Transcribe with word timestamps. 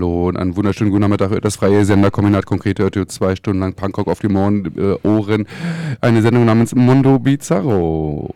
Hallo 0.00 0.28
und 0.28 0.38
einen 0.38 0.56
wunderschönen 0.56 0.90
guten 0.90 1.02
Nachmittag. 1.02 1.42
Das 1.42 1.56
freie 1.56 1.84
Sender 1.84 2.10
Kombinat 2.10 2.46
Konkrete 2.46 2.84
hört 2.84 2.96
ihr 2.96 3.06
zwei 3.06 3.36
Stunden 3.36 3.60
lang 3.60 3.74
Punkrock 3.74 4.08
auf 4.08 4.20
die 4.20 4.28
Ohren, 4.34 4.72
äh, 4.74 5.06
Ohren. 5.06 5.46
Eine 6.00 6.22
Sendung 6.22 6.46
namens 6.46 6.74
Mundo 6.74 7.18
Bizarro. 7.18 8.30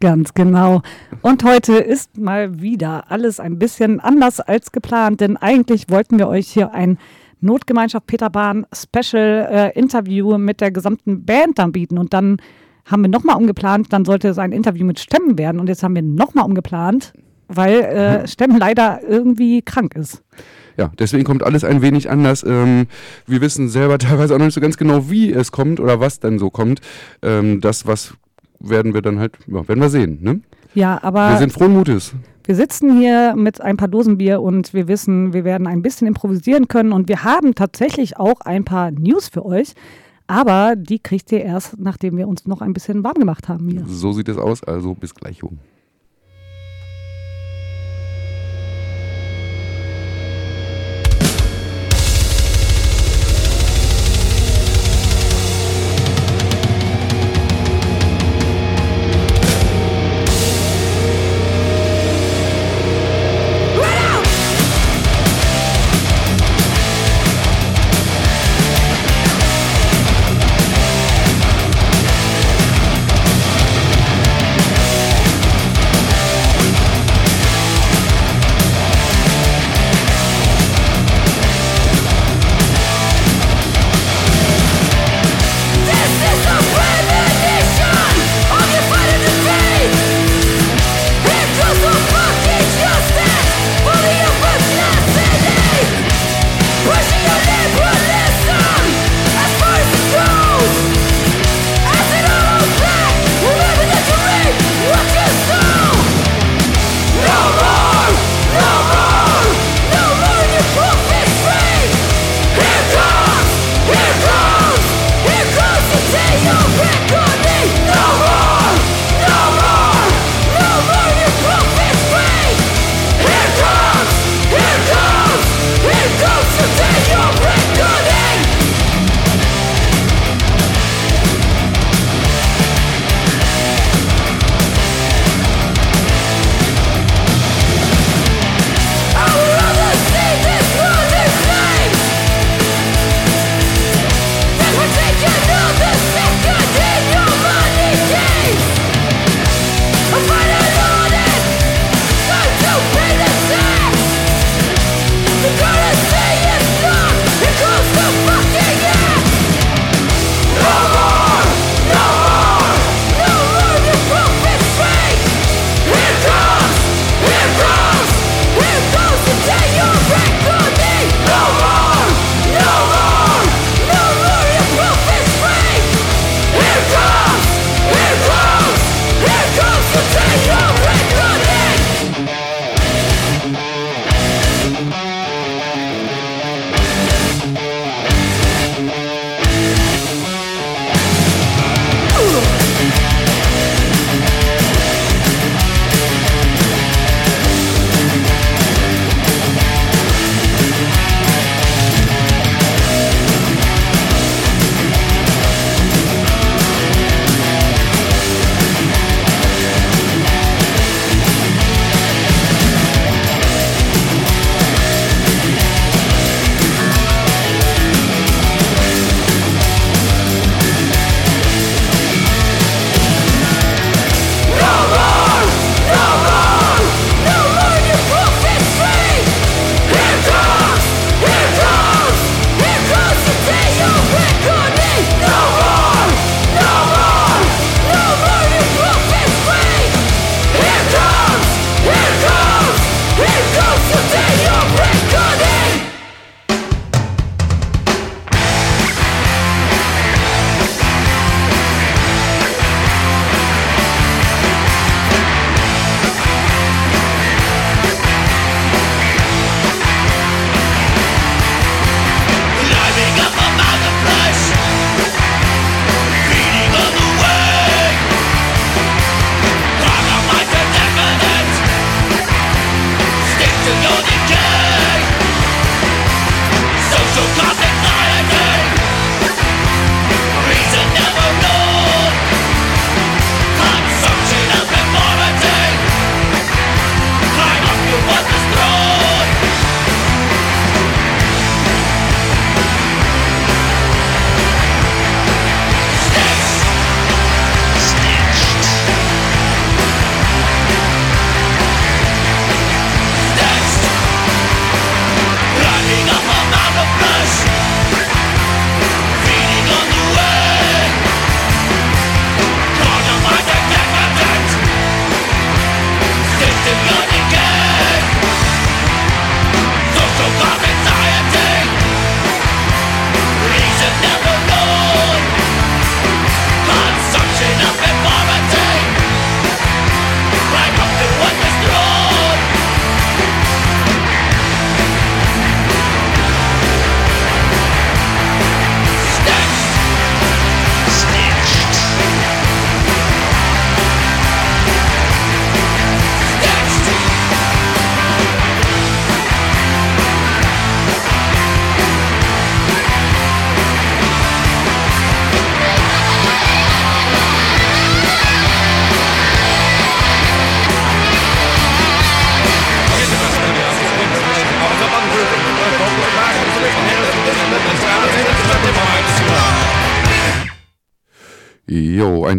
Ganz 0.00 0.32
genau. 0.32 0.80
Und 1.20 1.44
heute 1.44 1.74
ist 1.74 2.16
mal 2.16 2.62
wieder 2.62 3.10
alles 3.10 3.38
ein 3.38 3.58
bisschen 3.58 4.00
anders 4.00 4.40
als 4.40 4.72
geplant, 4.72 5.20
denn 5.20 5.36
eigentlich 5.36 5.90
wollten 5.90 6.18
wir 6.18 6.26
euch 6.26 6.48
hier 6.48 6.72
ein 6.72 6.96
Notgemeinschaft 7.42 8.06
Peter 8.06 8.30
Bahn 8.30 8.66
Special 8.72 9.46
äh, 9.52 9.78
Interview 9.78 10.38
mit 10.38 10.62
der 10.62 10.70
gesamten 10.70 11.26
Band 11.26 11.58
dann 11.58 11.72
bieten. 11.72 11.98
Und 11.98 12.14
dann 12.14 12.38
haben 12.86 13.02
wir 13.02 13.10
nochmal 13.10 13.36
umgeplant, 13.36 13.92
dann 13.92 14.06
sollte 14.06 14.28
es 14.28 14.38
ein 14.38 14.52
Interview 14.52 14.86
mit 14.86 14.98
Stemmen 14.98 15.36
werden. 15.36 15.60
Und 15.60 15.68
jetzt 15.68 15.82
haben 15.82 15.94
wir 15.94 16.00
nochmal 16.00 16.46
umgeplant, 16.46 17.12
weil 17.46 17.80
äh, 17.80 18.26
Stemmen 18.26 18.56
leider 18.58 19.02
irgendwie 19.06 19.60
krank 19.60 19.94
ist. 19.94 20.22
Ja, 20.80 20.90
deswegen 20.98 21.24
kommt 21.24 21.42
alles 21.42 21.62
ein 21.62 21.82
wenig 21.82 22.08
anders. 22.08 22.42
Ähm, 22.42 22.86
wir 23.26 23.42
wissen 23.42 23.68
selber 23.68 23.98
teilweise 23.98 24.34
auch 24.34 24.38
noch 24.38 24.46
nicht 24.46 24.54
so 24.54 24.62
ganz 24.62 24.78
genau, 24.78 25.10
wie 25.10 25.30
es 25.30 25.52
kommt 25.52 25.78
oder 25.78 26.00
was 26.00 26.20
dann 26.20 26.38
so 26.38 26.48
kommt. 26.48 26.80
Ähm, 27.20 27.60
das, 27.60 27.86
was 27.86 28.14
werden 28.60 28.94
wir 28.94 29.02
dann 29.02 29.18
halt, 29.18 29.36
ja, 29.46 29.68
werden 29.68 29.80
wir 29.80 29.90
sehen. 29.90 30.20
Ne? 30.22 30.40
Ja, 30.72 30.98
aber 31.02 31.32
Wir 31.32 31.36
sind 31.36 31.52
frohen 31.52 31.74
Mutes. 31.74 32.14
Wir 32.44 32.54
sitzen 32.56 32.98
hier 32.98 33.34
mit 33.36 33.60
ein 33.60 33.76
paar 33.76 33.88
Dosen 33.88 34.16
Bier 34.16 34.40
und 34.40 34.72
wir 34.72 34.88
wissen, 34.88 35.34
wir 35.34 35.44
werden 35.44 35.66
ein 35.66 35.82
bisschen 35.82 36.06
improvisieren 36.06 36.66
können 36.66 36.92
und 36.92 37.10
wir 37.10 37.24
haben 37.24 37.54
tatsächlich 37.54 38.16
auch 38.16 38.40
ein 38.40 38.64
paar 38.64 38.90
News 38.90 39.28
für 39.28 39.44
euch. 39.44 39.74
Aber 40.28 40.76
die 40.76 40.98
kriegt 40.98 41.30
ihr 41.30 41.42
erst, 41.42 41.78
nachdem 41.78 42.16
wir 42.16 42.26
uns 42.26 42.46
noch 42.46 42.62
ein 42.62 42.72
bisschen 42.72 43.04
warm 43.04 43.16
gemacht 43.16 43.50
haben 43.50 43.68
hier. 43.68 43.84
So 43.86 44.12
sieht 44.12 44.30
es 44.30 44.38
aus, 44.38 44.64
also 44.64 44.94
bis 44.94 45.14
gleich. 45.14 45.38
Jung. 45.40 45.58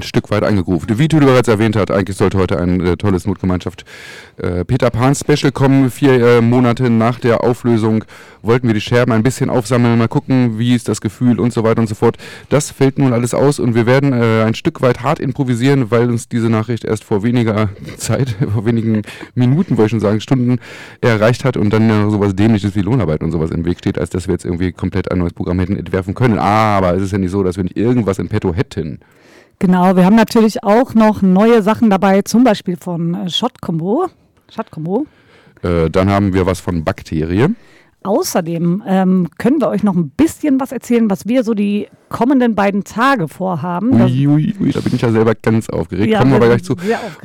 Ein 0.02 0.08
Stück 0.08 0.32
weit 0.32 0.44
eingegruft. 0.44 0.98
Wie 0.98 1.08
Tüde 1.08 1.26
bereits 1.26 1.48
erwähnt 1.48 1.76
hat, 1.76 1.92
eigentlich 1.92 2.18
sollte 2.18 2.38
heute 2.38 2.60
ein 2.60 2.82
äh, 2.82 2.98
tolles 2.98 3.26
Notgemeinschaft 3.26 3.86
äh, 4.38 4.66
Peter 4.66 4.90
Pan 4.90 5.16
Special 5.16 5.52
kommen. 5.52 5.92
Vier 5.92 6.14
äh, 6.14 6.42
Monate 6.42 6.90
nach 6.90 7.20
der 7.20 7.44
Auflösung 7.44 8.04
wollten 8.42 8.68
wir 8.68 8.74
die 8.74 8.82
Scherben 8.82 9.12
ein 9.12 9.24
bisschen 9.24 9.50
aufsammeln, 9.50 9.98
mal 9.98 10.08
gucken, 10.08 10.58
wie 10.58 10.74
ist 10.74 10.88
das 10.88 11.02
Gefühl 11.02 11.40
und 11.40 11.54
so 11.54 11.64
weiter 11.64 11.82
und 11.82 11.88
so 11.88 11.96
fort. 11.96 12.18
Das 12.50 12.72
fällt 12.72 12.98
nun 12.98 13.14
alles 13.14 13.34
aus 13.34 13.60
und 13.60 13.76
wir 13.76 13.86
werden 13.86 14.14
äh, 14.14 14.44
ein 14.44 14.56
Stück 14.56 14.82
weit 14.82 15.04
hart 15.04 15.20
improvisieren, 15.20 15.92
weil 15.92 16.10
uns 16.10 16.28
diese 16.28 16.50
Nachricht 16.50 16.84
erst 16.84 17.04
vor 17.04 17.24
weniger 17.24 17.70
Zeit, 17.98 18.36
vor 18.54 18.66
wenigen 18.66 19.04
Minuten, 19.36 19.78
wollte 19.78 19.88
ich 19.88 19.92
schon 19.92 20.00
sagen, 20.00 20.22
Stunden 20.22 20.60
erreicht 21.02 21.46
hat 21.46 21.58
und 21.58 21.72
dann 21.72 21.88
ja 21.88 22.10
sowas 22.10 22.36
dämliches 22.36 22.76
wie 22.76 22.82
Lohnarbeit 22.82 23.22
und 23.22 23.32
sowas 23.32 23.52
im 23.52 23.66
Weg 23.66 23.78
steht, 23.80 24.00
als 24.00 24.10
dass 24.10 24.28
wir 24.28 24.34
jetzt 24.34 24.46
irgendwie 24.46 24.72
komplett 24.72 25.12
ein 25.12 25.20
neues 25.20 25.34
Programm 25.34 25.60
hätten 25.60 25.76
entwerfen 25.76 26.16
können. 26.16 26.40
Aber 26.40 26.96
es 26.96 27.04
ist 27.04 27.12
ja 27.12 27.18
nicht 27.18 27.32
so, 27.32 27.44
dass 27.44 27.58
wir 27.58 27.64
nicht 27.64 27.78
irgendwas 27.78 28.20
in 28.20 28.30
petto 28.30 28.54
hätten. 28.54 29.00
Genau, 29.60 29.96
wir 29.96 30.06
haben 30.06 30.16
natürlich 30.16 30.64
auch 30.64 30.94
noch 30.94 31.22
neue 31.22 31.62
Sachen 31.62 31.90
dabei, 31.90 32.22
zum 32.24 32.44
Beispiel 32.44 32.78
von 32.78 33.14
äh, 33.14 33.30
Shot 33.30 33.62
Combo. 33.62 34.08
Shot 34.50 34.72
Combo. 34.72 35.06
Äh, 35.64 35.90
dann 35.90 36.10
haben 36.10 36.34
wir 36.34 36.46
was 36.46 36.60
von 36.60 36.84
Bakterie. 36.84 37.50
Außerdem 38.04 38.82
ähm, 38.88 39.28
können 39.38 39.62
wir 39.62 39.68
euch 39.70 39.84
noch 39.84 39.96
ein 39.96 40.10
bisschen 40.10 40.60
was 40.60 40.72
erzählen, 40.72 41.10
was 41.10 41.28
wir 41.28 41.44
so 41.44 41.54
die 41.54 41.88
kommenden 42.10 42.56
beiden 42.56 42.84
Tage 42.84 43.28
vorhaben. 43.30 43.94
Ui, 44.02 44.28
ui, 44.28 44.56
ui, 44.60 44.72
da 44.72 44.82
bin 44.82 44.96
ich 44.96 45.02
ja 45.02 45.12
selber 45.12 45.34
ganz 45.36 45.70
aufgeregt. 45.70 46.10
Ja, 46.12 46.20
Kommen 46.20 46.32
wir 46.32 46.38
aber 46.38 46.48
gleich 46.48 46.64
zu. 46.64 46.76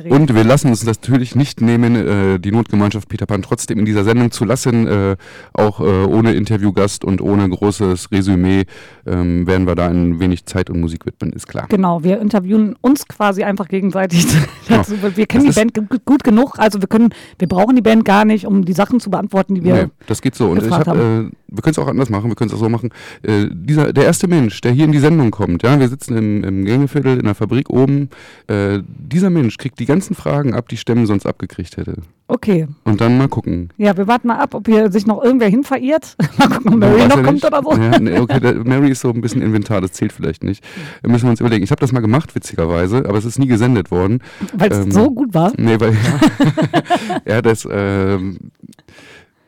Und 0.07 0.33
wir 0.33 0.43
lassen 0.45 0.69
uns 0.69 0.85
natürlich 0.85 1.35
nicht 1.35 1.59
nehmen, 1.61 1.95
äh, 1.95 2.39
die 2.39 2.51
Notgemeinschaft 2.51 3.09
Peter 3.09 3.25
Pan 3.25 3.41
trotzdem 3.41 3.79
in 3.79 3.85
dieser 3.85 4.05
Sendung 4.05 4.31
zu 4.31 4.45
lassen. 4.45 4.87
Äh, 4.87 5.17
auch 5.53 5.81
äh, 5.81 5.83
ohne 5.83 6.33
Interviewgast 6.35 7.03
und 7.03 7.21
ohne 7.21 7.49
großes 7.49 8.11
Resümee 8.11 8.63
ähm, 9.05 9.45
werden 9.45 9.67
wir 9.67 9.75
da 9.75 9.87
ein 9.87 10.19
wenig 10.21 10.45
Zeit 10.45 10.69
und 10.69 10.79
Musik 10.79 11.05
widmen, 11.05 11.33
ist 11.33 11.47
klar. 11.47 11.65
Genau, 11.69 12.03
wir 12.03 12.21
interviewen 12.21 12.75
uns 12.79 13.07
quasi 13.07 13.43
einfach 13.43 13.67
gegenseitig. 13.67 14.25
dazu. 14.69 14.93
Wir 15.15 15.25
kennen 15.25 15.45
Das 15.47 15.55
die 15.55 15.59
Band 15.61 15.73
gu- 15.89 15.97
gut 16.05 16.23
genug, 16.23 16.59
also 16.59 16.79
wir 16.81 16.87
können, 16.87 17.09
wir 17.39 17.47
brauchen 17.47 17.75
die 17.75 17.81
Band 17.81 18.05
gar 18.05 18.23
nicht, 18.25 18.45
um 18.45 18.63
die 18.63 18.73
Sachen 18.73 18.99
zu 18.99 19.09
beantworten, 19.09 19.55
die 19.55 19.63
wir. 19.63 19.73
Nee, 19.73 19.85
das 20.07 20.21
geht 20.21 20.35
so. 20.35 20.47
Und 20.49 20.66
gefragt 20.69 20.87
hab, 20.87 20.97
äh, 20.97 21.29
wir 21.47 21.61
können 21.61 21.71
es 21.71 21.79
auch 21.79 21.87
anders 21.87 22.09
machen, 22.09 22.29
wir 22.29 22.35
können 22.35 22.49
es 22.49 22.55
auch 22.55 22.59
so 22.59 22.69
machen. 22.69 22.89
Äh, 23.23 23.47
dieser, 23.51 23.93
der 23.93 24.05
erste 24.05 24.27
Mensch, 24.27 24.61
der 24.61 24.71
hier 24.71 24.85
in 24.85 24.91
die 24.91 24.99
Sendung 24.99 25.31
kommt, 25.31 25.63
ja, 25.63 25.79
wir 25.79 25.87
sitzen 25.87 26.17
im, 26.17 26.43
im 26.43 26.65
Gängeviertel 26.65 27.17
in 27.17 27.25
der 27.25 27.35
Fabrik 27.35 27.69
oben, 27.69 28.09
äh, 28.47 28.79
dieser 28.85 29.29
Mensch 29.29 29.57
kriegt 29.57 29.79
die 29.79 29.85
ganzen 29.85 30.15
Fragen 30.15 30.53
ab, 30.53 30.67
die 30.69 30.77
Stemmen 30.77 31.05
sonst 31.05 31.25
abgekriegt 31.25 31.77
hätte. 31.77 31.95
Okay, 32.29 32.67
Und 32.83 32.99
dann 32.99 33.17
mal 33.17 33.29
gucken. 33.29 33.69
ja, 33.77 33.95
wir 33.95 34.05
warten 34.07 34.27
mal 34.27 34.37
ab, 34.37 34.53
ob 34.53 34.67
hier 34.67 34.91
sich 34.91 35.07
noch 35.07 35.23
irgendwer 35.23 35.47
hin 35.47 35.63
verirrt. 35.63 36.17
mal 36.37 36.49
gucken, 36.49 36.73
ob 36.73 36.79
Mary 36.79 36.99
weiß 36.99 37.07
noch 37.07 37.23
kommt 37.23 37.33
nicht. 37.33 37.45
oder 37.45 37.61
so. 37.63 37.71
Ja, 37.71 37.99
nee, 37.99 38.19
okay, 38.19 38.39
der, 38.41 38.53
Mary 38.55 38.89
ist 38.89 38.99
so 38.99 39.11
ein 39.11 39.21
bisschen 39.21 39.41
Inventar, 39.41 39.79
das 39.79 39.93
zählt 39.93 40.11
vielleicht 40.11 40.43
nicht. 40.43 40.61
Da 41.03 41.09
müssen 41.09 41.23
wir 41.23 41.31
uns 41.31 41.39
überlegen. 41.39 41.63
Ich 41.63 41.71
habe 41.71 41.79
das 41.79 41.93
mal 41.93 42.01
gemacht, 42.01 42.35
witzigerweise, 42.35 43.05
aber 43.07 43.17
es 43.17 43.23
ist 43.23 43.39
nie 43.39 43.47
gesendet 43.47 43.91
worden. 43.91 44.19
Weil 44.53 44.73
es 44.73 44.85
ähm, 44.85 44.91
so 44.91 45.09
gut 45.09 45.33
war. 45.33 45.53
Nee, 45.57 45.79
weil 45.79 45.93
ja, 45.93 47.21
ja 47.35 47.41
das, 47.41 47.65
ähm, 47.71 48.37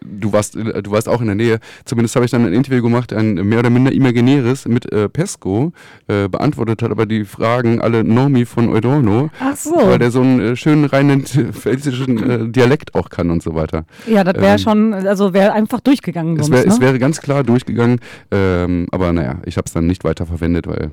du 0.09 0.33
warst, 0.33 0.55
äh, 0.55 0.81
du 0.81 0.91
warst 0.91 1.07
auch 1.07 1.21
in 1.21 1.27
der 1.27 1.35
Nähe. 1.35 1.59
Zumindest 1.85 2.15
habe 2.15 2.25
ich 2.25 2.31
dann 2.31 2.45
ein 2.45 2.53
Interview 2.53 2.81
gemacht, 2.81 3.13
ein 3.13 3.35
mehr 3.35 3.59
oder 3.59 3.69
minder 3.69 3.91
imaginäres 3.91 4.67
mit 4.67 4.91
äh, 4.91 5.09
Pesco, 5.09 5.71
äh, 6.07 6.27
beantwortet 6.27 6.81
hat 6.81 6.91
aber 6.91 7.05
die 7.05 7.25
Fragen 7.25 7.81
alle 7.81 8.03
Normi 8.03 8.45
von 8.45 8.69
Eudorno, 8.69 9.29
Ach 9.39 9.55
so. 9.55 9.75
weil 9.75 9.99
der 9.99 10.11
so 10.11 10.21
einen 10.21 10.39
äh, 10.39 10.55
schönen 10.55 10.85
reinen 10.85 11.25
pfälzischen 11.25 12.29
äh, 12.29 12.49
Dialekt 12.49 12.95
auch 12.95 13.09
kann 13.09 13.29
und 13.29 13.43
so 13.43 13.55
weiter. 13.55 13.85
Ja, 14.07 14.23
das 14.23 14.35
wäre 14.35 14.53
ähm, 14.53 14.59
schon, 14.59 14.93
also 14.93 15.33
wäre 15.33 15.53
einfach 15.53 15.79
durchgegangen 15.79 16.39
Es, 16.39 16.47
sonst, 16.47 16.57
wär, 16.57 16.65
ne? 16.65 16.73
es 16.73 16.79
wäre 16.79 16.99
ganz 16.99 17.21
klar 17.21 17.43
durchgegangen, 17.43 17.99
ähm, 18.31 18.87
aber 18.91 19.13
naja, 19.13 19.37
ich 19.45 19.57
habe 19.57 19.65
es 19.65 19.73
dann 19.73 19.87
nicht 19.87 20.03
weiter 20.03 20.25
verwendet, 20.25 20.67
weil 20.67 20.91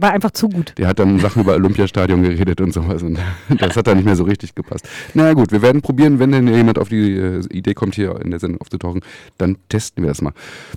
War 0.00 0.12
einfach 0.12 0.30
zu 0.32 0.48
gut. 0.48 0.74
der 0.78 0.88
hat 0.88 0.98
dann 0.98 1.18
Sachen 1.20 1.42
über 1.42 1.54
Olympiastadion 1.54 2.22
geredet 2.22 2.60
und 2.60 2.72
sowas 2.72 3.02
und 3.02 3.18
das 3.58 3.76
hat 3.76 3.86
dann 3.86 3.96
nicht 3.96 4.06
mehr 4.06 4.16
so 4.16 4.24
richtig 4.24 4.54
gepasst. 4.54 4.88
Na 5.14 5.32
gut, 5.34 5.52
wir 5.52 5.62
werden 5.62 5.82
probieren, 5.82 6.18
wenn 6.18 6.32
denn 6.32 6.48
jemand 6.48 6.78
auf 6.78 6.88
die 6.88 7.16
äh, 7.16 7.40
Idee 7.50 7.74
kommt, 7.74 7.94
hier 7.94 8.20
in 8.20 8.30
der 8.30 8.40
Sendung 8.40 8.60
aufzutauchen, 8.60 9.00
dann 9.38 9.56
testen 9.68 10.02
wir 10.02 10.08
das 10.08 10.20
mal. 10.22 10.32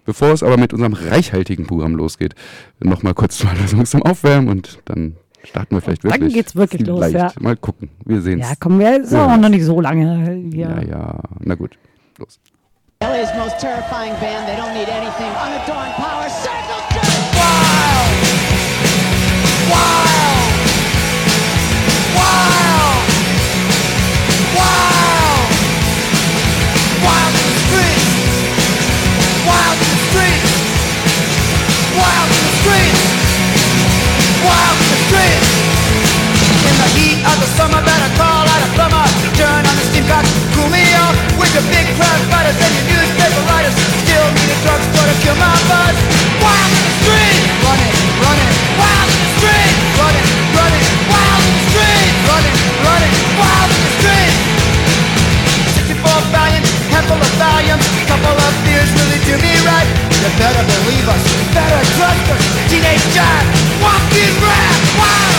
Bevor 0.05 0.29
es 0.29 0.43
aber 0.43 0.57
mit 0.57 0.73
unserem 0.73 0.93
reichhaltigen 0.93 1.65
Programm 1.65 1.95
losgeht, 1.95 2.35
nochmal 2.79 3.13
kurz 3.13 3.37
zwei 3.39 3.55
Songs 3.67 3.89
zum 3.91 4.03
Aufwärmen 4.03 4.49
und 4.49 4.79
dann 4.85 5.15
starten 5.43 5.75
wir 5.75 5.81
vielleicht 5.81 6.03
Dann 6.03 6.11
wirklich. 6.11 6.33
geht's 6.33 6.55
wirklich 6.55 6.85
los, 6.87 7.05
Vielleicht. 7.05 7.35
ja. 7.35 7.41
Mal 7.41 7.55
gucken, 7.57 7.89
wir 8.05 8.21
sehen 8.21 8.39
es. 8.41 8.49
Ja, 8.49 8.55
komm, 8.59 8.79
wir 8.79 9.05
sind 9.05 9.17
Ja. 9.17 9.33
auch 9.33 9.37
noch 9.37 9.49
nicht 9.49 9.63
so 9.65 9.79
lange 9.81 10.49
hier. 10.51 10.67
ja, 10.67 10.81
ja, 10.81 11.19
na 11.39 11.55
gut, 11.55 11.77
los. 12.19 12.39
LA's 13.01 13.29
most 13.37 13.59
terrifying 13.59 14.13
band. 14.21 14.47
They 14.47 14.55
don't 14.55 14.73
need 14.73 14.87
anything. 14.89 15.29
Unadorned 15.35 15.93
power. 15.97 16.29
Circle 16.29 16.84
kill 45.25 45.35
my 45.35 45.57
buzz. 45.67 45.97
Wild 46.41 46.71
in 46.71 46.83
the 46.85 46.93
street, 47.01 47.41
running, 47.65 47.93
running. 48.21 48.54
You 60.25 60.31
better 60.39 60.63
believe 60.65 61.07
us, 61.07 61.21
you 61.37 61.53
better 61.53 61.81
trust 61.93 62.31
us. 62.33 62.41
Teenage 62.71 63.05
giant, 63.13 63.45
walking 63.79 64.33
rap, 64.41 64.73
wild, 64.97 65.34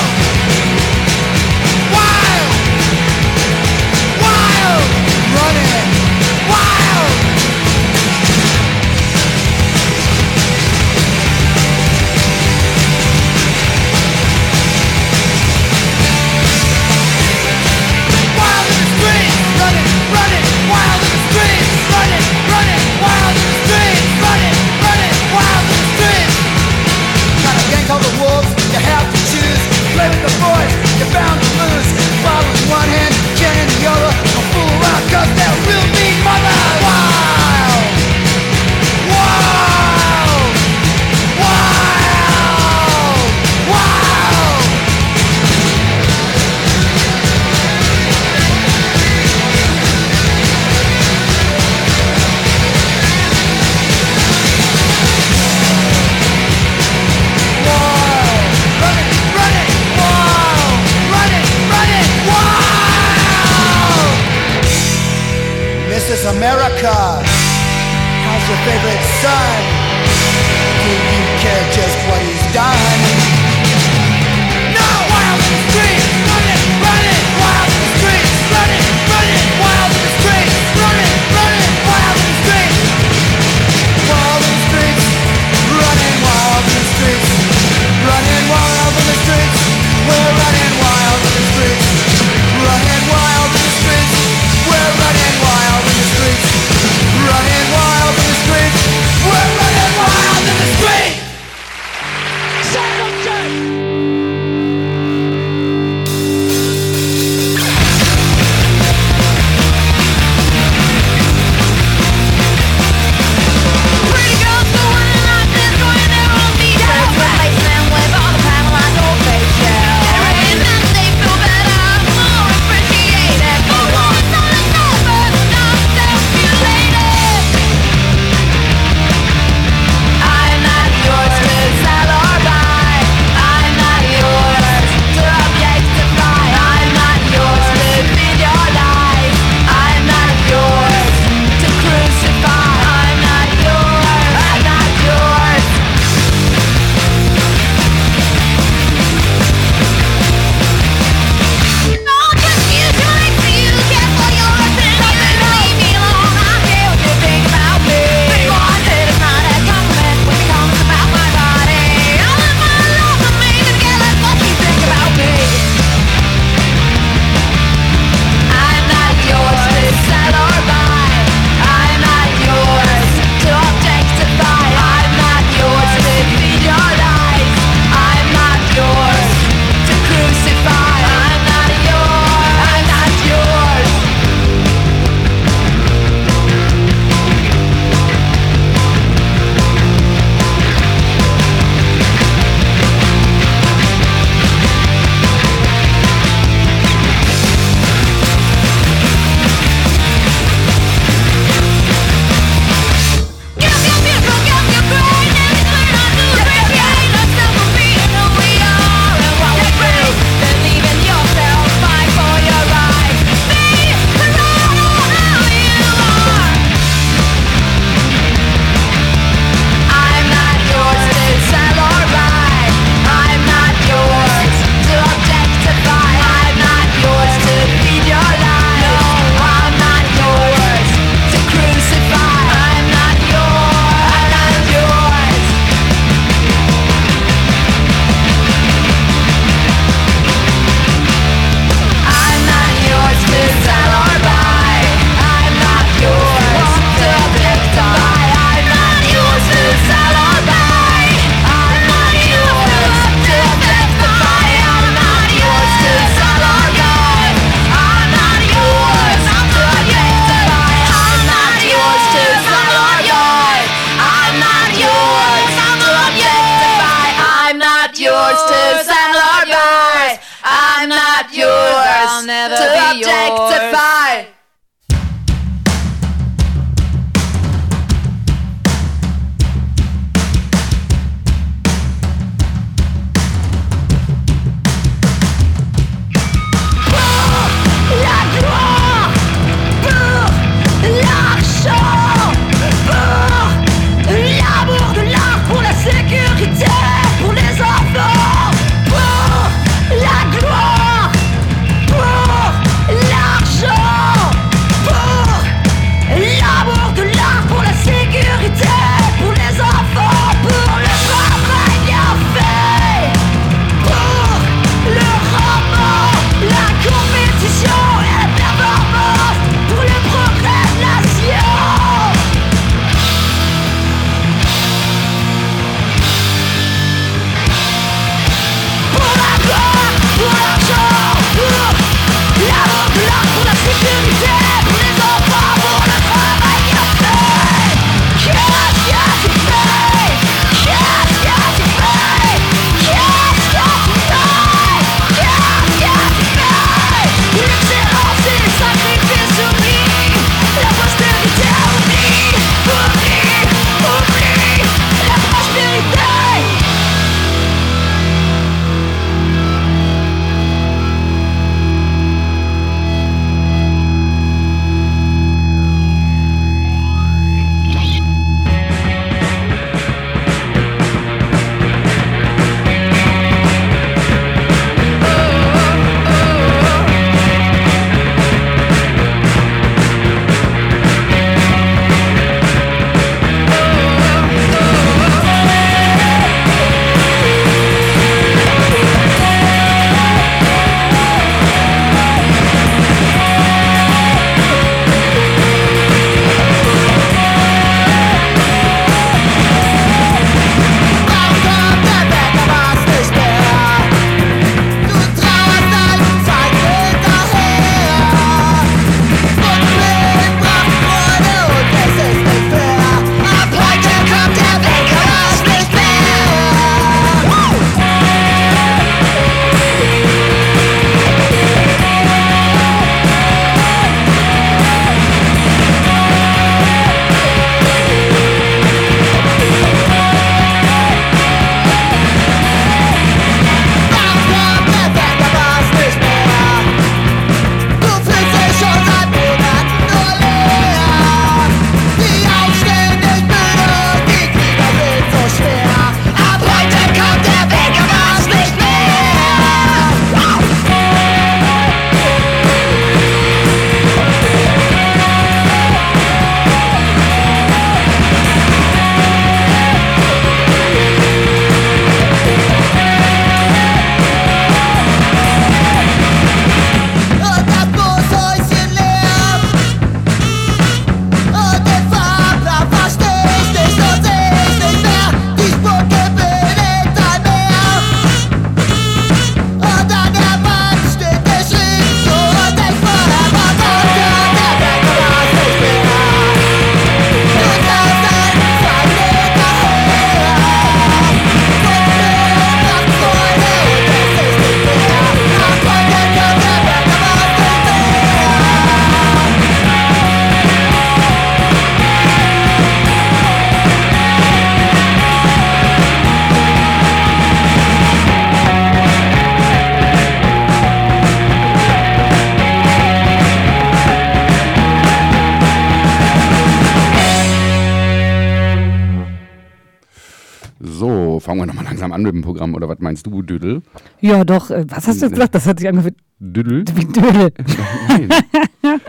Programm. 522.37 522.55
Oder 522.55 522.69
was 522.69 522.79
meinst 522.81 523.07
du, 523.07 523.23
Düdel? 523.23 523.63
Ja, 524.01 524.25
doch. 524.25 524.51
äh, 524.51 524.65
Was 524.69 524.87
hast 524.87 525.03
du 525.03 525.11
gesagt? 525.11 525.35
Das 525.35 525.47
hat 525.47 525.59
sich 525.59 525.69
angehört 525.69 525.95
Düdel? 526.19 526.65
wie 526.75 526.85
Dödel. 526.85 527.33
Nein. 527.89 528.09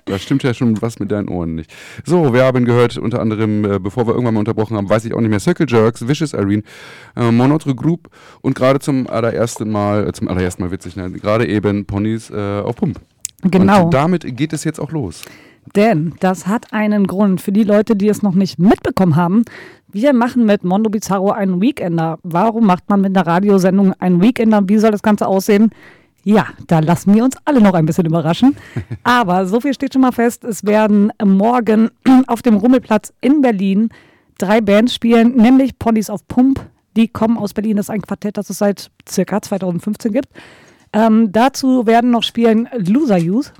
Da 0.06 0.18
stimmt 0.18 0.44
ja 0.44 0.54
schon 0.54 0.82
was 0.82 1.00
mit 1.00 1.12
deinen 1.12 1.28
Ohren 1.30 1.56
nicht. 1.56 1.74
So, 2.06 2.34
wir 2.34 2.44
haben 2.44 2.66
gehört, 2.66 2.98
unter 2.98 3.20
anderem, 3.22 3.66
äh, 3.66 3.80
bevor 3.80 4.08
wir 4.08 4.14
irgendwann 4.14 4.34
mal 4.34 4.40
unterbrochen 4.40 4.76
haben, 4.78 4.90
weiß 4.90 5.06
ich 5.06 5.14
auch 5.14 5.22
nicht 5.22 5.30
mehr, 5.30 5.40
Circle 5.40 5.68
Jerks, 5.70 6.08
Vicious 6.08 6.34
Irene, 6.34 6.64
äh, 7.16 7.32
Monotre 7.32 7.76
Group 7.76 8.10
und 8.42 8.56
gerade 8.56 8.80
zum 8.80 9.08
allerersten 9.08 9.70
Mal, 9.70 10.08
äh, 10.08 10.14
zum 10.14 10.28
allerersten 10.28 10.64
Mal 10.64 10.72
witzig, 10.72 10.96
ne, 10.96 11.12
gerade 11.12 11.48
eben 11.48 11.86
Ponys 11.86 12.30
äh, 12.30 12.62
auf 12.62 12.78
Pump. 12.78 13.00
Genau. 13.44 13.86
Und 13.86 13.94
damit 13.94 14.26
geht 14.36 14.54
es 14.54 14.64
jetzt 14.64 14.80
auch 14.80 14.92
los. 14.92 15.22
Denn 15.76 16.16
das 16.20 16.48
hat 16.48 16.74
einen 16.74 17.08
Grund 17.08 17.42
für 17.42 17.52
die 17.52 17.64
Leute, 17.64 17.96
die 17.96 18.08
es 18.08 18.22
noch 18.22 18.36
nicht 18.36 18.60
mitbekommen 18.60 19.16
haben. 19.16 19.44
Wir 19.92 20.14
machen 20.14 20.46
mit 20.46 20.64
Mondo 20.64 20.90
Bizarro 20.90 21.32
einen 21.32 21.62
Weekender. 21.62 22.20
Warum 22.24 22.66
macht 22.66 22.90
man 22.90 23.02
mit 23.02 23.16
einer 23.16 23.26
Radiosendung 23.26 23.94
einen 24.00 24.22
Weekender? 24.22 24.62
Wie 24.68 24.78
soll 24.78 24.92
das 24.92 25.02
Ganze 25.02 25.28
aussehen? 25.28 25.72
Ja, 26.24 26.48
da 26.68 26.80
lassen 26.80 27.14
wir 27.14 27.24
uns 27.24 27.38
alle 27.46 27.62
noch 27.62 27.74
ein 27.74 27.86
bisschen 27.86 28.06
überraschen. 28.06 28.58
Aber 29.04 29.46
so 29.46 29.62
viel 29.62 29.74
steht 29.74 29.94
schon 29.94 30.02
mal 30.02 30.12
fest. 30.12 30.44
Es 30.44 30.66
werden 30.66 31.12
morgen 31.24 31.90
auf 32.28 32.42
dem 32.42 32.58
Rummelplatz 32.58 33.14
in 33.22 33.42
Berlin 33.42 33.90
drei 34.38 34.62
Bands 34.62 34.94
spielen, 34.94 35.36
nämlich 35.36 35.80
Ponys 35.80 36.10
auf 36.10 36.28
Pump. 36.28 36.60
Die 36.96 37.08
kommen 37.08 37.38
aus 37.38 37.54
Berlin. 37.54 37.78
Das 37.78 37.86
ist 37.86 37.92
ein 37.92 38.02
Quartett, 38.02 38.38
das 38.38 38.50
es 38.50 38.58
seit 38.58 38.92
circa 39.08 39.42
2015 39.42 40.12
gibt. 40.12 40.30
Ähm, 40.92 41.32
dazu 41.32 41.86
werden 41.86 42.12
noch 42.12 42.24
spielen 42.24 42.68
Loser 42.76 43.18
Youth 43.18 43.54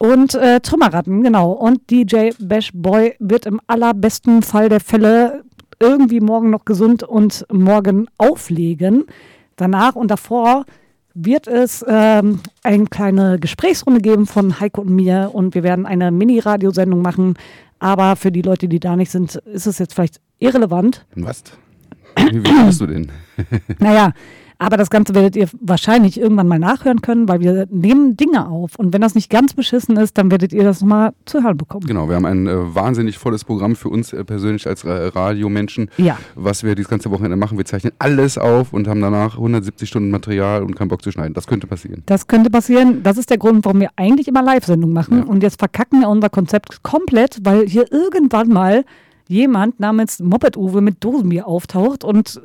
und 0.00 0.34
äh, 0.34 0.60
Trümmerratten, 0.60 1.22
genau. 1.22 1.52
Und 1.52 1.90
DJ 1.90 2.30
Bash 2.38 2.70
Boy 2.72 3.16
wird 3.18 3.44
im 3.44 3.60
allerbesten 3.66 4.42
Fall 4.42 4.70
der 4.70 4.80
Fälle 4.80 5.44
irgendwie 5.78 6.20
morgen 6.20 6.48
noch 6.48 6.64
gesund 6.64 7.02
und 7.02 7.44
morgen 7.52 8.06
auflegen. 8.16 9.04
Danach 9.56 9.96
und 9.96 10.10
davor 10.10 10.64
wird 11.12 11.48
es 11.48 11.84
ähm, 11.86 12.40
eine 12.62 12.86
kleine 12.86 13.38
Gesprächsrunde 13.38 14.00
geben 14.00 14.26
von 14.26 14.58
Heiko 14.58 14.80
und 14.80 14.88
mir 14.88 15.32
und 15.34 15.54
wir 15.54 15.62
werden 15.62 15.84
eine 15.84 16.10
Mini-Radiosendung 16.10 17.02
machen. 17.02 17.34
Aber 17.78 18.16
für 18.16 18.32
die 18.32 18.42
Leute, 18.42 18.68
die 18.68 18.80
da 18.80 18.96
nicht 18.96 19.10
sind, 19.10 19.34
ist 19.34 19.66
es 19.66 19.78
jetzt 19.78 19.92
vielleicht 19.92 20.18
irrelevant. 20.38 21.04
Was? 21.14 21.44
Wie, 22.16 22.42
wie 22.42 22.64
bist 22.64 22.80
du 22.80 22.86
denn? 22.86 23.12
Naja, 23.78 24.12
aber 24.60 24.76
das 24.76 24.90
Ganze 24.90 25.14
werdet 25.14 25.36
ihr 25.36 25.48
wahrscheinlich 25.60 26.20
irgendwann 26.20 26.46
mal 26.46 26.58
nachhören 26.58 27.00
können, 27.00 27.26
weil 27.28 27.40
wir 27.40 27.66
nehmen 27.70 28.16
Dinge 28.16 28.46
auf. 28.46 28.76
Und 28.78 28.92
wenn 28.92 29.00
das 29.00 29.14
nicht 29.14 29.30
ganz 29.30 29.54
beschissen 29.54 29.96
ist, 29.96 30.18
dann 30.18 30.30
werdet 30.30 30.52
ihr 30.52 30.64
das 30.64 30.82
nochmal 30.82 31.12
zu 31.24 31.42
hören 31.42 31.56
bekommen. 31.56 31.86
Genau, 31.86 32.08
wir 32.10 32.16
haben 32.16 32.26
ein 32.26 32.46
äh, 32.46 32.74
wahnsinnig 32.74 33.16
volles 33.16 33.42
Programm 33.44 33.74
für 33.74 33.88
uns 33.88 34.12
äh, 34.12 34.22
persönlich 34.22 34.66
als 34.66 34.84
äh, 34.84 34.90
Radiomenschen, 34.90 35.90
Ja. 35.96 36.18
was 36.34 36.62
wir 36.62 36.74
dieses 36.74 36.90
ganze 36.90 37.10
Wochenende 37.10 37.38
machen. 37.38 37.56
Wir 37.56 37.64
zeichnen 37.64 37.94
alles 37.98 38.36
auf 38.36 38.74
und 38.74 38.86
haben 38.86 39.00
danach 39.00 39.36
170 39.36 39.88
Stunden 39.88 40.10
Material 40.10 40.62
und 40.62 40.76
keinen 40.76 40.88
Bock 40.88 41.02
zu 41.02 41.10
schneiden. 41.10 41.32
Das 41.32 41.46
könnte 41.46 41.66
passieren. 41.66 42.02
Das 42.04 42.26
könnte 42.26 42.50
passieren. 42.50 43.02
Das 43.02 43.16
ist 43.16 43.30
der 43.30 43.38
Grund, 43.38 43.64
warum 43.64 43.80
wir 43.80 43.88
eigentlich 43.96 44.28
immer 44.28 44.42
Live-Sendungen 44.42 44.92
machen. 44.94 45.18
Ja. 45.20 45.24
Und 45.24 45.42
jetzt 45.42 45.58
verkacken 45.58 46.00
wir 46.00 46.10
unser 46.10 46.28
Konzept 46.28 46.82
komplett, 46.82 47.38
weil 47.44 47.66
hier 47.66 47.90
irgendwann 47.90 48.48
mal 48.48 48.84
jemand 49.26 49.80
namens 49.80 50.18
Moped 50.18 50.58
Uwe 50.58 50.82
mit 50.82 51.02
Dosenbier 51.02 51.46
auftaucht 51.46 52.04
und 52.04 52.42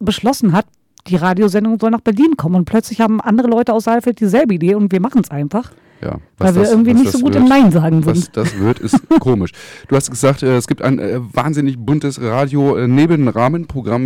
beschlossen 0.00 0.52
hat, 0.52 0.66
die 1.06 1.16
Radiosendung 1.16 1.78
soll 1.78 1.90
nach 1.90 2.00
Berlin 2.00 2.36
kommen. 2.36 2.56
Und 2.56 2.64
plötzlich 2.64 3.00
haben 3.00 3.20
andere 3.20 3.48
Leute 3.48 3.72
aus 3.72 3.84
Saalfeld 3.84 4.20
dieselbe 4.20 4.54
Idee 4.54 4.74
und 4.74 4.90
wir 4.92 5.00
machen 5.00 5.20
es 5.22 5.30
einfach, 5.30 5.72
Ja, 6.02 6.16
weil 6.38 6.54
wir 6.54 6.62
das- 6.62 6.70
irgendwie 6.70 6.94
was 6.94 7.00
nicht 7.02 7.12
so 7.12 7.18
gut 7.20 7.34
wird. 7.34 7.42
im 7.44 7.48
Nein 7.48 7.70
sagen 7.70 8.04
Was 8.06 8.18
sind. 8.22 8.36
das 8.36 8.58
wird, 8.58 8.78
ist 8.78 8.98
komisch. 9.20 9.52
Du 9.88 9.96
hast 9.96 10.10
gesagt, 10.10 10.42
äh, 10.42 10.56
es 10.56 10.66
gibt 10.66 10.80
ein 10.82 10.98
äh, 10.98 11.20
wahnsinnig 11.32 11.78
buntes 11.78 12.20
Radio 12.20 12.76
äh, 12.76 12.86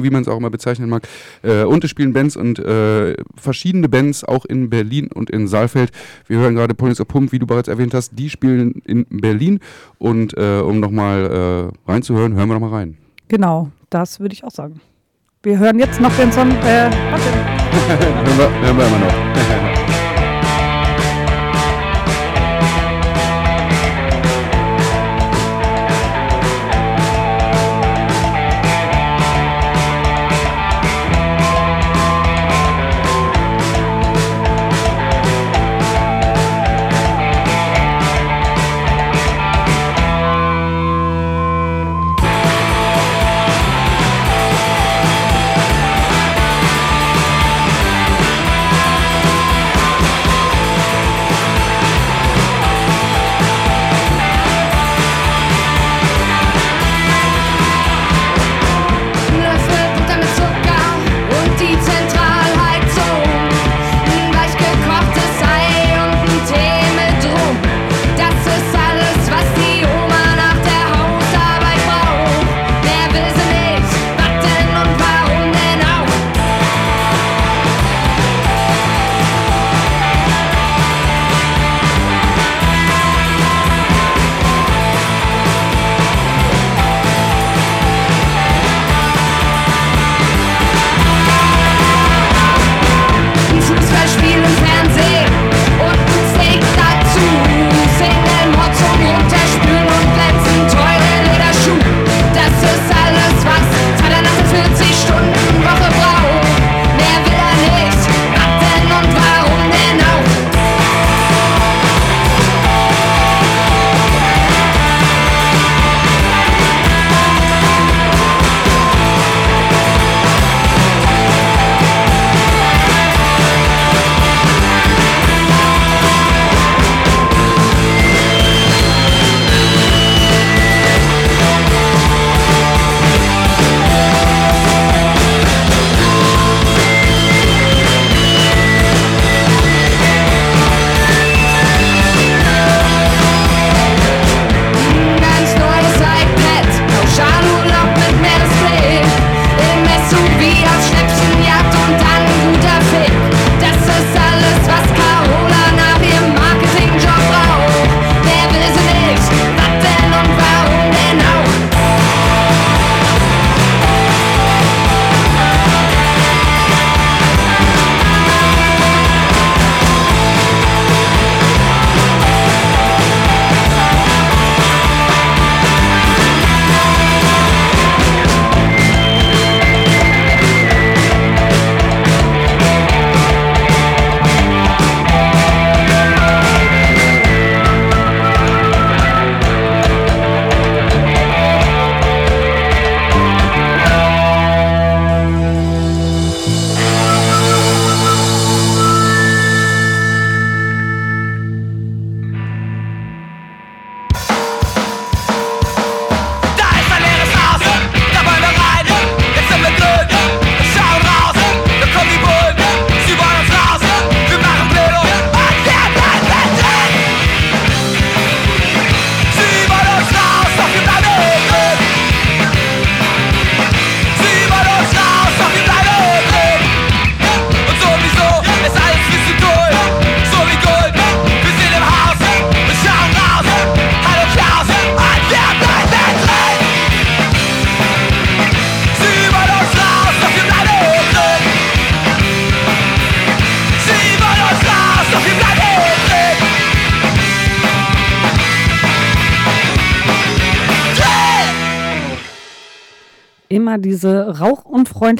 wie 0.02 0.10
man 0.10 0.22
es 0.22 0.28
auch 0.28 0.36
immer 0.38 0.50
bezeichnen 0.50 0.88
mag. 0.90 1.06
Äh, 1.42 1.62
und 1.64 1.84
es 1.84 1.90
spielen 1.90 2.12
Bands 2.12 2.36
und 2.36 2.58
äh, 2.58 3.14
verschiedene 3.36 3.88
Bands 3.88 4.24
auch 4.24 4.44
in 4.44 4.68
Berlin 4.68 5.08
und 5.14 5.30
in 5.30 5.46
Saalfeld. 5.48 5.90
Wir 6.26 6.38
hören 6.38 6.54
gerade 6.56 6.74
Ponies 6.74 7.00
auf 7.00 7.06
Pump, 7.08 7.30
wie 7.32 7.38
du 7.38 7.46
bereits 7.46 7.68
erwähnt 7.68 7.94
hast. 7.94 8.18
Die 8.18 8.28
spielen 8.28 8.82
in 8.84 9.06
Berlin. 9.08 9.60
Und 9.98 10.36
äh, 10.36 10.60
um 10.60 10.80
nochmal 10.80 11.70
äh, 11.86 11.90
reinzuhören, 11.90 12.34
hören 12.34 12.48
wir 12.48 12.54
nochmal 12.54 12.70
rein. 12.70 12.96
Genau, 13.28 13.70
das 13.90 14.18
würde 14.20 14.32
ich 14.32 14.42
auch 14.44 14.50
sagen. 14.50 14.80
Wir 15.44 15.56
hören 15.56 15.78
jetzt 15.78 16.00
noch 16.00 16.12
den 16.16 16.32
Song. 16.32 16.50
Äh, 16.50 16.90
hören, 16.90 18.38
wir, 18.38 18.50
hören 18.60 18.76
wir 18.76 18.86
immer 18.86 18.98
noch. 18.98 19.64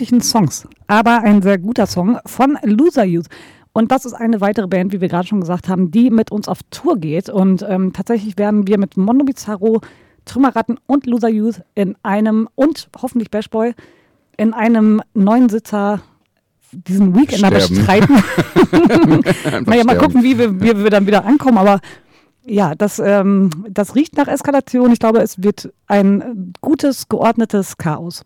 rauchunfreundlichen 0.08 0.20
Songs. 0.20 0.66
Aber 0.86 1.22
ein 1.22 1.42
sehr 1.42 1.58
guter 1.58 1.86
Song 1.86 2.18
von 2.26 2.58
Loser 2.62 3.04
Youth. 3.04 3.26
Und 3.72 3.92
das 3.92 4.04
ist 4.04 4.14
eine 4.14 4.40
weitere 4.40 4.66
Band, 4.66 4.92
wie 4.92 5.00
wir 5.00 5.08
gerade 5.08 5.28
schon 5.28 5.40
gesagt 5.40 5.68
haben, 5.68 5.90
die 5.90 6.10
mit 6.10 6.32
uns 6.32 6.48
auf 6.48 6.58
Tour 6.70 6.98
geht. 6.98 7.28
Und 7.28 7.64
ähm, 7.68 7.92
tatsächlich 7.92 8.36
werden 8.38 8.66
wir 8.66 8.78
mit 8.78 8.96
Mondo 8.96 9.24
Bizarro, 9.24 9.80
Trümmerratten 10.24 10.78
und 10.86 11.06
Loser 11.06 11.28
Youth 11.28 11.62
in 11.74 11.94
einem 12.02 12.48
und 12.54 12.88
hoffentlich 13.00 13.30
Bash 13.30 13.48
Boy 13.50 13.74
in 14.36 14.52
einem 14.52 15.02
neuen 15.14 15.48
Sitzer 15.48 16.00
diesen 16.72 17.14
Weekender 17.14 17.50
bestreiten. 17.50 18.22
Naja, 19.64 19.84
mal 19.84 19.96
gucken, 19.96 20.22
wie 20.22 20.36
wir, 20.36 20.60
wie 20.60 20.76
wir 20.76 20.90
dann 20.90 21.06
wieder 21.06 21.24
ankommen. 21.24 21.56
Aber 21.56 21.80
ja, 22.44 22.74
das, 22.74 22.98
ähm, 22.98 23.48
das 23.70 23.94
riecht 23.94 24.16
nach 24.16 24.28
Eskalation. 24.28 24.92
Ich 24.92 24.98
glaube, 24.98 25.20
es 25.20 25.42
wird 25.42 25.72
ein 25.86 26.52
gutes, 26.60 27.08
geordnetes 27.08 27.78
Chaos. 27.78 28.22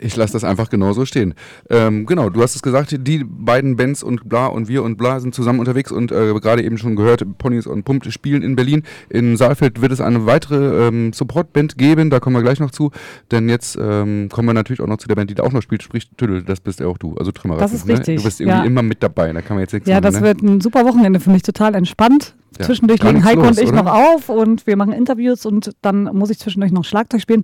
Ich 0.00 0.16
lasse 0.16 0.32
das 0.32 0.44
einfach 0.44 0.70
genauso 0.70 1.04
stehen. 1.04 1.34
Ähm, 1.68 2.06
genau, 2.06 2.30
du 2.30 2.42
hast 2.42 2.56
es 2.56 2.62
gesagt, 2.62 2.96
die 3.06 3.24
beiden 3.24 3.76
Bands 3.76 4.02
und 4.02 4.28
Bla 4.28 4.46
und 4.46 4.68
wir 4.68 4.82
und 4.82 4.96
Bla 4.96 5.20
sind 5.20 5.34
zusammen 5.34 5.60
unterwegs 5.60 5.92
und 5.92 6.10
äh, 6.10 6.32
gerade 6.34 6.62
eben 6.62 6.78
schon 6.78 6.96
gehört, 6.96 7.24
Ponys 7.38 7.66
und 7.66 7.84
Pumpt 7.84 8.10
spielen 8.12 8.42
in 8.42 8.56
Berlin. 8.56 8.82
In 9.08 9.36
Saalfeld 9.36 9.80
wird 9.80 9.92
es 9.92 10.00
eine 10.00 10.26
weitere 10.26 10.88
ähm, 10.88 11.12
Supportband 11.12 11.76
geben, 11.76 12.10
da 12.10 12.20
kommen 12.20 12.36
wir 12.36 12.42
gleich 12.42 12.60
noch 12.60 12.70
zu, 12.70 12.90
denn 13.30 13.48
jetzt 13.48 13.78
ähm, 13.80 14.28
kommen 14.30 14.48
wir 14.48 14.54
natürlich 14.54 14.80
auch 14.80 14.86
noch 14.86 14.96
zu 14.96 15.08
der 15.08 15.16
Band, 15.16 15.30
die 15.30 15.34
da 15.34 15.42
auch 15.42 15.52
noch 15.52 15.62
spielt, 15.62 15.82
sprich 15.82 16.08
Tüdel, 16.16 16.42
das 16.42 16.60
bist 16.60 16.80
ja 16.80 16.86
auch 16.86 16.98
du, 16.98 17.14
also 17.16 17.30
Trümmerratten. 17.32 17.64
Das 17.70 17.78
ist 17.78 17.86
ne? 17.86 17.94
richtig, 17.94 18.16
Du 18.16 18.24
bist 18.24 18.40
irgendwie 18.40 18.58
ja. 18.58 18.64
immer 18.64 18.82
mit 18.82 19.02
dabei, 19.02 19.32
da 19.32 19.42
kann 19.42 19.56
man 19.56 19.62
jetzt 19.62 19.72
nichts 19.72 19.88
Ja, 19.88 19.96
machen, 19.96 20.04
das 20.04 20.14
ne? 20.16 20.22
wird 20.22 20.42
ein 20.42 20.60
super 20.60 20.84
Wochenende 20.84 21.20
für 21.20 21.30
mich, 21.30 21.42
total 21.42 21.74
entspannt. 21.74 22.34
Ja, 22.58 22.66
Zwischendurch 22.66 23.02
legen 23.02 23.24
Heiko 23.24 23.42
los, 23.42 23.58
und 23.58 23.62
ich 23.62 23.68
oder? 23.68 23.82
noch 23.82 23.92
auf 23.92 24.28
und 24.28 24.66
wir 24.66 24.76
machen 24.76 24.92
Interviews 24.92 25.46
und 25.46 25.72
dann 25.82 26.04
muss 26.04 26.30
ich 26.30 26.38
zwischendurch 26.38 26.72
noch 26.72 26.84
Schlagzeug 26.84 27.20
spielen. 27.20 27.42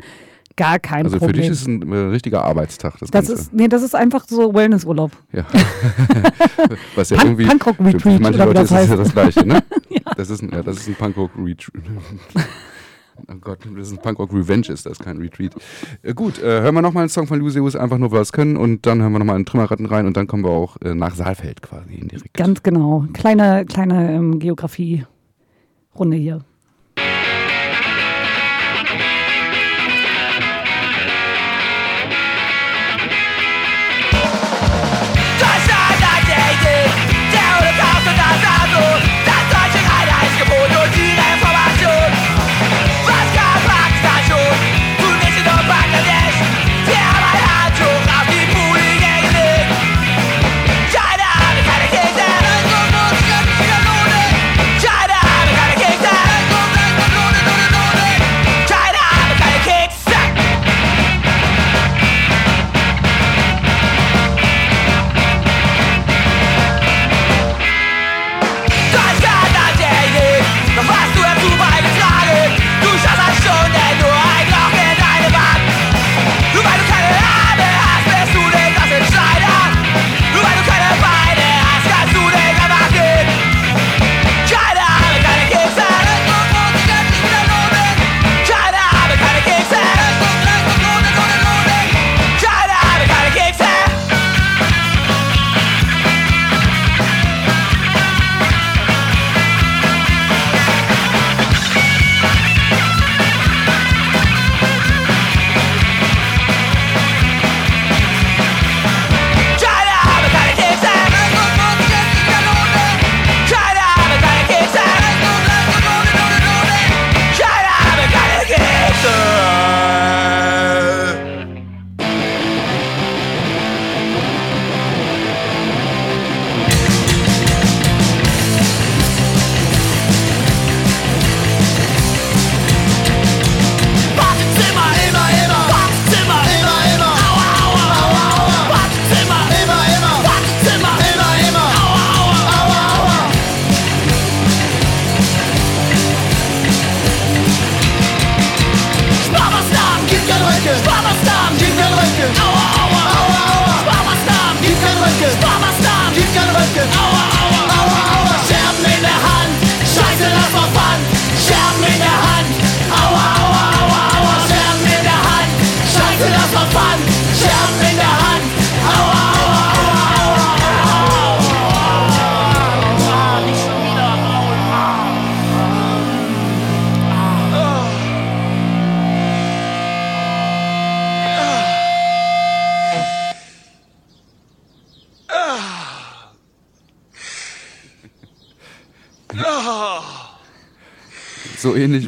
Gar 0.56 0.78
kein 0.78 1.04
Also 1.04 1.18
für 1.18 1.26
Problem. 1.26 1.42
dich 1.42 1.50
ist 1.50 1.60
es 1.62 1.66
ein 1.66 1.92
äh, 1.92 1.96
richtiger 1.96 2.42
Arbeitstag, 2.44 2.92
das, 2.98 3.10
das 3.10 3.28
Ganze. 3.28 3.32
ist, 3.42 3.52
nee, 3.52 3.68
das 3.68 3.82
ist 3.82 3.94
einfach 3.94 4.24
so 4.26 4.54
Wellnessurlaub. 4.54 5.12
Ja. 5.32 5.44
Was 6.96 7.10
ja 7.10 7.16
Punk- 7.18 7.26
irgendwie. 7.28 7.44
Punkrock 7.46 7.76
für- 7.76 7.84
Retreat 7.84 8.02
Für 8.16 8.22
manche 8.22 8.38
Leute 8.38 8.54
das 8.54 8.64
ist 8.64 8.70
es 8.70 8.70
ja 8.70 8.78
heißt. 8.96 8.98
das 9.00 9.12
Gleiche, 9.12 9.46
ne? 9.46 9.62
Das 10.16 10.30
ist 10.30 10.42
ein, 10.42 10.50
ja, 10.50 10.62
das 10.62 10.78
ist 10.78 10.88
ein 10.88 10.94
Punkrock 10.94 11.30
Retreat. 11.38 11.82
Oh 13.28 13.34
Gott, 13.40 13.60
das 13.74 13.88
ist 13.88 13.92
ein 13.94 14.02
Punkrock 14.02 14.30
Revenge, 14.34 14.66
ist 14.68 14.84
das 14.84 14.98
kein 14.98 15.16
Retreat. 15.16 15.54
Äh, 16.02 16.12
gut, 16.12 16.38
äh, 16.38 16.60
hören 16.60 16.74
wir 16.74 16.82
nochmal 16.82 17.04
einen 17.04 17.08
Song 17.08 17.26
von 17.26 17.38
Lucius, 17.38 17.74
einfach 17.74 17.96
nur, 17.96 18.10
weil 18.10 18.18
wir 18.18 18.22
es 18.22 18.30
können, 18.30 18.58
und 18.58 18.84
dann 18.84 19.00
hören 19.00 19.10
wir 19.12 19.18
nochmal 19.18 19.36
einen 19.36 19.46
Trümmerratten 19.46 19.86
rein 19.86 20.04
und 20.04 20.18
dann 20.18 20.26
kommen 20.26 20.44
wir 20.44 20.50
auch 20.50 20.76
äh, 20.82 20.94
nach 20.94 21.14
Saalfeld 21.14 21.62
quasi 21.62 21.94
indirekt. 21.94 22.34
Ganz 22.34 22.62
genau. 22.62 23.06
Kleine, 23.14 23.64
kleine 23.64 24.12
ähm, 24.12 24.38
Geografie-Runde 24.38 26.16
hier. 26.18 26.40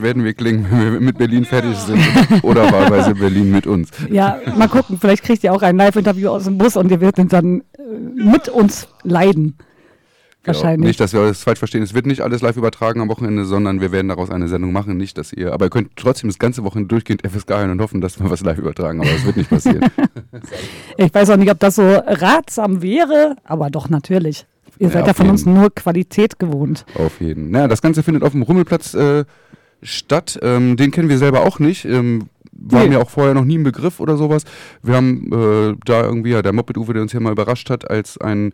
Werden 0.08 0.24
wir 0.24 0.32
klingen, 0.32 0.66
wenn 0.70 0.92
wir 0.94 1.00
mit 1.00 1.18
Berlin 1.18 1.44
fertig 1.44 1.76
sind. 1.76 2.00
Oder 2.42 2.72
wahlweise 2.72 3.14
Berlin 3.14 3.50
mit 3.50 3.66
uns. 3.66 3.90
Ja, 4.10 4.38
mal 4.56 4.66
gucken, 4.68 4.96
vielleicht 4.98 5.22
kriegt 5.22 5.44
ihr 5.44 5.52
auch 5.52 5.60
ein 5.60 5.76
Live-Interview 5.76 6.30
aus 6.30 6.44
dem 6.44 6.56
Bus 6.56 6.78
und 6.78 6.90
ihr 6.90 7.02
werdet 7.02 7.30
dann 7.30 7.60
äh, 7.60 7.82
mit 8.14 8.48
uns 8.48 8.88
leiden. 9.02 9.58
Genau. 10.42 10.56
Wahrscheinlich. 10.56 10.86
Nicht, 10.86 11.00
dass 11.00 11.12
wir 11.12 11.20
das 11.26 11.42
falsch 11.42 11.58
verstehen. 11.58 11.82
Es 11.82 11.92
wird 11.92 12.06
nicht 12.06 12.22
alles 12.22 12.40
live 12.40 12.56
übertragen 12.56 13.02
am 13.02 13.08
Wochenende, 13.10 13.44
sondern 13.44 13.82
wir 13.82 13.92
werden 13.92 14.08
daraus 14.08 14.30
eine 14.30 14.48
Sendung 14.48 14.72
machen. 14.72 14.96
Nicht, 14.96 15.18
dass 15.18 15.30
ihr, 15.30 15.52
aber 15.52 15.66
ihr 15.66 15.70
könnt 15.70 15.90
trotzdem 15.96 16.30
das 16.30 16.38
ganze 16.38 16.64
Wochenende 16.64 16.88
durchgehend 16.88 17.20
FSK 17.26 17.50
hören 17.50 17.70
und 17.72 17.82
hoffen, 17.82 18.00
dass 18.00 18.18
wir 18.18 18.30
was 18.30 18.40
live 18.40 18.56
übertragen. 18.56 19.00
Aber 19.00 19.10
das 19.10 19.26
wird 19.26 19.36
nicht 19.36 19.50
passieren. 19.50 19.84
Ich 20.96 21.14
weiß 21.14 21.30
auch 21.30 21.36
nicht, 21.36 21.50
ob 21.50 21.60
das 21.60 21.76
so 21.76 21.82
ratsam 21.82 22.82
wäre, 22.82 23.36
aber 23.44 23.70
doch 23.70 23.88
natürlich. 23.88 24.46
Ihr 24.78 24.90
seid 24.90 25.06
ja 25.06 25.14
von 25.14 25.28
uns 25.28 25.44
jeden. 25.44 25.54
nur 25.54 25.70
Qualität 25.74 26.38
gewohnt. 26.38 26.84
auf 26.94 27.20
jeden. 27.20 27.50
Naja, 27.50 27.68
das 27.68 27.82
Ganze 27.82 28.02
findet 28.02 28.22
auf 28.22 28.32
dem 28.32 28.42
Rummelplatz 28.42 28.94
äh, 28.94 29.24
statt. 29.82 30.38
Ähm, 30.42 30.76
den 30.76 30.90
kennen 30.90 31.08
wir 31.08 31.18
selber 31.18 31.42
auch 31.42 31.58
nicht. 31.58 31.84
Ähm, 31.84 32.24
war 32.60 32.82
Nee. 32.82 32.88
mir 32.88 33.00
auch 33.00 33.10
vorher 33.10 33.34
noch 33.34 33.44
nie 33.44 33.56
ein 33.56 33.62
Begriff 33.62 34.00
oder 34.00 34.16
sowas. 34.16 34.42
Wir 34.82 34.96
haben 34.96 35.30
äh, 35.32 35.76
da 35.84 36.02
irgendwie, 36.02 36.30
ja, 36.30 36.42
der 36.42 36.52
Moped-Uwe, 36.52 36.92
der 36.92 37.02
uns 37.02 37.12
hier 37.12 37.20
mal 37.20 37.30
überrascht 37.30 37.70
hat, 37.70 37.88
als 37.88 38.18
ein 38.18 38.52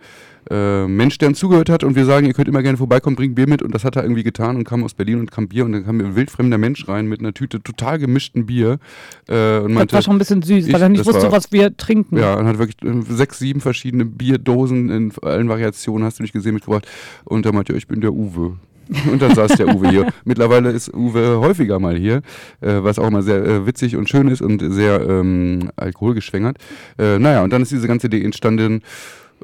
äh, 0.51 0.87
Mensch, 0.87 1.17
der 1.17 1.29
uns 1.29 1.39
zugehört 1.39 1.71
hat 1.71 1.85
und 1.85 1.97
wir 1.97 2.05
sagen, 2.05 2.27
ihr 2.27 2.35
könnt 2.35 2.47
immer 2.49 2.63
gerne 2.63 2.77
vorbeikommen, 2.77 3.17
bringt 3.17 3.35
Bier 3.35 3.49
mit 3.49 3.63
und 3.63 3.75
das 3.75 3.83
hat 3.83 3.97
er 3.97 4.03
irgendwie 4.03 4.23
getan 4.23 4.57
und 4.57 4.65
kam 4.65 4.85
aus 4.85 4.93
Berlin 4.93 5.21
und 5.21 5.31
kam 5.31 5.49
Bier 5.49 5.65
und 5.65 5.73
dann 5.73 5.87
kam 5.87 6.01
ein 6.01 6.17
wildfremder 6.17 6.59
Mensch 6.59 6.87
rein 6.87 7.07
mit 7.07 7.21
einer 7.21 7.33
Tüte 7.33 7.63
total 7.63 7.99
gemischten 7.99 8.45
Bier 8.45 8.79
äh, 9.27 9.57
und 9.61 9.69
Das 9.71 9.73
meinte, 9.73 9.95
war 9.95 10.03
schon 10.03 10.17
ein 10.17 10.19
bisschen 10.19 10.43
süß, 10.43 10.67
ich- 10.67 10.73
weil 10.75 10.83
er 10.83 10.91
nicht 10.91 11.01
das 11.01 11.07
wusste, 11.07 11.23
war- 11.23 11.33
was 11.33 11.51
wir 11.51 11.75
trinken. 11.75 12.19
ja, 12.19 12.35
und 12.35 12.47
hat 12.47 12.59
wirklich 12.59 12.77
äh, 12.83 13.01
sechs, 13.11 13.39
sieben 13.39 13.63
verschiedene 13.63 14.05
Bierdosen 14.05 14.91
in 14.91 15.13
allen 15.23 15.49
Variationen, 15.49 16.05
hast 16.05 16.19
du 16.19 16.23
nicht 16.25 16.35
gesehen, 16.35 16.53
mitgebracht. 16.53 16.87
Und 17.25 17.47
da 17.47 17.53
meinte 17.53 17.73
er, 17.73 17.79
ich 17.79 17.87
bin 17.89 18.03
der 18.03 18.13
Uwe. 18.13 18.59
Und 19.11 19.21
dann 19.23 19.35
saß 19.35 19.53
der 19.53 19.75
Uwe 19.75 19.89
hier. 19.91 20.13
Mittlerweile 20.25 20.71
ist 20.71 20.93
Uwe 20.95 21.39
häufiger 21.41 21.79
mal 21.79 21.97
hier, 21.97 22.17
äh, 22.61 22.83
was 22.83 22.99
auch 22.99 23.07
immer 23.09 23.23
sehr 23.23 23.45
äh, 23.45 23.67
witzig 23.67 23.97
und 23.97 24.09
schön 24.09 24.29
ist 24.29 24.43
und 24.43 24.61
sehr 24.73 25.01
ähm, 25.01 25.71
alkoholgeschwängert. 25.77 26.59
Äh, 26.99 27.19
naja, 27.19 27.43
und 27.43 27.53
dann 27.53 27.63
ist 27.63 27.73
diese 27.73 27.89
ganze 27.89 28.07
Idee 28.09 28.23
entstanden, 28.25 28.83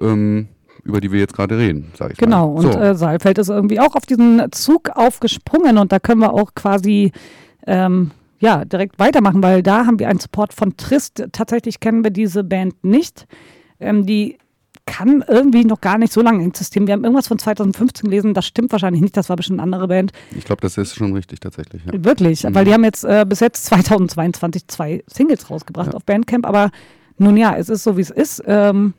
ähm, 0.01 0.49
über 0.85 1.01
die 1.01 1.13
wir 1.13 1.21
jetzt 1.21 1.35
gerade 1.35 1.59
reden, 1.59 1.93
sage 1.99 2.13
ich 2.15 2.19
Genau, 2.19 2.55
mal. 2.55 2.65
und 2.65 2.73
so. 2.73 2.79
äh, 2.79 2.95
Saalfeld 2.95 3.39
ist 3.39 3.49
irgendwie 3.51 3.81
auch 3.81 3.95
auf 3.95 4.07
diesen 4.07 4.51
Zug 4.53 4.91
aufgesprungen 4.95 5.77
und 5.79 5.93
da 5.93 5.99
können 5.99 6.21
wir 6.21 6.33
auch 6.33 6.55
quasi 6.55 7.13
ähm, 7.67 8.11
ja, 8.39 8.65
direkt 8.65 8.99
weitermachen, 8.99 9.43
weil 9.43 9.63
da 9.63 9.85
haben 9.85 9.99
wir 9.99 10.09
einen 10.09 10.19
Support 10.19 10.55
von 10.55 10.77
Trist. 10.79 11.23
Tatsächlich 11.33 11.81
kennen 11.81 12.03
wir 12.03 12.11
diese 12.11 12.43
Band 12.43 12.83
nicht. 12.83 13.27
Ähm, 13.79 14.07
die 14.07 14.39
kann 14.87 15.25
irgendwie 15.27 15.65
noch 15.65 15.81
gar 15.81 15.99
nicht 15.99 16.13
so 16.13 16.21
lange 16.21 16.45
existieren. 16.45 16.87
Wir 16.87 16.95
haben 16.95 17.05
irgendwas 17.05 17.29
von 17.29 17.39
2015 17.39 18.11
gelesen, 18.11 18.35
das 18.35 18.47
stimmt 18.47 18.73
wahrscheinlich 18.73 19.03
nicht, 19.03 19.17
das 19.17 19.29
war 19.29 19.37
bestimmt 19.37 19.61
eine 19.61 19.65
andere 19.65 19.89
Band. 19.89 20.13
ich 20.37 20.45
glaube, 20.45 20.63
das 20.63 20.77
ist 20.79 20.95
schon 20.95 21.13
richtig 21.13 21.41
tatsächlich. 21.41 21.83
Ja. 21.85 22.05
Wirklich, 22.05 22.45
weil 22.49 22.65
die 22.65 22.73
haben 22.73 22.85
jetzt 22.85 23.05
äh, 23.05 23.25
bis 23.29 23.41
jetzt 23.41 23.67
2022 23.67 24.67
zwei 24.67 25.05
Singles 25.07 25.51
rausgebracht 25.51 25.95
auf 25.95 26.05
Bandcamp, 26.05 26.47
aber 26.47 26.71
nun 27.19 27.37
ja, 27.37 27.57
es 27.57 27.69
ist 27.69 27.85
so, 27.85 27.97
wie 27.97 28.03
es 28.03 28.11
ist. 28.11 28.43
Ähm, 28.47 28.95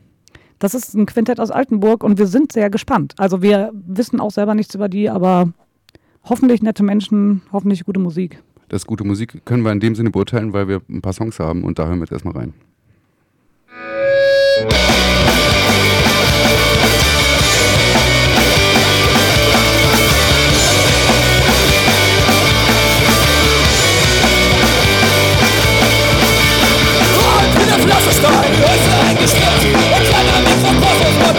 das 0.58 0.74
ist 0.74 0.94
ein 0.94 1.06
Quintett 1.06 1.40
aus 1.40 1.50
Altenburg 1.50 2.04
und 2.04 2.18
wir 2.18 2.28
sind 2.28 2.52
sehr 2.52 2.70
gespannt. 2.70 3.14
Also 3.16 3.42
wir 3.42 3.72
wissen 3.74 4.20
auch 4.20 4.30
selber 4.30 4.54
nichts 4.54 4.74
über 4.76 4.88
die, 4.88 5.10
aber 5.10 5.52
hoffentlich 6.22 6.62
nette 6.62 6.84
Menschen, 6.84 7.42
hoffentlich 7.52 7.84
gute 7.84 7.98
Musik. 7.98 8.40
Das 8.68 8.86
gute 8.86 9.04
Musik 9.04 9.44
können 9.44 9.64
wir 9.64 9.72
in 9.72 9.80
dem 9.80 9.96
Sinne 9.96 10.10
beurteilen, 10.10 10.52
weil 10.52 10.68
wir 10.68 10.80
ein 10.88 11.02
paar 11.02 11.12
Songs 11.12 11.40
haben 11.40 11.64
und 11.64 11.78
da 11.78 11.86
hören 11.86 11.98
wir 11.98 12.04
jetzt 12.04 12.12
erstmal 12.12 12.34
rein. 12.34 12.54
Und 14.62 15.71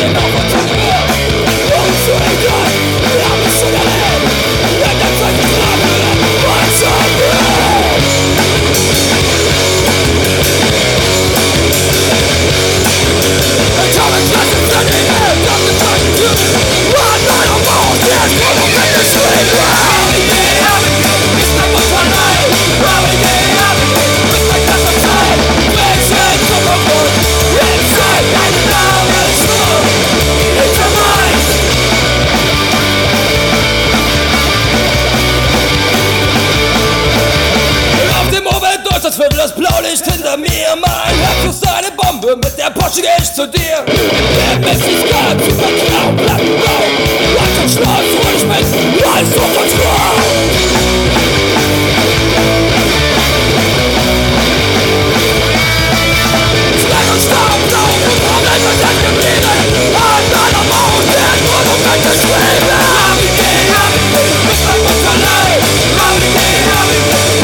One 0.03 0.11
night 17.25 17.49
of 17.49 17.63
all, 17.71 17.95
there's 18.03 18.33
one 18.43 18.57
of 18.59 18.69
them 18.73 18.91
to 18.93 19.92
mir 40.75 40.81
Mein 40.81 41.15
Herz 41.19 41.55
ist 41.55 41.67
eine 41.67 41.91
Bombe, 41.91 42.35
mit 42.35 42.57
der 42.57 42.69
Porsche 42.71 43.01
geh 43.01 43.07
ich 43.21 43.33
zu 43.33 43.47
dir. 43.47 43.83
Der 43.85 44.59
Mist 44.59 44.85
ist 44.87 45.09
ganz 45.09 45.43
überklau, 45.47 46.11
blau, 46.15 46.37
blau 46.37 46.83
Lass 47.35 47.63
uns 47.63 47.73
Schluss, 47.73 47.87
ruhig 47.87 48.43
mit, 48.45 48.67
Rise 49.03 49.35
of 49.37 49.51
Control 49.55 50.13
Schlag 56.81 57.07
und 57.13 57.21
Staub, 57.21 57.59
blau, 57.69 57.89
Problem 58.27 58.61
ist 58.71 58.81
jetzt 58.81 59.01
geblieben. 59.03 59.57
An 59.93 60.23
meiner 60.31 60.63
Mauer 60.69 61.01
werden 61.09 61.45
Monumente 61.45 62.11
schweben 62.17 62.69
Everyday, 63.13 63.61
everyday, 63.83 64.31
bis 64.47 64.59
mein 64.65 64.79
Mund 64.83 65.05
allein 65.13 65.61
Everyday, 66.03 66.55
everyday, 66.81 67.13
bis 67.13 67.41
mein 67.41 67.41
Glas 67.41 67.42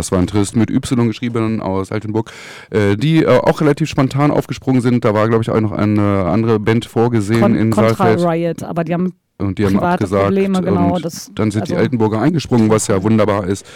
Das 0.00 0.10
war 0.12 0.18
ein 0.18 0.26
Trist 0.26 0.56
mit 0.56 0.70
Y 0.70 1.06
geschrieben 1.08 1.60
aus 1.60 1.92
Altenburg, 1.92 2.32
äh, 2.70 2.96
die 2.96 3.22
äh, 3.22 3.28
auch 3.38 3.60
relativ 3.60 3.86
spontan 3.90 4.30
aufgesprungen 4.30 4.80
sind. 4.80 5.04
Da 5.04 5.12
war, 5.12 5.28
glaube 5.28 5.42
ich, 5.42 5.50
auch 5.50 5.60
noch 5.60 5.72
eine 5.72 6.24
andere 6.24 6.58
Band 6.58 6.86
vorgesehen 6.86 7.42
Con 7.42 7.54
in 7.54 7.70
Contra 7.70 7.94
Saalfeld. 7.94 8.26
Riot, 8.26 8.62
aber 8.62 8.82
die 8.84 8.94
haben 8.94 9.12
Und 9.36 9.58
die 9.58 9.66
haben 9.66 9.78
abgesagt. 9.78 10.24
Probleme, 10.24 10.62
genau, 10.62 10.94
Und 10.96 11.04
das- 11.04 11.30
dann 11.34 11.50
sind 11.50 11.68
die 11.68 11.72
also- 11.72 11.82
Altenburger 11.82 12.18
eingesprungen, 12.20 12.70
was 12.70 12.86
ja 12.86 13.02
wunderbar 13.02 13.46
ist. 13.46 13.66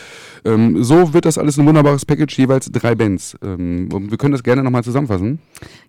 Ähm, 0.44 0.82
so 0.84 1.14
wird 1.14 1.24
das 1.24 1.38
alles 1.38 1.56
ein 1.58 1.66
wunderbares 1.66 2.04
Package, 2.04 2.38
jeweils 2.38 2.70
drei 2.70 2.94
Bands. 2.94 3.36
Ähm, 3.42 3.88
und 3.92 4.10
wir 4.10 4.18
können 4.18 4.32
das 4.32 4.42
gerne 4.42 4.62
nochmal 4.62 4.84
zusammenfassen. 4.84 5.38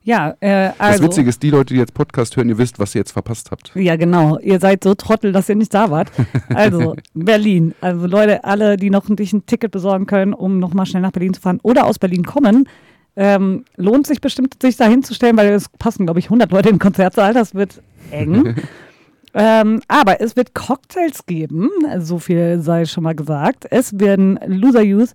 ja, 0.04 0.36
äh, 0.40 0.70
Das 0.70 0.80
also. 0.80 1.04
Witzige 1.04 1.30
ist, 1.30 1.44
die 1.44 1.50
Leute, 1.50 1.74
die 1.74 1.80
jetzt 1.80 1.94
Podcast 1.94 2.38
hören, 2.38 2.48
ihr 2.50 2.58
wisst, 2.58 2.80
was 2.80 2.96
ihr 2.96 3.00
jetzt 3.00 3.12
verpasst 3.12 3.52
habt. 3.52 3.72
Ja, 3.76 3.96
genau. 3.96 4.40
Ihr 4.40 4.60
seid 4.60 4.84
so 4.84 4.96
Trottel, 4.96 5.32
dass 5.32 5.50
ihr 5.50 5.56
nicht 5.56 5.74
da 5.74 5.92
wart. 5.92 6.12
Also, 6.54 6.96
Berlin. 7.14 7.74
Also, 7.82 8.08
Leute, 8.08 8.44
alle, 8.44 8.78
die 8.78 8.90
noch 8.90 9.06
sich 9.18 9.34
ein 9.34 9.46
Ticket 9.46 9.72
besorgen 9.72 10.06
können, 10.06 10.34
um 10.34 10.60
nochmal 10.60 10.86
schnell 10.86 11.02
nach 11.02 11.12
Berlin 11.12 11.34
zu 11.34 11.42
fahren 11.42 11.60
oder 11.62 11.86
aus 11.86 12.00
Berlin 12.00 12.24
kommen, 12.24 12.70
ähm, 13.18 13.66
lohnt 13.78 14.08
sich 14.08 14.22
bestimmt, 14.22 14.62
sich 14.62 14.78
da 14.78 14.86
hinzustellen, 14.88 15.38
weil 15.38 15.54
es 15.54 15.70
passen, 15.70 16.06
glaube 16.06 16.20
ich, 16.20 16.26
100 16.26 16.52
Leute 16.52 16.70
den 16.70 16.80
Konzertsaal. 16.80 17.34
Das 17.34 17.56
wird 17.56 17.82
eng. 18.12 18.56
ähm, 19.36 19.82
aber 19.90 20.22
es 20.22 20.38
wird 20.38 20.56
Cocktails 20.56 21.26
geben. 21.26 21.70
So 22.00 22.20
viel 22.20 22.62
sei 22.62 22.86
schon 22.86 23.04
mal 23.04 23.16
gesagt. 23.16 23.68
Es 23.70 24.00
werden 24.00 24.40
Loser 24.48 24.82
Youth, 24.82 25.14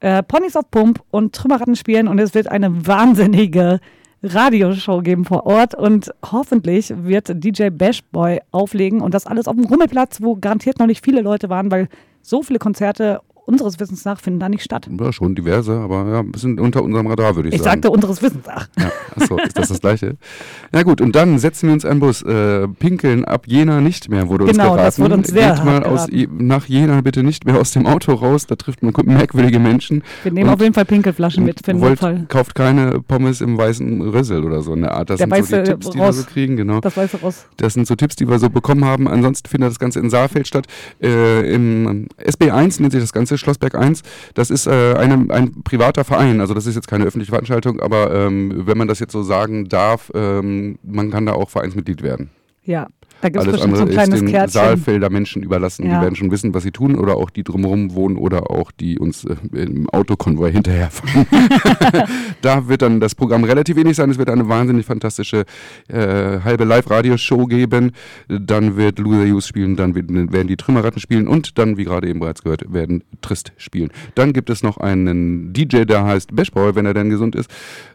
äh, 0.00 0.22
Ponys 0.22 0.56
auf 0.56 0.70
Pump 0.70 1.02
und 1.10 1.34
Trümmerratten 1.34 1.76
spielen 1.76 2.08
und 2.08 2.18
es 2.18 2.32
wird 2.32 2.48
eine 2.48 2.86
wahnsinnige 2.86 3.80
Radioshow 4.22 5.02
geben 5.02 5.26
vor 5.26 5.44
Ort 5.44 5.74
und 5.74 6.10
hoffentlich 6.30 6.92
wird 6.96 7.28
DJ 7.44 7.68
Bashboy 7.68 8.40
auflegen 8.50 9.02
und 9.02 9.12
das 9.12 9.26
alles 9.26 9.46
auf 9.46 9.56
dem 9.56 9.66
Rummelplatz, 9.66 10.22
wo 10.22 10.36
garantiert 10.36 10.78
noch 10.78 10.86
nicht 10.86 11.04
viele 11.04 11.20
Leute 11.20 11.50
waren, 11.50 11.70
weil 11.70 11.88
so 12.22 12.42
viele 12.42 12.58
Konzerte 12.58 13.20
unseres 13.50 13.78
Wissens 13.80 14.04
nach 14.04 14.20
finden 14.20 14.40
da 14.40 14.48
nicht 14.48 14.62
statt. 14.62 14.88
Ja, 14.98 15.12
schon 15.12 15.34
diverse, 15.34 15.78
aber 15.78 16.06
ja, 16.10 16.20
ein 16.20 16.32
bisschen 16.32 16.58
unter 16.58 16.82
unserem 16.82 17.06
Radar, 17.06 17.36
würde 17.36 17.48
ich, 17.48 17.54
Ich 17.56 17.62
sagen. 17.62 17.82
sagte 17.82 17.90
unseres 17.90 18.22
Wissens 18.22 18.46
nach. 18.46 18.68
Ja, 18.78 18.90
achso, 19.16 19.36
ist 19.38 19.58
das 19.58 19.68
das 19.68 19.80
Gleiche? 19.80 20.16
Na 20.72 20.82
gut, 20.82 21.00
und 21.00 21.14
dann 21.16 21.38
setzen 21.38 21.66
wir 21.68 21.72
uns 21.74 21.84
einen 21.84 22.00
Bus. 22.00 22.22
Äh, 22.22 22.68
pinkeln 22.68 23.24
ab 23.24 23.44
Jena 23.46 23.80
nicht 23.80 24.08
mehr, 24.08 24.28
wurde 24.28 24.44
uns 24.44 24.52
Genau, 24.52 24.70
geraten. 24.72 24.84
das 24.84 24.98
wurde 24.98 25.14
uns 25.14 25.28
sehr 25.28 25.54
Geht 25.54 25.64
mal 25.64 25.84
aus, 25.84 26.06
nach 26.38 26.66
Jena 26.66 27.00
bitte 27.00 27.22
nicht 27.22 27.44
mehr 27.46 27.58
aus 27.58 27.72
dem 27.72 27.86
Auto 27.86 28.12
raus, 28.12 28.46
da 28.46 28.56
trifft 28.56 28.82
man 28.82 28.92
merkwürdige 29.06 29.58
Menschen. 29.58 30.02
Wir 30.22 30.32
nehmen 30.32 30.50
auf 30.50 30.60
jeden 30.60 30.74
Fall 30.74 30.84
Pinkelflaschen 30.84 31.44
mit 31.44 31.58
für 31.64 31.72
den 31.72 31.80
wollt, 31.80 31.92
Notfall. 32.02 32.26
kauft 32.28 32.54
keine 32.54 33.00
Pommes 33.00 33.40
im 33.40 33.56
weißen 33.58 34.02
Rössel 34.02 34.44
oder 34.44 34.62
so 34.62 34.74
in 34.74 34.82
der 34.82 34.92
Art. 34.94 35.10
Das 35.10 35.18
Der 35.18 35.28
sind 35.28 35.46
so 35.46 35.56
die 35.56 35.62
Tipps, 35.64 35.90
die 35.90 35.98
wir 35.98 36.04
Ross. 36.04 36.18
so 36.18 36.24
kriegen, 36.24 36.56
genau. 36.56 36.80
Das 36.80 36.96
weiße 36.96 37.20
raus. 37.20 37.46
Das 37.56 37.74
sind 37.74 37.86
so 37.86 37.94
Tipps, 37.94 38.16
die 38.16 38.28
wir 38.28 38.38
so 38.38 38.50
bekommen 38.50 38.84
haben. 38.84 39.08
Ansonsten 39.08 39.48
findet 39.48 39.70
das 39.70 39.78
Ganze 39.78 39.98
in 40.00 40.10
Saalfeld 40.10 40.46
statt. 40.46 40.66
Äh, 41.02 41.52
Im 41.54 42.08
SB1 42.24 42.80
nennt 42.80 42.92
sich 42.92 43.00
das 43.00 43.12
Ganze, 43.12 43.38
Schlossberg 43.40 43.74
1. 43.74 44.02
Das 44.34 44.50
ist 44.50 44.66
äh, 44.66 44.94
eine, 44.94 45.32
ein 45.34 45.62
privater 45.62 46.04
Verein. 46.04 46.40
Also 46.40 46.54
das 46.54 46.66
ist 46.66 46.74
jetzt 46.74 46.88
keine 46.88 47.04
öffentliche 47.04 47.30
Veranstaltung, 47.30 47.80
aber 47.80 48.12
ähm, 48.14 48.66
wenn 48.66 48.78
man 48.78 48.88
das 48.88 49.00
jetzt 49.00 49.12
so 49.12 49.22
sagen 49.22 49.68
darf, 49.68 50.10
ähm, 50.14 50.78
man 50.82 51.10
kann 51.10 51.26
da 51.26 51.32
auch 51.32 51.50
Vereinsmitglied 51.50 52.02
werden. 52.02 52.30
Ja, 52.64 52.88
da 53.20 53.28
gibt 53.28 53.42
es 53.42 53.48
Alles 53.48 53.60
bestimmt 53.60 53.76
so 53.76 53.82
andere 53.82 53.82
ein 53.82 53.88
ist 53.88 53.94
kleines 53.94 54.20
den 54.20 54.28
Kärtchen. 54.28 54.50
Saalfelder 54.50 55.10
Menschen 55.10 55.42
überlassen. 55.42 55.86
Ja. 55.86 55.96
Die 55.96 56.02
werden 56.02 56.16
schon 56.16 56.30
wissen, 56.30 56.54
was 56.54 56.62
sie 56.62 56.70
tun 56.70 56.94
oder 56.94 57.16
auch 57.16 57.30
die 57.30 57.44
drumherum 57.44 57.94
wohnen 57.94 58.16
oder 58.16 58.50
auch 58.50 58.70
die 58.70 58.98
uns 58.98 59.24
äh, 59.24 59.36
im 59.52 59.88
Autokonvoi 59.90 60.52
hinterherfahren. 60.52 61.26
da 62.42 62.68
wird 62.68 62.82
dann 62.82 63.00
das 63.00 63.14
Programm 63.14 63.44
relativ 63.44 63.76
ähnlich 63.76 63.96
sein. 63.96 64.10
Es 64.10 64.18
wird 64.18 64.30
eine 64.30 64.48
wahnsinnig 64.48 64.86
fantastische 64.86 65.44
äh, 65.88 66.40
halbe 66.44 66.64
Live-Radio-Show 66.64 67.46
geben. 67.46 67.92
Dann 68.28 68.76
wird 68.76 68.98
Loser 68.98 69.24
Use 69.24 69.46
spielen, 69.46 69.76
dann 69.76 69.94
werden 69.94 70.48
die 70.48 70.56
Trümmerratten 70.56 71.00
spielen 71.00 71.28
und 71.28 71.58
dann, 71.58 71.76
wie 71.76 71.84
gerade 71.84 72.08
eben 72.08 72.20
bereits 72.20 72.42
gehört, 72.42 72.72
werden 72.72 73.04
Trist 73.20 73.52
spielen. 73.56 73.90
Dann 74.14 74.32
gibt 74.32 74.50
es 74.50 74.62
noch 74.62 74.78
einen 74.78 75.52
DJ, 75.52 75.84
der 75.84 76.04
heißt 76.04 76.34
Bashboy, 76.34 76.74
wenn 76.74 76.86
er 76.86 76.94
denn 76.94 77.10
gesund 77.10 77.34
ist. 77.34 77.50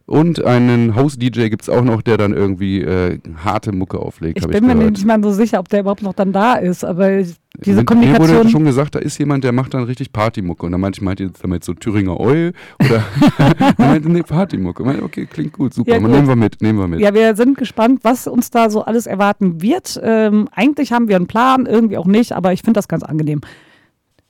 Und 0.08 0.44
einen 0.46 0.96
House-DJ 0.96 1.50
gibt 1.50 1.64
es 1.64 1.70
auch 1.70 1.84
noch, 1.84 2.04
der 2.04 2.18
dann 2.18 2.32
irgendwie 2.32 2.82
äh, 2.82 3.18
harte 3.44 3.72
Mucke 3.72 3.98
auflegt. 3.98 4.38
Ich 4.40 4.48
bin 4.48 4.68
mir 4.68 4.76
gehört. 4.76 4.92
nicht 4.92 5.06
mal 5.06 5.15
so 5.24 5.32
sicher, 5.32 5.60
ob 5.60 5.70
der 5.70 5.82
überhaupt 5.82 6.02
noch 6.02 6.14
dann 6.14 6.32
da 6.32 6.56
ist, 6.56 6.84
aber 6.84 7.18
diese 7.18 7.36
Mir- 7.58 7.66
Mir 7.66 7.76
wurde 7.76 7.86
Kommunikation. 7.86 8.50
schon 8.50 8.66
gesagt, 8.66 8.96
da 8.96 9.00
ist 9.00 9.18
jemand, 9.18 9.44
der 9.44 9.52
macht 9.52 9.74
dann 9.74 9.84
richtig 9.84 10.12
Partymucke. 10.12 10.66
Und 10.66 10.72
dann 10.74 10.82
meinte 10.82 10.98
ich, 11.00 11.02
meint 11.04 11.20
ihr 11.20 11.28
jetzt 11.28 11.44
damit 11.44 11.64
so 11.64 11.74
Thüringer 11.74 12.20
Oil? 12.20 12.54
Oder 12.80 13.04
er 13.38 13.74
meinte, 13.78 14.10
nee, 14.12 14.24
Partymucke. 14.24 14.84
Ich 14.84 14.88
meinte, 14.88 15.04
okay, 15.04 15.26
klingt 15.26 15.54
gut, 15.54 15.74
super. 15.74 15.92
Ja, 15.94 16.00
gut. 16.00 16.10
Nehmen 16.12 16.28
wir 16.28 16.36
mit, 16.36 16.62
nehmen 16.62 16.80
wir 16.80 16.88
mit. 16.88 17.00
Ja, 17.00 17.14
wir 17.14 17.36
sind 17.36 17.58
gespannt, 17.58 18.02
was 18.04 18.28
uns 18.28 18.50
da 18.52 18.70
so 18.70 18.82
alles 18.84 19.06
erwarten 19.08 19.62
wird. 19.62 20.00
Ähm, 20.04 20.50
eigentlich 20.54 20.92
haben 20.92 21.08
wir 21.08 21.16
einen 21.16 21.28
Plan, 21.28 21.66
irgendwie 21.66 21.98
auch 21.98 22.08
nicht, 22.08 22.34
aber 22.34 22.52
ich 22.54 22.62
finde 22.62 22.78
das 22.78 22.88
ganz 22.88 23.04
angenehm. 23.04 23.42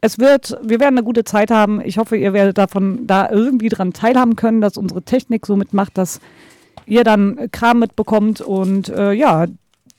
Es 0.02 0.20
wird, 0.20 0.56
wir 0.62 0.80
werden 0.80 0.96
eine 0.98 1.04
gute 1.04 1.24
Zeit 1.24 1.50
haben. 1.50 1.82
Ich 1.84 1.98
hoffe, 1.98 2.16
ihr 2.16 2.32
werdet 2.32 2.60
davon 2.60 3.08
da 3.08 3.28
irgendwie 3.32 3.70
dran 3.70 3.92
teilhaben 3.92 4.36
können, 4.36 4.62
dass 4.62 4.78
unsere 4.78 5.02
Technik 5.02 5.48
so 5.48 5.56
mitmacht, 5.56 5.98
dass 5.98 6.20
ihr 6.86 7.04
dann 7.04 7.50
Kram 7.52 7.80
mitbekommt. 7.80 8.40
Und 8.40 8.90
äh, 8.90 9.14
ja, 9.14 9.48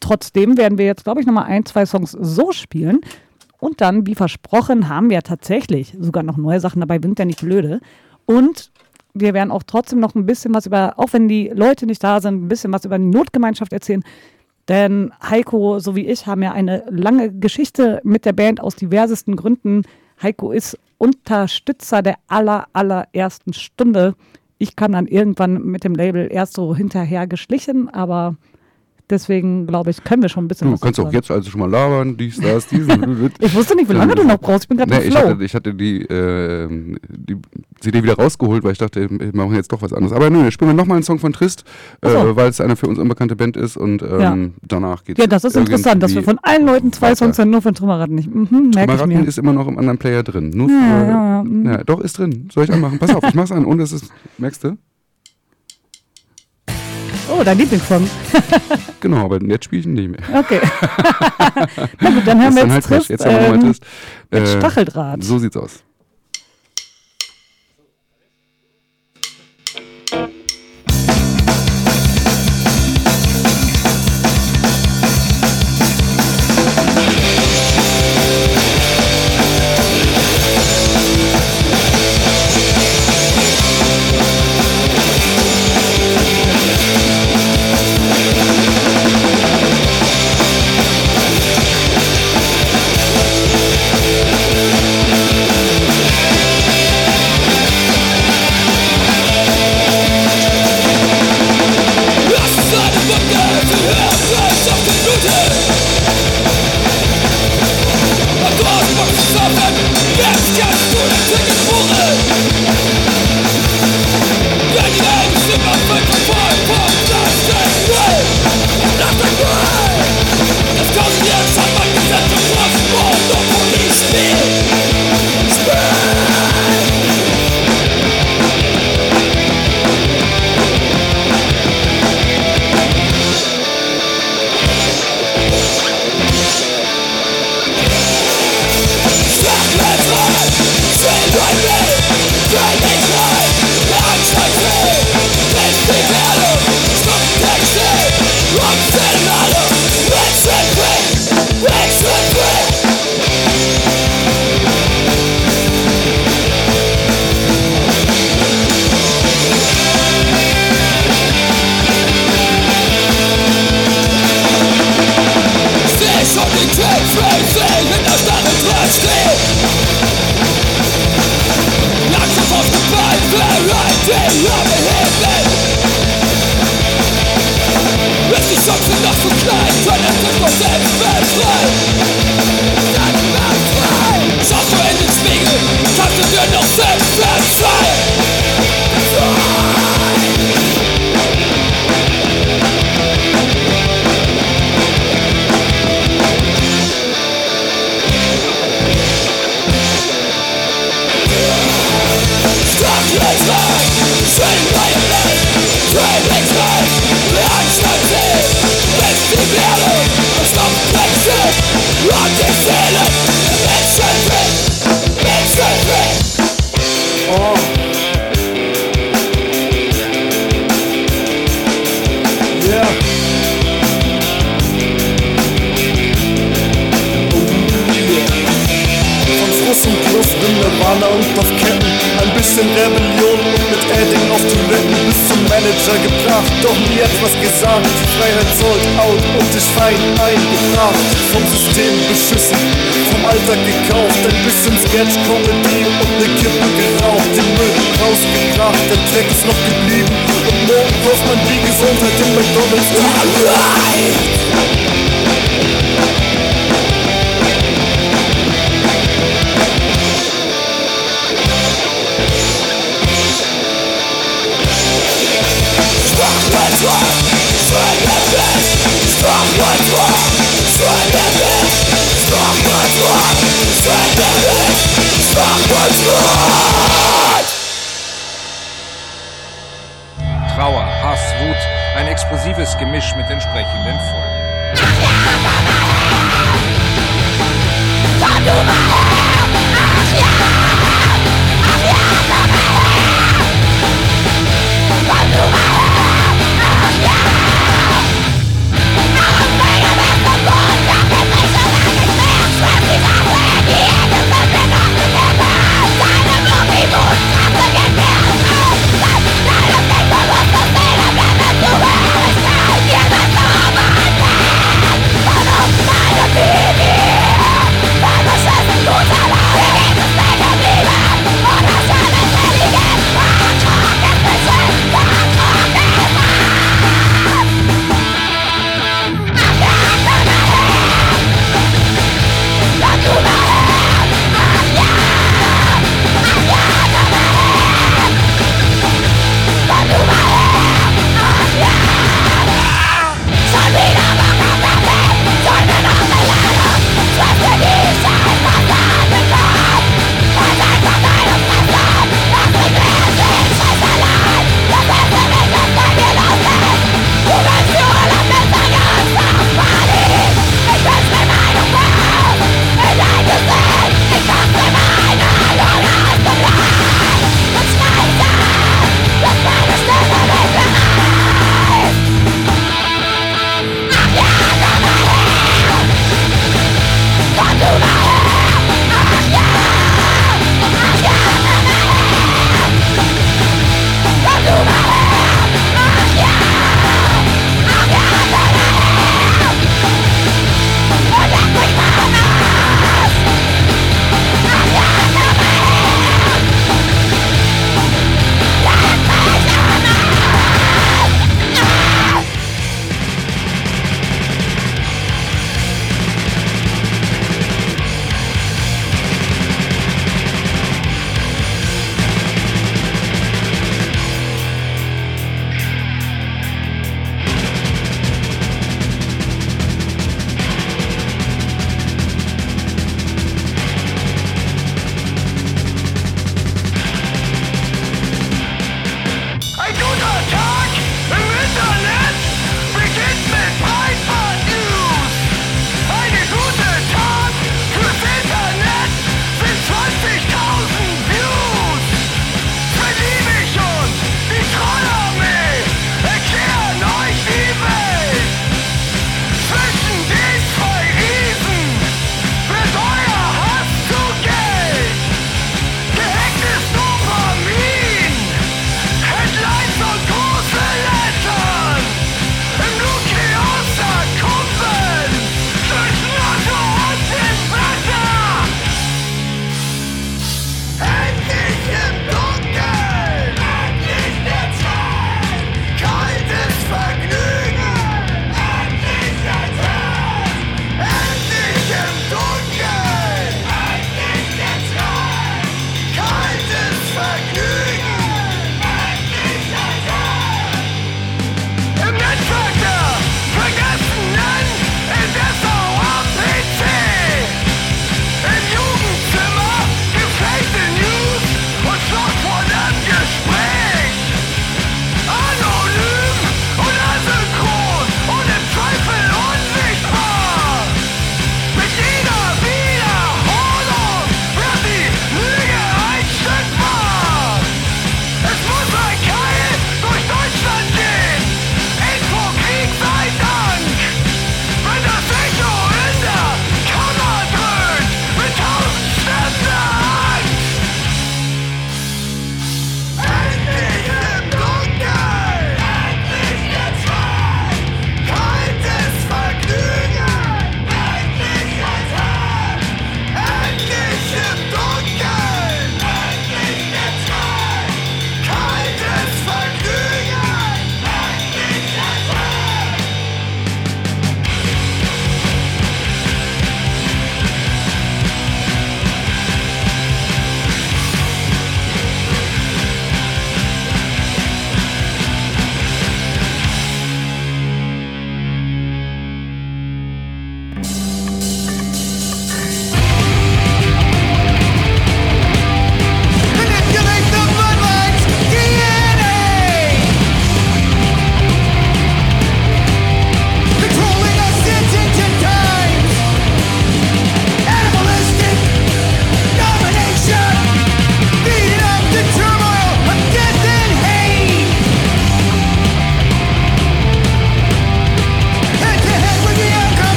trotzdem 0.00 0.56
werden 0.56 0.78
wir 0.78 0.86
jetzt, 0.86 1.04
glaube 1.04 1.20
ich, 1.20 1.26
nochmal 1.26 1.44
ein, 1.44 1.64
zwei 1.64 1.86
Songs 1.86 2.12
so 2.12 2.52
spielen. 2.52 3.00
Und 3.60 3.80
dann, 3.80 4.06
wie 4.06 4.14
versprochen, 4.14 4.88
haben 4.88 5.10
wir 5.10 5.22
tatsächlich 5.22 5.96
sogar 5.98 6.22
noch 6.22 6.36
neue 6.36 6.60
Sachen 6.60 6.80
dabei, 6.80 6.98
sind 7.02 7.18
ja 7.18 7.24
nicht 7.24 7.40
blöde. 7.40 7.80
Und 8.24 8.70
wir 9.14 9.34
werden 9.34 9.50
auch 9.50 9.62
trotzdem 9.64 10.00
noch 10.00 10.14
ein 10.14 10.26
bisschen 10.26 10.54
was 10.54 10.66
über, 10.66 10.94
auch 10.96 11.12
wenn 11.12 11.28
die 11.28 11.48
Leute 11.48 11.86
nicht 11.86 12.02
da 12.02 12.20
sind, 12.20 12.44
ein 12.44 12.48
bisschen 12.48 12.72
was 12.72 12.84
über 12.84 12.98
die 12.98 13.04
Notgemeinschaft 13.04 13.72
erzählen. 13.72 14.04
Denn 14.68 15.12
Heiko, 15.22 15.78
so 15.78 15.96
wie 15.96 16.06
ich, 16.06 16.26
haben 16.26 16.42
ja 16.42 16.52
eine 16.52 16.84
lange 16.90 17.32
Geschichte 17.32 18.00
mit 18.04 18.26
der 18.26 18.34
Band 18.34 18.60
aus 18.60 18.76
diversesten 18.76 19.34
Gründen. 19.34 19.82
Heiko 20.22 20.52
ist 20.52 20.78
Unterstützer 20.98 22.02
der 22.02 22.16
aller, 22.26 22.66
allerersten 22.74 23.54
Stunde. 23.54 24.14
Ich 24.58 24.76
kann 24.76 24.92
dann 24.92 25.06
irgendwann 25.06 25.62
mit 25.62 25.84
dem 25.84 25.94
Label 25.94 26.28
erst 26.30 26.54
so 26.54 26.76
hinterher 26.76 27.26
geschlichen, 27.26 27.88
aber 27.88 28.36
deswegen 29.10 29.66
glaube 29.66 29.90
ich, 29.90 30.02
können 30.04 30.22
wir 30.22 30.28
schon 30.28 30.44
ein 30.44 30.48
bisschen 30.48 30.68
Du 30.68 30.74
was 30.74 30.80
kannst 30.80 31.00
auch 31.00 31.12
jetzt 31.12 31.30
also 31.30 31.50
schon 31.50 31.60
mal 31.60 31.70
labern, 31.70 32.16
dies, 32.16 32.38
das, 32.40 32.66
diesen. 32.68 33.30
Ich 33.40 33.54
wusste 33.54 33.74
nicht, 33.76 33.88
wie 33.88 33.94
lange 33.94 34.14
du 34.14 34.24
noch 34.24 34.38
brauchst. 34.38 34.64
Ich 34.64 34.68
bin 34.68 34.76
gerade 34.78 34.90
Nee, 34.90 34.98
im 34.98 35.08
ich 35.08 35.14
Flow. 35.18 35.28
hatte, 35.28 35.44
ich 35.44 35.54
hatte 35.54 35.74
die, 35.74 36.02
äh, 36.02 36.68
die 37.08 37.36
CD 37.80 38.02
wieder 38.02 38.14
rausgeholt, 38.16 38.64
weil 38.64 38.72
ich 38.72 38.78
dachte, 38.78 39.08
wir 39.10 39.30
machen 39.34 39.54
jetzt 39.54 39.72
doch 39.72 39.82
was 39.82 39.92
anderes. 39.92 40.12
Aber 40.14 40.30
nö, 40.30 40.50
spielen 40.50 40.70
wir 40.70 40.74
nochmal 40.74 40.96
einen 40.96 41.04
Song 41.04 41.18
von 41.18 41.32
Trist, 41.32 41.64
so. 42.02 42.08
äh, 42.08 42.36
weil 42.36 42.48
es 42.50 42.60
eine 42.60 42.76
für 42.76 42.86
uns 42.86 42.98
unbekannte 42.98 43.36
Band 43.36 43.56
ist 43.56 43.76
und 43.76 44.02
ähm, 44.02 44.20
Ja. 44.20 44.36
danach 44.66 45.04
geht's 45.04 45.20
Ja, 45.20 45.26
das 45.26 45.44
ist 45.44 45.56
interessant, 45.56 46.02
dass 46.02 46.14
wir 46.14 46.22
von 46.22 46.38
allen 46.42 46.66
Leuten 46.66 46.92
zwei 46.92 47.14
Songs 47.14 47.36
dann 47.36 47.50
nur 47.50 47.62
von 47.62 47.74
Trümmerratten 47.74 48.14
nicht. 48.14 48.32
Mhm, 48.32 48.72
ich 48.76 49.06
mir. 49.06 49.24
ist 49.24 49.38
immer 49.38 49.52
noch 49.52 49.68
im 49.68 49.78
anderen 49.78 49.98
Player 49.98 50.22
drin. 50.22 50.50
Nur 50.54 50.68
für, 50.68 50.74
Ja, 50.74 51.02
ja, 51.02 51.06
ja, 51.08 51.28
ja, 51.38 51.42
mhm. 51.44 51.78
doch, 51.86 52.00
ist 52.00 52.18
drin. 52.18 52.48
Soll 52.52 52.64
ich 52.64 52.72
anmachen? 52.72 52.98
Pass 52.98 53.14
auf, 53.14 53.22
ich 53.24 53.34
mach's 53.34 53.52
an. 53.52 53.64
Und 53.64 53.80
es 53.80 53.92
ist, 53.92 54.10
merkst 54.38 54.64
du? 54.64 54.76
Oh, 57.30 57.42
dein 57.44 57.58
Lieblingssong. 57.58 58.08
Genau, 59.00 59.26
aber 59.26 59.40
jetzt 59.42 59.66
spiele 59.66 59.80
ich 59.80 59.86
ihn 59.86 59.92
nicht 59.92 60.08
mehr. 60.10 60.40
Okay. 60.40 60.60
Na 62.00 62.10
gut, 62.10 62.26
dann 62.26 62.42
hören 62.42 62.54
wir 62.56 62.62
jetzt 62.64 62.72
halt 62.72 62.84
Trist. 62.84 63.10
Jetzt 63.10 63.24
haben 63.24 63.36
wir 63.36 63.54
ähm, 63.54 63.60
Trist. 63.60 63.82
mit 64.30 64.42
Äh, 64.42 64.46
Stacheldraht. 64.58 65.22
So 65.22 65.38
sieht's 65.38 65.56
aus. 65.56 65.84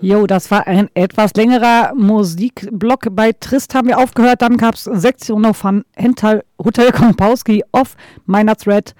Jo, 0.00 0.26
das 0.26 0.50
war 0.50 0.66
ein 0.66 0.88
etwas 0.94 1.32
längerer 1.34 1.94
Musikblock. 1.94 3.08
Bei 3.12 3.32
Trist 3.32 3.74
haben 3.74 3.88
wir 3.88 3.98
aufgehört. 3.98 4.42
Dann 4.42 4.58
gab 4.58 4.74
es 4.74 4.84
Sektion 4.84 5.54
von 5.54 5.84
Hental 5.96 6.44
Hotel 6.62 6.92
Kompowski 6.92 7.64
of 7.72 7.96
meiner 8.26 8.56
Thread 8.56 8.94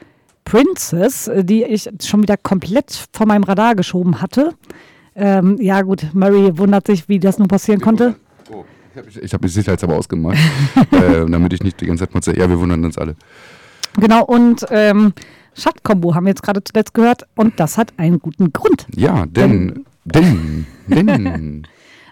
Princess, 0.44 1.30
die 1.42 1.64
ich 1.64 1.90
schon 2.02 2.22
wieder 2.22 2.36
komplett 2.36 3.08
von 3.12 3.28
meinem 3.28 3.44
Radar 3.44 3.74
geschoben 3.74 4.22
hatte. 4.22 4.54
Ähm, 5.14 5.56
ja, 5.60 5.82
gut, 5.82 6.06
Murray 6.14 6.56
wundert 6.56 6.86
sich, 6.86 7.08
wie 7.08 7.18
das 7.18 7.38
nun 7.38 7.48
passieren 7.48 7.80
konnte. 7.80 8.14
Oh, 8.50 8.64
ich 8.92 8.98
habe 8.98 9.24
ich 9.24 9.34
hab 9.34 9.42
die 9.42 9.48
sicherheitshalber 9.48 9.96
ausgemacht, 9.96 10.38
äh, 10.92 11.26
damit 11.26 11.52
ich 11.52 11.62
nicht 11.62 11.80
die 11.80 11.86
ganze 11.86 12.08
Zeit 12.08 12.14
mal 12.14 12.36
ja, 12.36 12.48
wir 12.48 12.58
wundern 12.58 12.84
uns 12.84 12.96
alle. 12.96 13.16
Genau, 13.98 14.24
und 14.24 14.64
ähm, 14.70 15.12
Schattkombo 15.54 16.14
haben 16.14 16.24
wir 16.24 16.30
jetzt 16.30 16.42
gerade 16.42 16.62
zuletzt 16.62 16.94
gehört. 16.94 17.26
Und 17.34 17.58
das 17.58 17.78
hat 17.78 17.94
einen 17.96 18.18
guten 18.18 18.52
Grund. 18.52 18.86
Ja, 18.94 19.24
denn, 19.26 19.68
denn, 19.68 19.84
denn, 20.06 20.66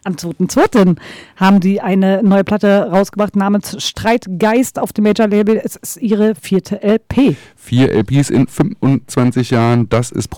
Am 0.06 0.16
2.2. 0.16 0.96
haben 1.36 1.60
die 1.60 1.80
eine 1.80 2.22
neue 2.22 2.44
Platte 2.44 2.90
rausgebracht 2.90 3.36
namens 3.36 3.82
Streitgeist 3.82 4.78
auf 4.78 4.92
dem 4.92 5.04
Major-Label. 5.04 5.58
Es 5.64 5.76
ist 5.76 5.96
ihre 5.96 6.34
vierte 6.34 6.82
LP. 6.82 7.36
vier 7.56 7.90
LPs 7.90 8.28
in 8.28 8.46
25 8.46 9.48
Jahren, 9.48 9.88
das 9.88 10.10
ist 10.10 10.28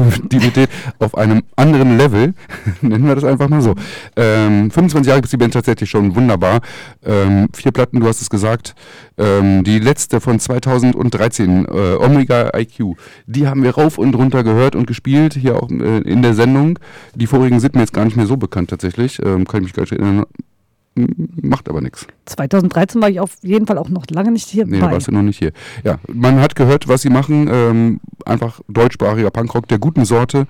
Produktivität 0.00 0.70
auf 0.98 1.16
einem 1.16 1.42
anderen 1.56 1.96
Level, 1.96 2.34
nennen 2.80 3.06
wir 3.06 3.14
das 3.14 3.24
einfach 3.24 3.48
mal 3.48 3.62
so. 3.62 3.74
Ähm, 4.16 4.70
25 4.70 5.08
Jahre 5.08 5.22
ist 5.22 5.32
die 5.32 5.36
Band 5.36 5.54
tatsächlich 5.54 5.90
schon 5.90 6.14
wunderbar. 6.14 6.60
Ähm, 7.04 7.48
vier 7.54 7.72
Platten, 7.72 8.00
du 8.00 8.06
hast 8.06 8.20
es 8.20 8.30
gesagt. 8.30 8.74
Ähm, 9.18 9.64
die 9.64 9.78
letzte 9.78 10.20
von 10.20 10.38
2013, 10.38 11.66
äh, 11.66 11.68
Omega 11.96 12.50
IQ, 12.56 12.96
die 13.26 13.46
haben 13.46 13.62
wir 13.62 13.74
rauf 13.74 13.98
und 13.98 14.14
runter 14.14 14.42
gehört 14.42 14.74
und 14.74 14.86
gespielt, 14.86 15.34
hier 15.34 15.56
auch 15.56 15.70
äh, 15.70 15.98
in 15.98 16.22
der 16.22 16.34
Sendung. 16.34 16.78
Die 17.14 17.26
vorigen 17.26 17.60
sind 17.60 17.74
mir 17.74 17.80
jetzt 17.80 17.92
gar 17.92 18.04
nicht 18.04 18.16
mehr 18.16 18.26
so 18.26 18.36
bekannt 18.36 18.70
tatsächlich, 18.70 19.18
ähm, 19.24 19.46
kann 19.46 19.60
ich 19.60 19.64
mich 19.64 19.72
gar 19.74 19.82
nicht 19.82 19.92
erinnern. 19.92 20.24
Macht 20.94 21.70
aber 21.70 21.80
nichts. 21.80 22.06
2013 22.26 23.00
war 23.00 23.08
ich 23.08 23.18
auf 23.18 23.36
jeden 23.42 23.66
Fall 23.66 23.78
auch 23.78 23.88
noch 23.88 24.04
lange 24.10 24.30
nicht 24.30 24.48
hier 24.48 24.66
Nee, 24.66 24.78
bei. 24.78 24.92
warst 24.92 25.08
du 25.08 25.12
noch 25.12 25.22
nicht 25.22 25.38
hier. 25.38 25.52
Ja, 25.84 25.98
man 26.12 26.38
hat 26.38 26.54
gehört, 26.54 26.86
was 26.86 27.00
sie 27.00 27.08
machen. 27.08 27.48
Ähm, 27.50 28.00
einfach 28.26 28.60
deutschsprachiger 28.68 29.30
Punkrock 29.30 29.66
der 29.68 29.78
guten 29.78 30.04
Sorte. 30.04 30.46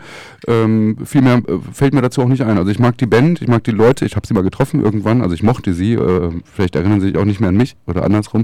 Ähm, 0.49 0.97
viel 1.05 1.23
mehr 1.23 1.37
äh, 1.47 1.59
fällt 1.73 1.95
mir 1.95 2.03
dazu 2.03 2.23
auch 2.23 2.29
nicht 2.29 2.43
ein. 2.43 2.59
Also 2.59 2.73
ich 2.73 2.81
mag 2.81 2.99
die 2.99 3.07
Band, 3.07 3.41
ich 3.41 3.47
mag 3.47 3.63
die 3.63 3.71
Leute. 3.71 4.05
Ich 4.05 4.17
habe 4.17 4.27
sie 4.27 4.35
mal 4.35 4.43
getroffen 4.43 4.83
irgendwann. 4.83 5.23
Also 5.23 5.35
ich 5.35 5.45
mochte 5.45 5.75
sie. 5.75 5.93
Äh, 5.95 6.31
vielleicht 6.45 6.75
erinnern 6.75 7.01
sie 7.01 7.09
sich 7.09 7.17
auch 7.19 7.25
nicht 7.25 7.39
mehr 7.39 7.51
an 7.51 7.57
mich 7.57 7.77
oder 7.87 8.03
andersrum. 8.05 8.43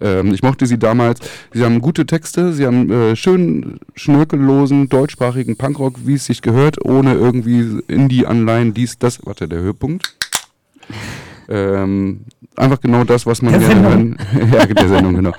Ähm, 0.00 0.32
ich 0.32 0.44
mochte 0.44 0.66
sie 0.66 0.78
damals. 0.78 1.18
Sie 1.52 1.64
haben 1.64 1.80
gute 1.80 2.06
Texte. 2.06 2.52
Sie 2.52 2.64
haben 2.64 2.90
äh, 2.90 3.16
schön 3.16 3.80
schnörkellosen 3.96 4.88
deutschsprachigen 4.88 5.56
Punkrock, 5.56 6.06
wie 6.06 6.14
es 6.14 6.26
sich 6.26 6.42
gehört, 6.42 6.84
ohne 6.84 7.14
irgendwie 7.14 7.80
Indie-Anleihen, 7.88 8.72
dies, 8.72 8.98
das. 8.98 9.26
Warte, 9.26 9.48
der 9.48 9.58
Höhepunkt. 9.60 10.14
Ähm, 11.50 12.24
einfach 12.56 12.80
genau 12.80 13.04
das, 13.04 13.26
was 13.26 13.42
man 13.42 13.52
Der 13.52 13.60
gerne 13.60 13.74
Sendung. 13.74 14.16
hören, 14.32 14.52
ja, 14.52 14.66
der 14.66 14.88
Sendung, 14.88 15.14
genau. 15.16 15.32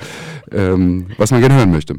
Ähm, 0.52 1.08
was 1.18 1.32
man 1.32 1.40
gerne 1.40 1.56
hören 1.56 1.72
möchte. 1.72 1.96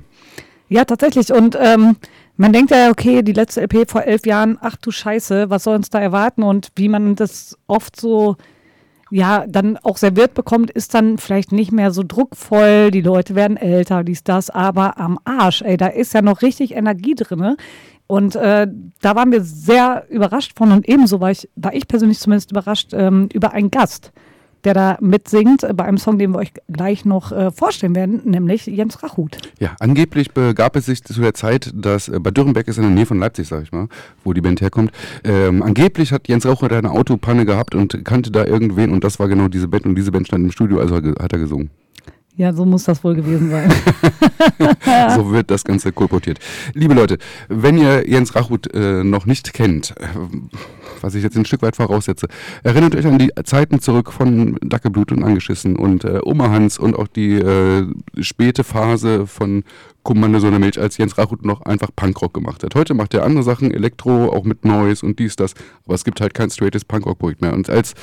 Ja, 0.68 0.84
tatsächlich. 0.84 1.32
Und 1.32 1.56
ähm, 1.60 1.96
man 2.36 2.52
denkt 2.52 2.70
ja, 2.70 2.90
okay, 2.90 3.22
die 3.22 3.32
letzte 3.32 3.62
LP 3.62 3.90
vor 3.90 4.02
elf 4.04 4.26
Jahren, 4.26 4.58
ach 4.60 4.76
du 4.76 4.90
Scheiße, 4.90 5.50
was 5.50 5.64
soll 5.64 5.76
uns 5.76 5.90
da 5.90 6.00
erwarten? 6.00 6.42
Und 6.42 6.68
wie 6.76 6.88
man 6.88 7.14
das 7.14 7.58
oft 7.66 7.98
so, 7.98 8.36
ja, 9.10 9.44
dann 9.46 9.76
auch 9.78 9.96
serviert 9.98 10.34
bekommt, 10.34 10.70
ist 10.70 10.94
dann 10.94 11.18
vielleicht 11.18 11.52
nicht 11.52 11.72
mehr 11.72 11.90
so 11.90 12.02
druckvoll. 12.06 12.90
Die 12.90 13.02
Leute 13.02 13.34
werden 13.34 13.56
älter, 13.56 14.04
dies, 14.04 14.24
das, 14.24 14.48
aber 14.48 14.98
am 14.98 15.18
Arsch, 15.24 15.62
ey, 15.62 15.76
da 15.76 15.88
ist 15.88 16.14
ja 16.14 16.22
noch 16.22 16.40
richtig 16.42 16.74
Energie 16.74 17.14
drin. 17.14 17.56
Und 18.12 18.36
äh, 18.36 18.66
da 19.00 19.16
waren 19.16 19.32
wir 19.32 19.42
sehr 19.42 20.04
überrascht 20.10 20.52
von 20.54 20.70
und 20.70 20.86
ebenso 20.86 21.22
war 21.22 21.30
ich, 21.30 21.48
war 21.56 21.72
ich 21.72 21.88
persönlich 21.88 22.18
zumindest 22.18 22.50
überrascht 22.50 22.90
ähm, 22.92 23.30
über 23.32 23.52
einen 23.52 23.70
Gast, 23.70 24.12
der 24.64 24.74
da 24.74 24.98
mitsingt 25.00 25.62
äh, 25.62 25.72
bei 25.72 25.84
einem 25.84 25.96
Song, 25.96 26.18
den 26.18 26.32
wir 26.32 26.40
euch 26.40 26.52
gleich 26.68 27.06
noch 27.06 27.32
äh, 27.32 27.50
vorstellen 27.50 27.94
werden, 27.94 28.20
nämlich 28.26 28.66
Jens 28.66 29.02
Rachut. 29.02 29.38
Ja, 29.60 29.76
angeblich 29.80 30.32
begab 30.32 30.76
es 30.76 30.84
sich 30.84 31.02
zu 31.02 31.18
der 31.22 31.32
Zeit, 31.32 31.72
dass 31.74 32.08
äh, 32.08 32.20
Bad 32.20 32.36
Dürrenbeck 32.36 32.68
ist 32.68 32.76
in 32.76 32.82
der 32.82 32.92
Nähe 32.92 33.06
von 33.06 33.18
Leipzig, 33.18 33.48
sag 33.48 33.62
ich 33.62 33.72
mal, 33.72 33.88
wo 34.24 34.34
die 34.34 34.42
Band 34.42 34.60
herkommt. 34.60 34.92
Ähm, 35.24 35.62
angeblich 35.62 36.12
hat 36.12 36.28
Jens 36.28 36.42
da 36.42 36.52
eine 36.52 36.90
Autopanne 36.90 37.46
gehabt 37.46 37.74
und 37.74 38.04
kannte 38.04 38.30
da 38.30 38.44
irgendwen 38.44 38.90
und 38.90 39.04
das 39.04 39.20
war 39.20 39.28
genau 39.28 39.48
diese 39.48 39.68
Band 39.68 39.86
und 39.86 39.94
diese 39.94 40.12
Band 40.12 40.26
stand 40.26 40.44
im 40.44 40.52
Studio, 40.52 40.80
also 40.80 40.96
hat 40.96 41.32
er 41.32 41.38
gesungen. 41.38 41.70
Ja, 42.34 42.52
so 42.52 42.64
muss 42.64 42.84
das 42.84 43.04
wohl 43.04 43.14
gewesen 43.14 43.50
sein. 43.50 43.72
So 45.14 45.30
wird 45.30 45.50
das 45.50 45.64
Ganze 45.64 45.92
kolportiert. 45.92 46.38
Liebe 46.74 46.94
Leute, 46.94 47.18
wenn 47.48 47.78
ihr 47.78 48.08
Jens 48.08 48.34
Rachut 48.34 48.72
äh, 48.74 49.04
noch 49.04 49.26
nicht 49.26 49.52
kennt, 49.52 49.94
äh, 49.98 50.06
was 51.00 51.14
ich 51.14 51.22
jetzt 51.22 51.36
ein 51.36 51.44
Stück 51.44 51.62
weit 51.62 51.76
voraussetze, 51.76 52.28
erinnert 52.62 52.94
euch 52.94 53.06
an 53.06 53.18
die 53.18 53.30
Zeiten 53.44 53.80
zurück 53.80 54.12
von 54.12 54.56
Dackelblut 54.60 55.12
und 55.12 55.24
Angeschissen 55.24 55.76
und 55.76 56.04
äh, 56.04 56.20
Oma 56.24 56.50
Hans 56.50 56.78
und 56.78 56.96
auch 56.96 57.08
die 57.08 57.34
äh, 57.34 57.86
späte 58.20 58.64
Phase 58.64 59.26
von 59.26 59.64
Kommando 60.02 60.40
Sonne 60.40 60.58
Milch, 60.58 60.80
als 60.80 60.96
Jens 60.96 61.16
Rachut 61.16 61.44
noch 61.44 61.60
einfach 61.62 61.90
Punkrock 61.94 62.34
gemacht 62.34 62.64
hat. 62.64 62.74
Heute 62.74 62.92
macht 62.94 63.14
er 63.14 63.22
andere 63.22 63.44
Sachen, 63.44 63.70
Elektro, 63.70 64.32
auch 64.32 64.44
mit 64.44 64.64
Noise 64.64 65.06
und 65.06 65.18
dies, 65.18 65.36
das, 65.36 65.54
aber 65.84 65.94
es 65.94 66.04
gibt 66.04 66.20
halt 66.20 66.34
kein 66.34 66.50
straightes 66.50 66.84
Punkrock-Projekt 66.84 67.40
mehr. 67.40 67.52
Und 67.52 67.70
als 67.70 67.94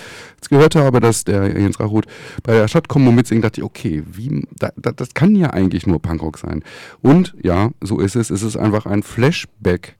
ich 0.41 0.49
gehört 0.49 0.75
habe, 0.75 1.01
dass 1.01 1.25
der 1.25 1.59
Jens 1.59 1.79
Rachut 1.79 2.05
bei 2.43 2.53
der 2.53 2.67
Stadtkombo 2.69 3.11
mitsingt, 3.11 3.43
dachte 3.43 3.59
ich, 3.59 3.65
okay, 3.65 4.03
wie, 4.05 4.47
da, 4.57 4.71
da, 4.77 4.93
das 4.93 5.13
kann 5.13 5.35
ja 5.35 5.49
eigentlich 5.49 5.87
nur 5.87 6.01
Punkrock 6.01 6.37
sein. 6.37 6.63
Und 7.01 7.35
ja, 7.43 7.71
so 7.81 7.99
ist 7.99 8.15
es. 8.15 8.29
Es 8.29 8.43
ist 8.43 8.55
einfach 8.55 8.85
ein 8.85 9.03
Flashback 9.03 9.97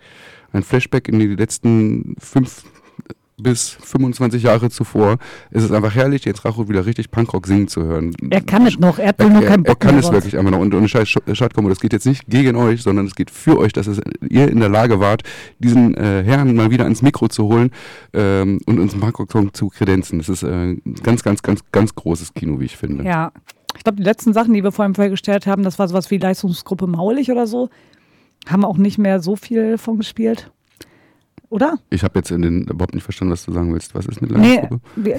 ein 0.52 0.64
Flashback 0.64 1.08
in 1.08 1.20
die 1.20 1.28
letzten 1.28 2.16
fünf 2.20 2.64
bis 3.42 3.70
25 3.70 4.44
Jahre 4.44 4.70
zuvor. 4.70 5.18
Es 5.52 5.64
ist 5.64 5.72
einfach 5.72 5.96
herrlich, 5.96 6.26
Jens 6.26 6.44
Rachut 6.46 6.70
wieder 6.70 6.86
richtig 6.86 7.12
Punkrock 7.12 7.48
singen 7.48 7.68
zu 7.68 7.84
hören. 7.84 8.14
Er 8.30 8.42
kann 8.42 8.66
es 8.68 8.78
noch, 8.80 9.00
er 9.00 9.10
hat 9.10 9.20
Er, 9.20 9.30
nur 9.30 9.42
er, 9.42 9.48
keinen 9.50 9.66
er 9.66 9.72
Bock 9.72 9.80
kann 9.80 9.92
mehr 9.92 10.00
es 10.00 10.06
drauf. 10.06 10.14
wirklich 10.16 10.38
einfach 10.38 10.52
noch. 10.52 10.60
Und, 10.60 10.74
und 10.74 10.88
scheiß 10.88 11.08
Sch- 11.08 11.36
Schadkombo, 11.36 11.70
das 11.70 11.80
geht 11.80 11.94
jetzt 11.94 12.06
nicht 12.06 12.26
gegen 12.28 12.56
euch, 12.56 12.82
sondern 12.84 13.06
es 13.06 13.16
geht 13.16 13.32
für 13.32 13.58
euch, 13.58 13.74
dass 13.74 13.88
es, 13.88 14.00
ihr 14.30 14.50
in 14.50 14.60
der 14.60 14.70
Lage 14.70 15.00
wart, 15.00 15.24
diesen 15.60 15.94
äh, 15.96 16.24
Herrn 16.24 16.56
mal 16.56 16.72
wieder 16.72 16.84
ans 16.84 17.02
Mikro 17.02 17.28
zu 17.28 17.44
holen 17.46 17.72
ähm, 18.14 18.60
und 18.66 18.80
uns 18.80 18.94
einen 18.94 19.02
Punkrock-Song 19.02 19.54
zu 19.54 19.70
kredenzen. 19.70 20.20
Das 20.20 20.30
ist 20.30 20.44
äh, 20.44 20.48
ein 20.50 20.82
ganz, 21.04 21.24
ganz, 21.24 21.42
ganz, 21.42 21.62
ganz 21.72 21.96
großes 21.96 22.34
Kino, 22.34 22.60
wie 22.60 22.66
ich 22.66 22.78
finde. 22.78 23.04
Ja, 23.04 23.32
ich 23.78 23.84
glaube, 23.84 23.98
die 23.98 24.04
letzten 24.04 24.34
Sachen, 24.34 24.54
die 24.54 24.64
wir 24.64 24.72
vorhin 24.72 24.96
vorgestellt 24.96 25.46
haben, 25.48 25.64
das 25.64 25.78
war 25.80 25.88
sowas 25.88 26.10
wie 26.12 26.18
Leistungsgruppe 26.18 26.88
Maulig 26.88 27.32
oder 27.32 27.48
so. 27.48 27.70
Haben 28.48 28.62
wir 28.64 28.68
auch 28.68 28.78
nicht 28.78 28.98
mehr 28.98 29.20
so 29.20 29.36
viel 29.36 29.78
von 29.78 29.98
gespielt. 29.98 30.52
Oder? 31.50 31.80
Ich 31.90 32.04
habe 32.04 32.20
jetzt 32.20 32.30
in 32.30 32.44
den, 32.44 32.64
überhaupt 32.66 32.94
nicht 32.94 33.04
verstanden, 33.04 33.32
was 33.32 33.44
du 33.44 33.52
sagen 33.52 33.74
willst. 33.74 33.96
Was 33.96 34.06
ist 34.06 34.22
mit 34.22 34.30
Nee, 34.32 34.58
Leistungsgruppe? 34.58 34.82
wir, 34.98 35.18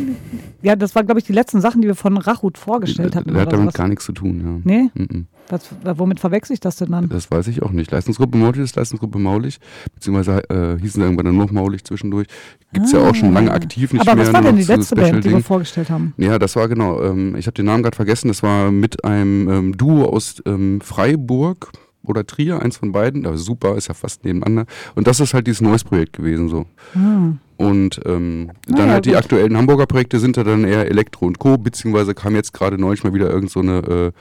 ja, 0.62 0.76
das 0.76 0.94
war, 0.94 1.02
glaube 1.02 1.18
ich, 1.18 1.26
die 1.26 1.32
letzten 1.32 1.60
Sachen, 1.60 1.82
die 1.82 1.88
wir 1.88 1.96
von 1.96 2.16
Rachut 2.18 2.56
vorgestellt 2.56 3.16
hatten. 3.16 3.32
Der 3.32 3.42
hat 3.42 3.52
damit 3.52 3.64
sowas. 3.64 3.74
gar 3.74 3.88
nichts 3.88 4.04
zu 4.04 4.12
tun, 4.12 4.62
ja. 4.64 4.72
Nee? 4.72 4.90
Mhm. 4.94 5.26
Was, 5.48 5.68
womit 5.82 6.20
verwechsel 6.20 6.54
ich 6.54 6.60
das 6.60 6.76
denn 6.76 6.92
dann? 6.92 7.08
Das 7.08 7.28
weiß 7.32 7.48
ich 7.48 7.62
auch 7.64 7.72
nicht. 7.72 7.90
Leistungsgruppe 7.90 8.38
Maulig 8.38 8.60
ist 8.60 8.76
Leistungsgruppe 8.76 9.18
Maulig, 9.18 9.58
beziehungsweise 9.92 10.48
äh, 10.48 10.78
hießen 10.80 11.00
sie 11.00 11.04
irgendwann 11.04 11.26
dann 11.26 11.36
noch 11.36 11.50
Maulig 11.50 11.82
zwischendurch. 11.84 12.28
Gibt 12.72 12.86
es 12.86 12.92
ja 12.92 13.00
auch 13.00 13.14
schon 13.16 13.32
lange 13.32 13.50
aktiv 13.50 13.92
nicht 13.92 14.06
Ah. 14.06 14.12
Aber 14.12 14.22
mehr. 14.22 14.26
was 14.28 14.32
war 14.32 14.42
denn 14.42 14.56
die 14.56 14.62
letzte 14.62 14.94
Band, 14.94 15.24
die 15.24 15.30
wir 15.30 15.40
vorgestellt 15.40 15.90
haben? 15.90 16.14
Ja, 16.18 16.38
das 16.38 16.54
war 16.54 16.68
genau. 16.68 17.02
Ähm, 17.02 17.34
ich 17.34 17.46
habe 17.48 17.54
den 17.54 17.66
Namen 17.66 17.82
gerade 17.82 17.96
vergessen. 17.96 18.28
Das 18.28 18.44
war 18.44 18.70
mit 18.70 19.04
einem 19.04 19.48
ähm, 19.48 19.76
Duo 19.76 20.04
aus 20.04 20.40
ähm, 20.46 20.80
Freiburg 20.80 21.72
oder 22.04 22.26
Trier, 22.26 22.62
eins 22.62 22.76
von 22.78 22.92
beiden. 22.92 23.26
Aber 23.26 23.36
super, 23.38 23.76
ist 23.76 23.88
ja 23.88 23.94
fast 23.94 24.24
nebeneinander. 24.24 24.66
Und 24.94 25.06
das 25.06 25.20
ist 25.20 25.34
halt 25.34 25.46
dieses 25.46 25.60
neues 25.60 25.84
Projekt 25.84 26.14
gewesen 26.14 26.48
so. 26.48 26.66
Und 27.56 28.00
ähm, 28.06 28.52
dann 28.66 28.78
Naja, 28.78 28.92
halt 28.92 29.04
die 29.04 29.10
gut. 29.10 29.18
aktuellen 29.18 29.54
Hamburger 29.54 29.84
Projekte 29.84 30.18
sind 30.18 30.38
da 30.38 30.44
dann 30.44 30.64
eher 30.64 30.86
Elektro 30.86 31.26
und 31.26 31.38
Co. 31.38 31.58
Beziehungsweise 31.58 32.14
kam 32.14 32.34
jetzt 32.34 32.54
gerade 32.54 32.78
neulich 32.80 33.04
mal 33.04 33.12
wieder 33.12 33.28
irgend 33.28 33.50
so 33.50 33.60
eine, 33.60 33.78
äh, 33.80 34.12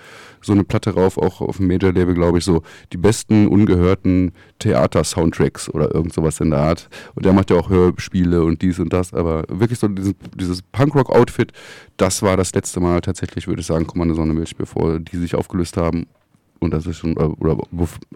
so 0.41 0.51
eine 0.51 0.65
Platte 0.65 0.93
rauf, 0.93 1.17
auch 1.17 1.39
auf 1.39 1.55
dem 1.55 1.67
Major-Label, 1.67 2.15
glaube 2.15 2.39
ich, 2.39 2.43
so 2.43 2.63
die 2.91 2.97
besten 2.97 3.47
ungehörten 3.47 4.33
Theater-Soundtracks 4.59 5.69
oder 5.69 5.95
irgend 5.95 6.11
sowas 6.13 6.41
in 6.41 6.49
der 6.49 6.59
Art. 6.59 6.89
Und 7.15 7.23
der 7.23 7.31
macht 7.31 7.49
ja 7.49 7.55
auch 7.55 7.69
Hörspiele 7.69 8.43
und 8.43 8.61
dies 8.61 8.77
und 8.77 8.91
das, 8.91 9.13
aber 9.13 9.45
wirklich 9.47 9.79
so 9.79 9.87
dieses, 9.87 10.15
dieses 10.35 10.61
Punkrock-Outfit, 10.61 11.53
das 11.95 12.21
war 12.21 12.35
das 12.35 12.53
letzte 12.53 12.81
Mal 12.81 12.99
tatsächlich, 12.99 13.47
würde 13.47 13.61
ich 13.61 13.67
sagen, 13.67 13.87
Kommando 13.87 14.15
Sonnenmilch, 14.15 14.57
bevor 14.57 14.99
die 14.99 15.17
sich 15.17 15.35
aufgelöst 15.35 15.77
haben. 15.77 16.07
Und 16.59 16.73
das 16.73 16.85
ist 16.85 16.97
schon, 16.97 17.15
äh, 17.17 17.23
oder 17.23 17.57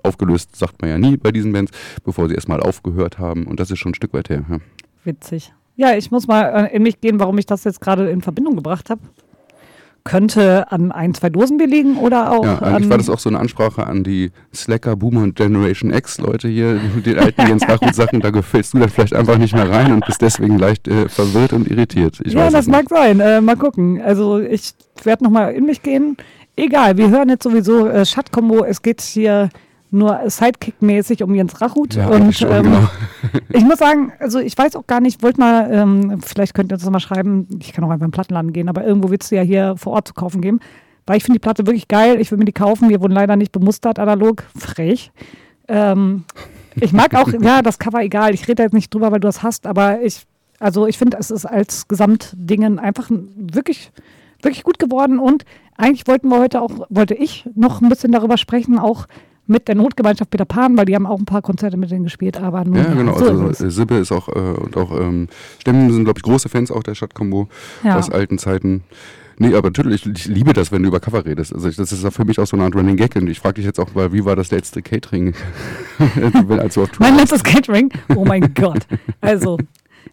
aufgelöst 0.03 0.55
sagt 0.55 0.81
man 0.81 0.91
ja 0.91 0.97
nie 0.97 1.17
bei 1.17 1.31
diesen 1.31 1.53
Bands, 1.53 1.71
bevor 2.03 2.27
sie 2.27 2.35
erstmal 2.35 2.59
aufgehört 2.59 3.19
haben. 3.19 3.45
Und 3.47 3.59
das 3.59 3.71
ist 3.71 3.79
schon 3.79 3.91
ein 3.91 3.95
Stück 3.95 4.13
weit 4.13 4.29
her. 4.29 4.43
Ja. 4.49 4.57
Witzig. 5.03 5.53
Ja, 5.75 5.95
ich 5.95 6.11
muss 6.11 6.27
mal 6.27 6.65
äh, 6.65 6.75
in 6.75 6.83
mich 6.83 7.01
gehen, 7.01 7.19
warum 7.19 7.37
ich 7.37 7.45
das 7.45 7.63
jetzt 7.63 7.81
gerade 7.81 8.09
in 8.09 8.21
Verbindung 8.21 8.55
gebracht 8.55 8.89
habe. 8.89 9.01
Könnte 10.05 10.69
an 10.69 10.91
ein, 10.91 11.13
zwei 11.13 11.29
Dosenbier 11.29 11.65
liegen 11.65 11.95
oder 11.97 12.33
auch 12.33 12.43
Ja, 12.43 12.61
eigentlich 12.61 12.89
war 12.89 12.97
das 12.97 13.09
auch 13.09 13.19
so 13.19 13.29
eine 13.29 13.39
Ansprache 13.39 13.87
an 13.87 14.03
die 14.03 14.31
Slacker, 14.53 14.97
Boomer 14.97 15.23
und 15.23 15.37
Generation 15.37 15.93
X 15.93 16.17
Leute 16.17 16.49
hier, 16.49 16.77
den 17.05 17.17
alten 17.17 17.47
Jens 17.47 17.65
Rachut 17.65 17.95
Sachen, 17.95 18.19
da 18.19 18.29
gefällst 18.29 18.73
du 18.73 18.79
dann 18.79 18.89
vielleicht 18.89 19.13
einfach 19.13 19.37
nicht 19.37 19.55
mehr 19.55 19.69
rein 19.69 19.93
und 19.93 20.05
bist 20.05 20.21
deswegen 20.21 20.59
leicht 20.59 20.89
äh, 20.89 21.07
verwirrt 21.07 21.53
und 21.53 21.71
irritiert. 21.71 22.19
Ich 22.25 22.33
ja, 22.33 22.41
weiß 22.41 22.51
das 22.51 22.67
mag 22.67 22.89
sein. 22.89 23.21
Äh, 23.21 23.39
mal 23.39 23.55
gucken. 23.55 24.01
Also 24.01 24.39
ich 24.39 24.73
werde 25.05 25.23
nochmal 25.23 25.53
in 25.53 25.65
mich 25.65 25.81
gehen. 25.81 26.17
Egal, 26.55 26.97
wir 26.97 27.09
hören 27.09 27.29
jetzt 27.29 27.43
sowieso 27.43 27.87
äh, 27.87 28.05
Schat-Kombo. 28.05 28.63
Es 28.63 28.81
geht 28.81 29.01
hier 29.01 29.49
nur 29.89 30.19
Sidekick-mäßig 30.27 31.23
um 31.23 31.33
Jens 31.35 31.61
Rachut. 31.61 31.95
Ja, 31.95 32.07
und 32.07 32.33
schon, 32.35 32.51
ähm, 32.51 32.63
genau. 32.63 32.87
ich 33.49 33.63
muss 33.63 33.79
sagen, 33.79 34.11
also 34.19 34.39
ich 34.39 34.57
weiß 34.57 34.75
auch 34.75 34.85
gar 34.87 34.99
nicht, 34.99 35.23
wollt 35.23 35.37
mal, 35.37 35.71
ähm, 35.71 36.19
vielleicht 36.21 36.53
könnt 36.53 36.71
ihr 36.71 36.75
uns 36.75 36.83
noch 36.83 36.91
mal 36.91 36.99
schreiben, 36.99 37.47
ich 37.59 37.73
kann 37.73 37.83
auch 37.83 37.89
einfach 37.89 38.05
in 38.05 38.09
den 38.09 38.13
Plattenladen 38.13 38.53
gehen, 38.53 38.69
aber 38.69 38.83
irgendwo 38.85 39.09
wird 39.09 39.23
es 39.23 39.29
ja 39.29 39.41
hier 39.41 39.75
vor 39.77 39.93
Ort 39.93 40.07
zu 40.07 40.13
kaufen 40.13 40.41
geben. 40.41 40.59
Weil 41.05 41.17
ich 41.17 41.23
finde 41.23 41.37
die 41.39 41.43
Platte 41.43 41.65
wirklich 41.67 41.87
geil. 41.87 42.19
Ich 42.21 42.31
will 42.31 42.37
mir 42.37 42.45
die 42.45 42.53
kaufen. 42.53 42.87
Wir 42.89 43.01
wurden 43.01 43.13
leider 43.13 43.35
nicht 43.35 43.51
bemustert 43.51 43.99
analog. 43.99 44.43
Frech. 44.57 45.11
Ähm, 45.67 46.23
ich 46.75 46.93
mag 46.93 47.13
auch, 47.13 47.27
ja, 47.41 47.61
das 47.61 47.77
Cover 47.77 48.01
egal. 48.01 48.33
Ich 48.33 48.43
rede 48.43 48.55
da 48.55 48.63
jetzt 48.63 48.73
nicht 48.73 48.93
drüber, 48.93 49.11
weil 49.11 49.19
du 49.19 49.27
das 49.27 49.43
hast, 49.43 49.67
aber 49.67 50.01
ich, 50.01 50.23
also 50.59 50.87
ich 50.87 50.97
finde, 50.97 51.17
es 51.19 51.29
ist 51.29 51.45
als 51.45 51.87
Gesamtdingen 51.89 52.79
einfach 52.79 53.09
ein- 53.09 53.49
wirklich, 53.53 53.91
wirklich 54.43 54.63
gut 54.63 54.79
geworden. 54.79 55.19
Und 55.19 55.45
eigentlich 55.77 56.07
wollten 56.07 56.27
wir 56.29 56.39
heute 56.39 56.61
auch, 56.61 56.71
wollte 56.89 57.13
ich 57.15 57.47
noch 57.55 57.81
ein 57.81 57.89
bisschen 57.89 58.11
darüber 58.11 58.37
sprechen, 58.37 58.77
auch 58.79 59.07
mit 59.45 59.67
der 59.67 59.75
Notgemeinschaft 59.75 60.29
Peter 60.31 60.45
Pan, 60.45 60.77
weil 60.77 60.85
die 60.85 60.95
haben 60.95 61.05
auch 61.05 61.19
ein 61.19 61.25
paar 61.25 61.41
Konzerte 61.41 61.75
mit 61.75 61.91
denen 61.91 62.05
gespielt, 62.05 62.37
aber 62.39 62.63
nun, 62.63 62.77
Ja, 62.77 62.93
genau. 62.93 63.17
so 63.17 63.25
also 63.27 63.47
ist 63.47 63.59
äh, 63.61 63.71
Sibbe 63.71 63.95
ist 63.95 64.13
auch, 64.13 64.29
äh, 64.29 64.31
und 64.31 64.77
auch 64.77 64.97
ähm, 64.97 65.27
Stemmen 65.59 65.91
sind, 65.91 66.05
glaube 66.05 66.19
ich, 66.19 66.23
große 66.23 66.47
Fans 66.47 66.71
auch 66.71 66.81
der 66.83 66.95
Stadtkombo 66.95 67.49
Ja. 67.83 67.97
aus 67.97 68.09
alten 68.09 68.37
Zeiten. 68.37 68.83
Nee, 69.39 69.53
aber 69.55 69.67
natürlich, 69.69 70.05
ich 70.05 70.27
liebe 70.27 70.53
das, 70.53 70.71
wenn 70.71 70.83
du 70.83 70.87
über 70.89 70.99
Cover 71.01 71.25
redest. 71.25 71.53
Also 71.53 71.67
ich, 71.67 71.75
das 71.75 71.91
ist 71.91 72.07
für 72.13 72.23
mich 72.23 72.39
auch 72.39 72.45
so 72.45 72.55
eine 72.55 72.65
Art 72.65 72.75
Running 72.75 72.95
Gag. 72.95 73.15
Und 73.15 73.27
ich 73.27 73.39
frage 73.39 73.55
dich 73.55 73.65
jetzt 73.65 73.79
auch 73.79 73.93
mal, 73.95 74.13
wie 74.13 74.23
war 74.23 74.35
das 74.35 74.51
letzte 74.51 74.81
Catering, 74.83 75.33
wenn- 76.47 76.59
als 76.59 76.75
du 76.75 76.83
auf 76.83 76.89
Tour 76.91 77.05
Mein 77.05 77.17
letztes 77.17 77.43
Catering. 77.43 77.89
Oh 78.15 78.23
mein 78.25 78.53
Gott. 78.53 78.85
Also, 79.21 79.57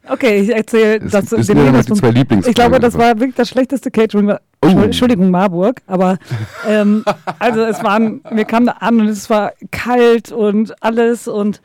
okay, 0.09 0.41
ich 0.41 0.51
erzähle 0.51 1.01
das. 1.01 1.27
den 1.27 1.43
sind 1.43 1.59
ja 1.59 1.73
die 1.73 1.93
zwei 1.93 2.11
Lieblingsfragen 2.11 2.49
Ich 2.49 2.55
glaube, 2.55 2.81
das 2.81 2.97
war 2.97 3.19
wirklich 3.19 3.37
das 3.37 3.49
schlechteste 3.49 3.91
Catering. 3.91 4.33
Oh. 4.63 4.67
Entschuldigung, 4.67 5.31
Marburg. 5.31 5.83
Aber 5.87 6.19
ähm, 6.69 7.05
also 7.39 7.61
es 7.61 7.83
waren, 7.83 8.21
wir 8.31 8.45
kamen 8.45 8.67
da 8.67 8.73
an 8.73 9.01
und 9.01 9.09
es 9.09 9.31
war 9.31 9.53
kalt 9.71 10.33
und 10.33 10.75
alles 10.83 11.29
und 11.29 11.61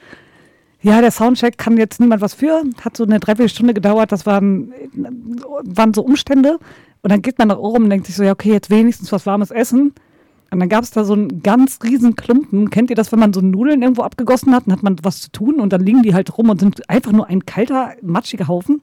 ja, 0.82 1.02
der 1.02 1.10
Soundcheck 1.10 1.58
kann 1.58 1.78
jetzt 1.78 2.00
niemand 2.00 2.22
was 2.22 2.36
für. 2.36 2.62
Hat 2.84 2.96
so 2.96 3.06
eine 3.06 3.20
Dreiviertelstunde 3.20 3.74
gedauert. 3.74 4.12
Das 4.12 4.28
waren, 4.28 4.72
waren 5.64 5.96
so 5.96 6.04
Umstände. 6.04 6.60
Und 7.02 7.12
dann 7.12 7.24
geht 7.24 7.40
man 7.40 7.48
nach 7.48 7.58
oben 7.58 7.86
und 7.86 7.90
denkt 7.90 8.06
sich 8.06 8.16
so, 8.16 8.24
ja, 8.24 8.32
okay, 8.32 8.52
jetzt 8.52 8.70
wenigstens 8.70 9.12
was 9.12 9.26
warmes 9.26 9.50
Essen. 9.50 9.96
Und 10.52 10.60
dann 10.60 10.70
gab 10.70 10.84
es 10.84 10.92
da 10.92 11.04
so 11.04 11.14
einen 11.14 11.42
ganz 11.42 11.80
riesen 11.84 12.16
Klumpen. 12.16 12.70
Kennt 12.70 12.90
ihr 12.90 12.96
das, 12.96 13.12
wenn 13.12 13.20
man 13.20 13.34
so 13.34 13.42
Nudeln 13.42 13.82
irgendwo 13.82 14.04
abgegossen 14.04 14.54
hat 14.54 14.68
und 14.68 14.74
hat 14.74 14.84
man 14.84 14.98
was 15.04 15.22
zu 15.22 15.32
tun 15.32 15.60
und 15.60 15.74
dann 15.74 15.82
liegen 15.82 16.04
die 16.04 16.14
halt 16.14 16.38
rum 16.38 16.50
und 16.50 16.60
sind 16.60 16.90
einfach 16.90 17.12
nur 17.12 17.28
ein 17.28 17.46
kalter, 17.46 17.94
matschiger 18.02 18.48
Haufen? 18.48 18.80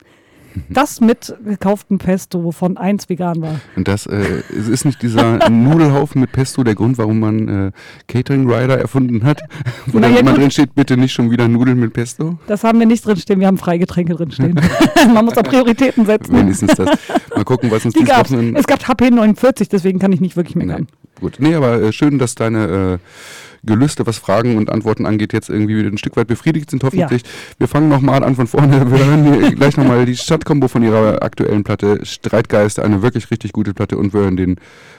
Das 0.69 1.01
mit 1.01 1.35
gekauftem 1.45 1.97
Pesto, 1.97 2.43
wovon 2.43 2.77
eins 2.77 3.09
vegan 3.09 3.41
war. 3.41 3.59
Und 3.75 3.87
das 3.87 4.05
äh, 4.05 4.41
ist 4.49 4.85
nicht 4.85 5.01
dieser 5.01 5.49
Nudelhaufen 5.49 6.21
mit 6.21 6.31
Pesto 6.31 6.63
der 6.63 6.75
Grund, 6.75 6.97
warum 6.97 7.19
man 7.19 7.47
äh, 7.47 7.71
Catering 8.07 8.49
Rider 8.49 8.77
erfunden 8.77 9.23
hat, 9.23 9.41
wo 9.87 9.99
Na 9.99 10.07
dann 10.07 10.17
immer 10.17 10.33
drin 10.33 10.51
steht, 10.51 10.75
bitte 10.75 10.97
nicht 10.97 11.13
schon 11.13 11.31
wieder 11.31 11.47
Nudeln 11.47 11.79
mit 11.79 11.93
Pesto. 11.93 12.37
Das 12.47 12.63
haben 12.63 12.79
wir 12.79 12.85
nicht 12.85 13.05
drinstehen, 13.05 13.39
wir 13.39 13.47
haben 13.47 13.57
Freigetränke 13.57 14.15
drinstehen. 14.15 14.59
man 15.13 15.25
muss 15.25 15.33
da 15.35 15.43
Prioritäten 15.43 16.05
setzen. 16.05 16.35
Wenigstens 16.35 16.75
das. 16.75 16.89
Mal 17.35 17.43
gucken, 17.45 17.71
was 17.71 17.85
uns 17.85 17.93
Die 17.93 18.03
gab's. 18.03 18.31
Es 18.31 18.67
gab 18.67 18.87
HP 18.87 19.11
49, 19.11 19.69
deswegen 19.69 19.99
kann 19.99 20.11
ich 20.11 20.21
nicht 20.21 20.35
wirklich 20.35 20.55
meckern. 20.55 20.87
Gut. 21.19 21.35
Nee, 21.39 21.55
aber 21.55 21.81
äh, 21.81 21.93
schön, 21.93 22.19
dass 22.19 22.35
deine 22.35 22.99
äh, 22.99 23.52
Gelüste, 23.63 24.05
was 24.05 24.17
Fragen 24.17 24.57
und 24.57 24.69
Antworten 24.69 25.05
angeht, 25.05 25.33
jetzt 25.33 25.49
irgendwie 25.49 25.77
wieder 25.77 25.89
ein 25.89 25.97
Stück 25.97 26.17
weit 26.17 26.27
befriedigt 26.27 26.69
sind, 26.69 26.83
hoffentlich. 26.83 27.23
Wir 27.57 27.67
fangen 27.67 27.89
nochmal 27.89 28.23
an 28.23 28.35
von 28.35 28.47
vorne. 28.47 28.91
Wir 28.91 29.05
hören 29.05 29.23
hier 29.23 29.51
gleich 29.55 29.77
nochmal 29.77 30.05
die 30.05 30.15
Stadtkombo 30.15 30.67
von 30.67 30.83
ihrer 30.83 31.23
aktuellen 31.23 31.63
Platte 31.63 32.05
Streitgeist, 32.05 32.79
eine 32.79 33.01
wirklich 33.01 33.31
richtig 33.31 33.53
gute 33.53 33.73
Platte 33.73 33.97
und 33.97 34.13
wir 34.13 34.21
hören 34.21 34.37
den 34.37 34.57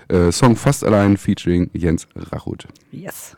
äh, 0.09 0.33
Song 0.33 0.57
Fast 0.57 0.85
allein 0.85 1.17
featuring 1.17 1.71
Jens 1.73 2.07
Rachut. 2.15 2.67
Yes. 2.91 3.37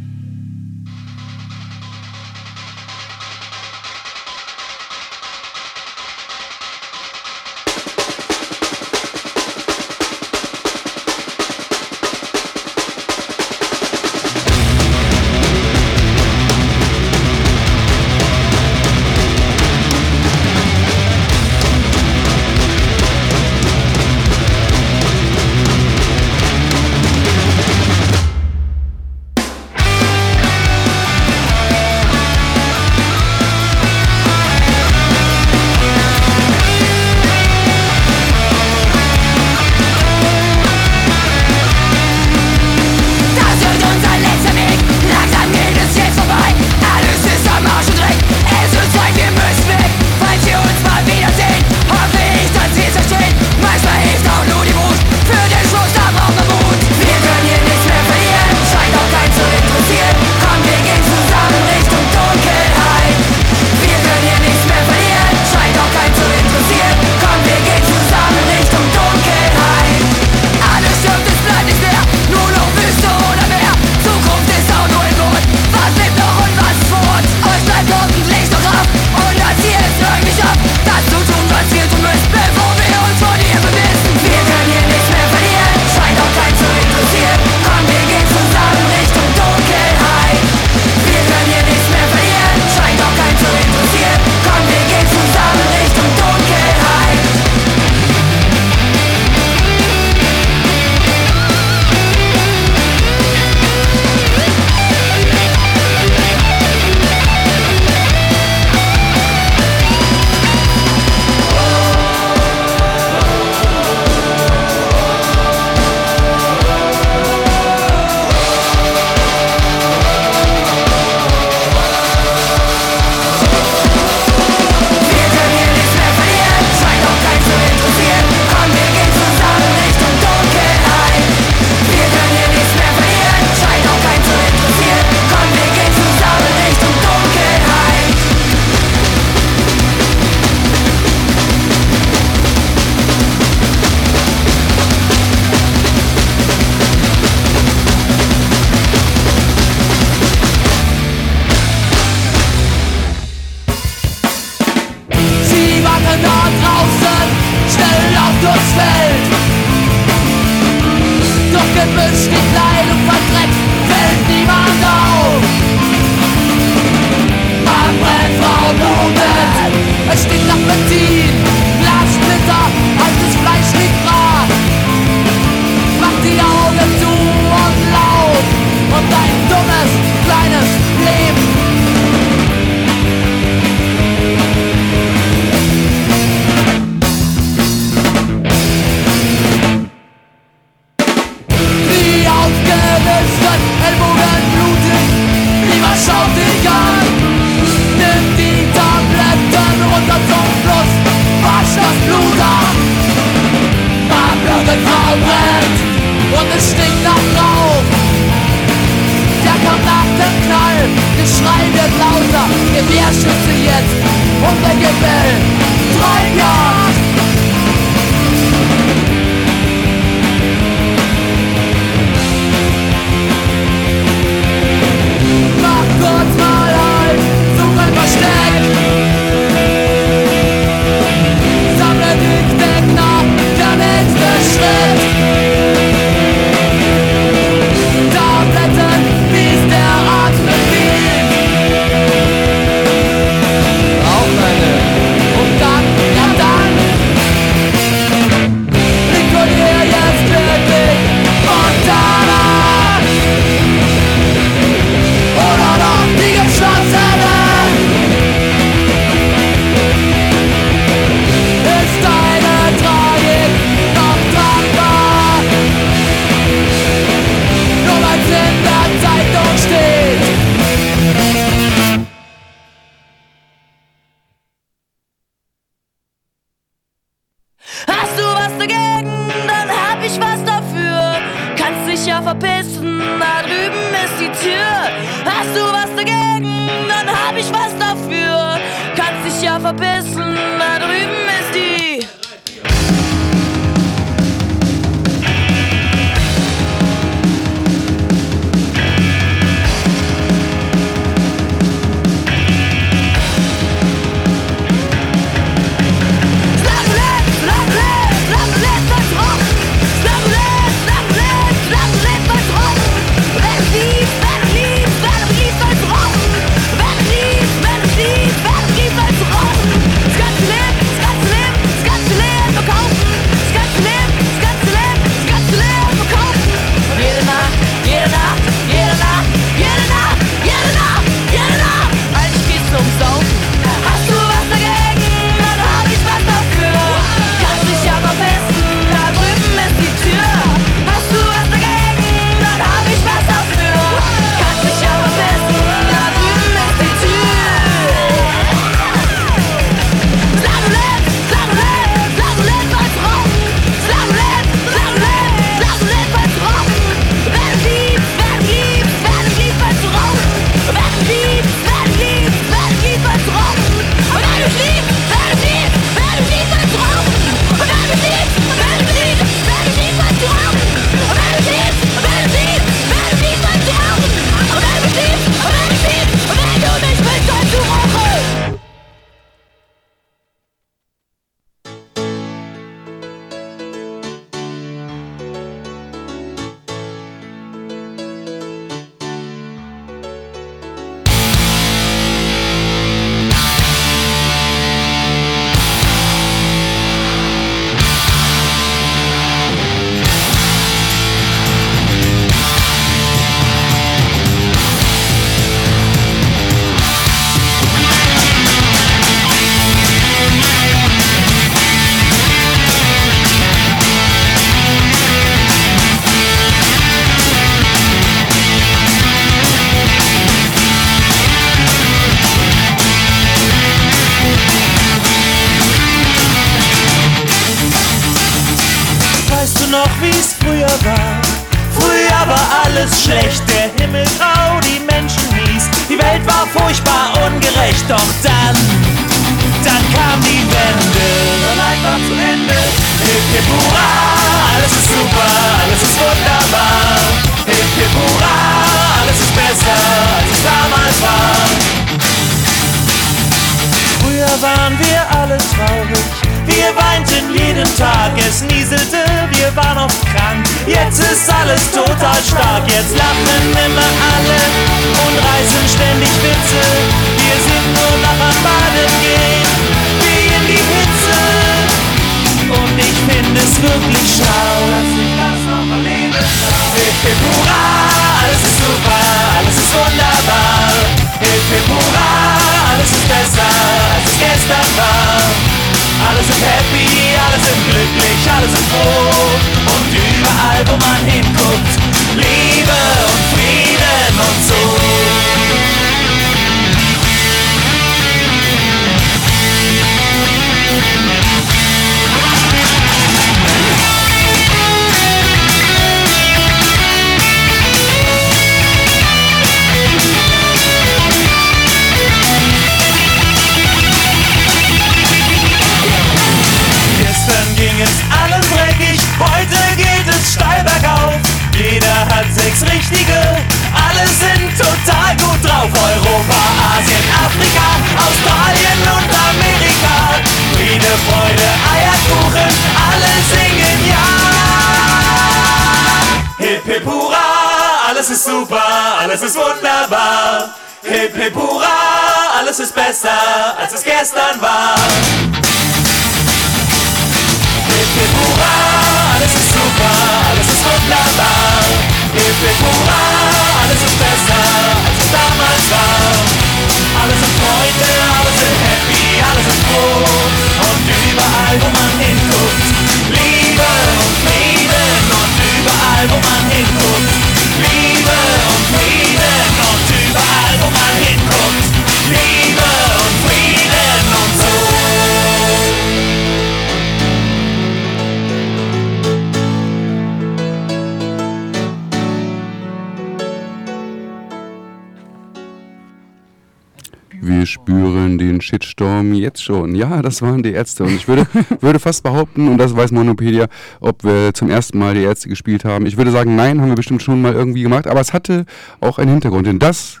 Wir 587.38 587.46
spüren 587.46 588.18
den 588.18 588.40
Shitstorm 588.40 589.14
jetzt 589.14 589.44
schon. 589.44 589.76
Ja, 589.76 590.02
das 590.02 590.22
waren 590.22 590.42
die 590.42 590.50
Ärzte. 590.50 590.82
Und 590.82 590.96
ich 590.96 591.06
würde, 591.06 591.24
würde 591.60 591.78
fast 591.78 592.02
behaupten, 592.02 592.48
und 592.48 592.58
das 592.58 592.74
weiß 592.74 592.90
Monopedia, 592.90 593.46
ob 593.78 594.02
wir 594.02 594.34
zum 594.34 594.50
ersten 594.50 594.76
Mal 594.76 594.94
die 594.94 595.02
Ärzte 595.02 595.28
gespielt 595.28 595.64
haben. 595.64 595.86
Ich 595.86 595.96
würde 595.96 596.10
sagen, 596.10 596.34
nein, 596.34 596.60
haben 596.60 596.70
wir 596.70 596.74
bestimmt 596.74 597.00
schon 597.00 597.22
mal 597.22 597.34
irgendwie 597.34 597.62
gemacht. 597.62 597.86
Aber 597.86 598.00
es 598.00 598.12
hatte 598.12 598.44
auch 598.80 598.98
einen 598.98 599.12
Hintergrund. 599.12 599.46
Denn 599.46 599.60
das, 599.60 600.00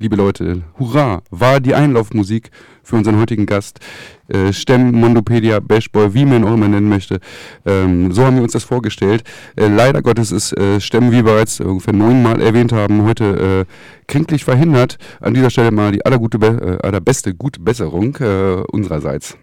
liebe 0.00 0.16
Leute, 0.16 0.62
hurra, 0.78 1.22
war 1.30 1.60
die 1.60 1.74
Einlaufmusik 1.74 2.50
für 2.82 2.96
unseren 2.96 3.18
heutigen 3.18 3.46
Gast. 3.46 3.80
Äh, 4.28 4.52
Stemm, 4.52 4.92
Mondopedia, 4.92 5.58
Bashboy, 5.60 6.14
wie 6.14 6.24
man 6.24 6.42
ihn 6.42 6.44
auch 6.44 6.54
immer 6.54 6.68
nennen 6.68 6.88
möchte. 6.88 7.18
Ähm, 7.66 8.12
so 8.12 8.24
haben 8.24 8.36
wir 8.36 8.42
uns 8.42 8.52
das 8.52 8.64
vorgestellt. 8.64 9.24
Äh, 9.56 9.66
leider 9.66 10.02
Gottes 10.02 10.30
ist 10.30 10.56
äh, 10.56 10.80
Stemm, 10.80 11.10
wie 11.10 11.16
wir 11.16 11.22
bereits 11.24 11.60
ungefähr 11.60 11.94
neunmal 11.94 12.40
erwähnt 12.40 12.72
haben, 12.72 13.04
heute 13.04 13.66
äh, 13.66 13.72
kränklich 14.06 14.44
verhindert. 14.44 14.98
An 15.20 15.34
dieser 15.34 15.50
Stelle 15.50 15.72
mal 15.72 15.90
die 15.92 16.04
allergute, 16.06 16.38
äh, 16.38 16.86
allerbeste 16.86 17.34
gute 17.34 17.60
Besserung 17.60 18.16
äh, 18.16 18.62
unsererseits. 18.70 19.36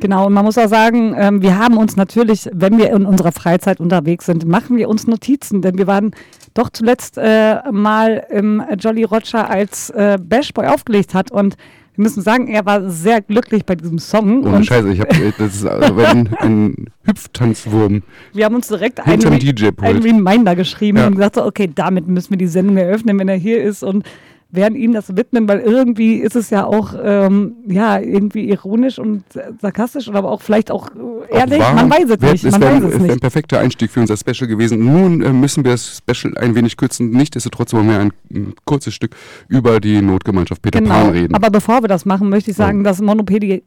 Genau, 0.00 0.26
und 0.26 0.32
man 0.32 0.44
muss 0.44 0.56
auch 0.56 0.68
sagen, 0.68 1.16
ähm, 1.18 1.42
wir 1.42 1.58
haben 1.58 1.76
uns 1.76 1.96
natürlich, 1.96 2.48
wenn 2.52 2.78
wir 2.78 2.92
in 2.92 3.04
unserer 3.04 3.32
Freizeit 3.32 3.80
unterwegs 3.80 4.26
sind, 4.26 4.46
machen 4.46 4.76
wir 4.76 4.88
uns 4.88 5.08
Notizen, 5.08 5.60
denn 5.60 5.76
wir 5.76 5.88
waren 5.88 6.12
doch 6.58 6.70
zuletzt 6.70 7.16
äh, 7.18 7.58
mal 7.70 8.26
im 8.30 8.62
Jolly 8.78 9.04
Roger, 9.04 9.48
als 9.48 9.90
äh, 9.90 10.18
Bashboy 10.20 10.66
aufgelegt 10.66 11.14
hat 11.14 11.30
und 11.30 11.56
wir 11.94 12.02
müssen 12.04 12.22
sagen, 12.22 12.46
er 12.46 12.64
war 12.64 12.88
sehr 12.90 13.20
glücklich 13.20 13.64
bei 13.66 13.74
diesem 13.74 13.98
Song. 13.98 14.44
Ohne 14.44 14.58
und 14.58 14.66
Scheiße, 14.66 14.88
ich 14.92 15.00
hab, 15.00 15.12
äh, 15.18 15.32
das 15.36 15.56
ist 15.56 15.66
also 15.66 15.96
ein, 16.00 16.32
ein 16.38 16.86
Hüpftanzwurm. 17.02 18.02
wir 18.32 18.44
haben 18.44 18.54
uns 18.54 18.68
direkt 18.68 19.00
einen, 19.04 19.24
einen 19.26 20.02
Reminder 20.02 20.54
geschrieben 20.54 20.98
Ja. 20.98 21.06
und 21.08 21.16
gesagt, 21.16 21.34
so, 21.34 21.44
okay, 21.44 21.68
damit 21.74 22.06
müssen 22.06 22.30
wir 22.30 22.38
die 22.38 22.46
Sendung 22.46 22.76
eröffnen, 22.76 23.18
wenn 23.18 23.28
er 23.28 23.36
hier 23.36 23.62
ist 23.62 23.82
und 23.82 24.04
werden 24.50 24.76
ihm 24.76 24.94
das 24.94 25.14
widmen, 25.14 25.46
weil 25.46 25.60
irgendwie 25.60 26.14
ist 26.14 26.34
es 26.34 26.48
ja 26.48 26.64
auch 26.64 26.94
ähm, 27.00 27.56
ja 27.66 28.00
irgendwie 28.00 28.48
ironisch 28.48 28.98
und 28.98 29.24
sarkastisch, 29.60 30.08
aber 30.08 30.30
auch 30.30 30.40
vielleicht 30.40 30.70
auch 30.70 30.88
äh, 31.30 31.36
ehrlich, 31.38 31.62
Auch 31.62 31.74
man 31.74 31.90
weiß 31.90 32.10
es 32.10 32.20
nicht, 32.20 32.44
Es 32.44 32.52
man 32.52 32.60
wäre 32.62 32.82
weiß 32.82 32.94
es 32.94 33.02
wär 33.02 33.12
ein 33.12 33.20
perfekter 33.20 33.60
Einstieg 33.60 33.90
für 33.90 34.00
unser 34.00 34.16
Special 34.16 34.48
gewesen. 34.48 34.84
Nun 34.84 35.20
äh, 35.22 35.32
müssen 35.32 35.64
wir 35.64 35.72
das 35.72 35.98
Special 35.98 36.36
ein 36.38 36.54
wenig 36.54 36.78
kürzen. 36.78 37.10
Nichtsdestotrotz 37.10 37.74
wollen 37.74 37.88
wir 37.88 37.98
ein, 37.98 38.12
ein 38.32 38.54
kurzes 38.64 38.94
Stück 38.94 39.14
über 39.48 39.80
die 39.80 40.00
Notgemeinschaft 40.00 40.62
Peter 40.62 40.80
Pan 40.80 41.10
reden. 41.10 41.26
Genau. 41.26 41.36
Aber 41.36 41.50
bevor 41.50 41.82
wir 41.82 41.88
das 41.88 42.06
machen, 42.06 42.30
möchte 42.30 42.50
ich 42.50 42.56
sagen, 42.56 42.84
dass 42.84 43.02
Monopedia, 43.02 43.58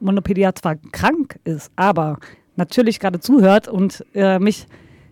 Monopedia 0.00 0.54
zwar 0.54 0.76
krank 0.92 1.38
ist, 1.44 1.70
aber 1.76 2.18
natürlich 2.56 3.00
gerade 3.00 3.20
zuhört 3.20 3.68
und 3.68 4.04
äh, 4.14 4.38
mich 4.38 4.66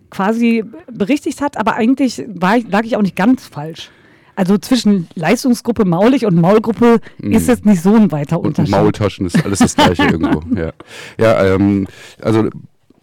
quasi 0.09 0.63
berichtigt 0.91 1.41
hat, 1.41 1.57
aber 1.57 1.75
eigentlich 1.75 2.23
war 2.27 2.57
ich, 2.57 2.67
lag 2.67 2.83
ich 2.83 2.97
auch 2.97 3.01
nicht 3.01 3.15
ganz 3.15 3.45
falsch. 3.45 3.91
Also 4.35 4.57
zwischen 4.57 5.07
Leistungsgruppe 5.15 5.85
Maulig 5.85 6.25
und 6.25 6.35
Maulgruppe 6.35 6.99
ist 7.19 7.47
jetzt 7.47 7.65
nicht 7.65 7.81
so 7.81 7.95
ein 7.95 8.11
weiter 8.11 8.37
Mhm. 8.37 8.41
und 8.41 8.47
Unterschied. 8.47 8.71
Maultaschen 8.75 9.25
ist 9.25 9.43
alles 9.45 9.59
das 9.59 9.75
gleiche 9.75 10.03
irgendwo. 10.11 10.41
Ja, 10.55 10.71
ja 11.19 11.43
ähm, 11.55 11.87
also 12.21 12.49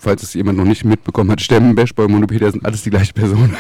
falls 0.00 0.22
es 0.22 0.32
jemand 0.34 0.56
noch 0.56 0.64
nicht 0.64 0.84
mitbekommen 0.84 1.28
hat, 1.32 1.40
Stemmen, 1.40 1.74
Bashboy, 1.74 2.06
Monopedia 2.06 2.50
sind 2.52 2.64
alles 2.64 2.82
die 2.84 2.90
gleiche 2.90 3.12
Person. 3.12 3.56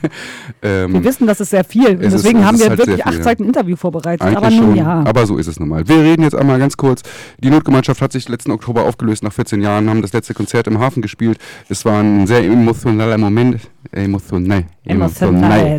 ähm, 0.62 0.92
Wir 0.92 1.04
wissen, 1.04 1.26
das 1.26 1.40
ist 1.40 1.50
sehr 1.50 1.64
viel. 1.64 1.88
Und 1.88 2.00
Es 2.00 2.12
ist- 2.12 2.22
deswegen 2.24 2.38
es 2.40 2.44
haben 2.44 2.54
ist 2.54 2.60
wir 2.62 2.68
halt 2.70 2.78
wirklich 2.78 3.02
viel, 3.02 3.14
acht. 3.14 3.22
Seiten 3.24 3.44
Interview 3.44 3.74
vorbereitet. 3.76 4.22
Eigentlich 4.22 4.36
aber 4.36 4.50
nun 4.50 4.58
schon, 4.60 4.76
ja. 4.76 5.02
aber 5.04 5.26
so 5.26 5.36
ist 5.38 5.48
es 5.48 5.58
nun 5.58 5.68
mal. 5.68 5.86
Wir 5.88 5.96
reden 6.00 6.22
jetzt 6.22 6.34
einmal 6.36 6.58
ganz 6.60 6.76
kurz. 6.76 7.02
Die 7.42 7.50
Notgemeinschaft 7.50 8.00
hat 8.00 8.12
sich 8.12 8.28
letzten 8.28 8.52
Oktober 8.52 8.84
aufgelöst 8.84 9.22
nach 9.24 9.32
14 9.32 9.60
Jahren, 9.60 9.90
haben 9.90 10.02
das 10.02 10.12
letzte 10.12 10.34
Konzert 10.34 10.66
im 10.68 10.78
Hafen 10.78 11.02
gespielt. 11.02 11.38
Es 11.68 11.84
war 11.84 12.00
ein 12.00 12.26
sehr 12.26 12.44
emotionaler 12.44 13.18
Moment. 13.18 13.60
Emotional. 13.92 14.64
Emotional. 14.84 15.66
Äh, 15.66 15.78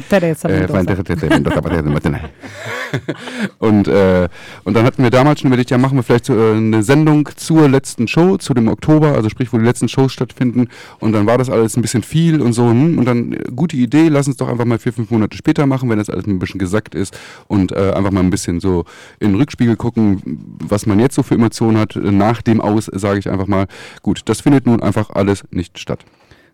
und, 3.60 3.88
äh, 3.88 4.30
und 4.64 4.76
dann 4.76 4.86
hatten 4.86 5.02
wir 5.02 5.10
damals 5.10 5.40
schon 5.40 5.48
überlegt, 5.48 5.72
ja, 5.72 5.80
machen 5.80 5.98
wir 5.98 6.04
vielleicht 6.04 6.26
so, 6.26 6.38
äh, 6.38 6.56
eine 6.56 6.84
Sendung 6.84 7.28
zur 7.36 7.68
letzten 7.68 8.08
Show, 8.08 8.38
zu 8.38 8.54
dem 8.54 8.68
Oktober, 8.68 9.14
also 9.14 9.30
sprich, 9.30 9.52
wo 9.52 9.58
die 9.58 9.66
letzten 9.66 9.90
Shows 9.90 10.14
stattfinden. 10.14 10.68
Und 11.00 11.14
dann 11.14 11.26
war 11.26 11.40
das 11.40 11.50
alles 11.50 11.76
ein 11.76 11.82
bisschen 11.82 12.04
viel 12.04 12.40
und 12.40 12.54
so. 12.54 12.70
Hm, 12.70 13.00
und 13.00 13.06
dann, 13.06 13.34
äh, 13.34 13.40
gute 13.56 13.78
Idee, 13.78 14.10
lass 14.10 14.28
uns 14.28 14.38
doch 14.38 14.48
einfach 14.48 14.66
mal 14.66 14.78
vier, 14.78 14.94
fünf 14.94 15.10
Monate 15.10 15.36
später 15.36 15.66
machen, 15.66 15.90
wenn 15.90 15.98
das 15.98 16.12
alles 16.12 16.28
ein 16.28 16.38
bisschen 16.38 16.60
gesackt 16.60 16.94
ist. 16.94 17.18
Und 17.48 17.72
äh, 17.72 17.94
einfach 17.94 18.12
mal 18.12 18.20
ein 18.20 18.30
bisschen 18.30 18.60
so 18.60 18.86
in 19.20 19.30
den 19.30 19.40
Rückspiegel 19.40 19.76
gucken, 19.76 20.22
was 20.60 20.86
man 20.86 21.00
jetzt 21.00 21.16
so 21.16 21.24
für 21.24 21.34
Emotionen 21.34 21.80
hat. 21.80 21.96
Nach 21.96 22.44
dem 22.44 22.62
Aus, 22.62 22.92
sage 22.94 23.18
ich 23.18 23.28
einfach 23.30 23.48
mal. 23.48 23.66
Gut, 24.04 24.22
das 24.26 24.42
findet 24.42 24.68
nun 24.68 24.84
einfach 24.84 25.10
alles 25.10 25.44
nicht 25.50 25.80
statt. 25.80 26.06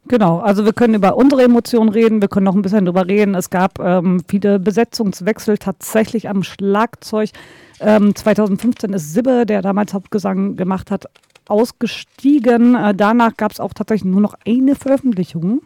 Genau, 0.07 0.39
also 0.39 0.65
wir 0.65 0.73
können 0.73 0.95
über 0.95 1.17
unsere 1.17 1.43
Emotionen 1.43 1.89
reden, 1.89 2.21
wir 2.21 2.29
können 2.29 2.45
noch 2.45 2.55
ein 2.55 2.61
bisschen 2.61 2.85
drüber 2.85 3.07
reden. 3.07 3.35
Es 3.35 3.49
gab 3.49 3.79
ähm, 3.79 4.23
viele 4.27 4.59
Besetzungswechsel 4.59 5.57
tatsächlich 5.57 6.29
am 6.29 6.41
Schlagzeug. 6.43 7.29
Ähm, 7.79 8.15
2015 8.15 8.93
ist 8.93 9.13
Sibbe, 9.13 9.45
der 9.45 9.61
damals 9.61 9.93
Hauptgesang 9.93 10.55
gemacht 10.55 10.89
hat, 10.89 11.05
ausgestiegen. 11.47 12.75
Äh, 12.75 12.95
danach 12.95 13.35
gab 13.37 13.51
es 13.51 13.59
auch 13.59 13.73
tatsächlich 13.73 14.11
nur 14.11 14.21
noch 14.21 14.35
eine 14.47 14.75
Veröffentlichung, 14.75 15.61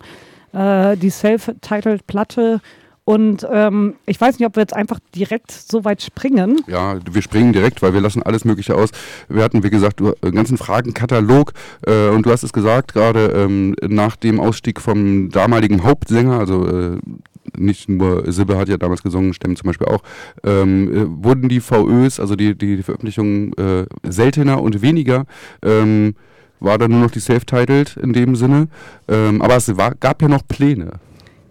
äh, 0.53 0.97
die 0.97 1.09
Self-Titled 1.09 2.07
Platte. 2.07 2.61
Und 3.05 3.45
ähm, 3.51 3.95
ich 4.05 4.19
weiß 4.19 4.39
nicht, 4.39 4.47
ob 4.47 4.55
wir 4.55 4.61
jetzt 4.61 4.75
einfach 4.75 4.99
direkt 5.13 5.51
so 5.51 5.83
weit 5.83 6.01
springen. 6.01 6.61
Ja, 6.67 6.97
wir 7.11 7.21
springen 7.21 7.51
direkt, 7.51 7.81
weil 7.81 7.93
wir 7.93 7.99
lassen 7.99 8.23
alles 8.23 8.45
Mögliche 8.45 8.75
aus. 8.75 8.91
Wir 9.27 9.43
hatten, 9.43 9.63
wie 9.63 9.69
gesagt, 9.69 10.01
einen 10.01 10.35
ganzen 10.35 10.57
Fragenkatalog 10.57 11.51
äh, 11.85 12.09
und 12.09 12.25
du 12.25 12.31
hast 12.31 12.43
es 12.43 12.53
gesagt, 12.53 12.93
gerade 12.93 13.25
ähm, 13.35 13.75
nach 13.81 14.15
dem 14.15 14.39
Ausstieg 14.39 14.79
vom 14.79 15.29
damaligen 15.29 15.83
Hauptsänger, 15.83 16.39
also 16.39 16.65
äh, 16.67 16.97
nicht 17.57 17.89
nur 17.89 18.31
Sibbe 18.31 18.57
hat 18.57 18.69
ja 18.69 18.77
damals 18.77 19.03
gesungen, 19.03 19.33
Stemmen 19.33 19.57
zum 19.57 19.67
Beispiel 19.67 19.87
auch, 19.87 20.01
ähm, 20.43 20.95
äh, 20.95 21.23
wurden 21.25 21.49
die 21.49 21.59
VÖs, 21.59 22.21
also 22.21 22.37
die, 22.37 22.55
die, 22.57 22.77
die 22.77 22.83
Veröffentlichungen, 22.83 23.53
äh, 23.57 23.85
seltener 24.03 24.61
und 24.61 24.81
weniger. 24.81 25.25
Ähm, 25.61 26.15
war 26.61 26.77
dann 26.77 26.91
nur 26.91 27.01
noch 27.01 27.11
die 27.11 27.19
Self-Titled 27.19 27.97
in 27.97 28.13
dem 28.13 28.35
Sinne. 28.35 28.69
Ähm, 29.09 29.41
aber 29.41 29.57
es 29.57 29.75
war, 29.75 29.93
gab 29.95 30.21
ja 30.21 30.29
noch 30.29 30.47
Pläne. 30.47 30.93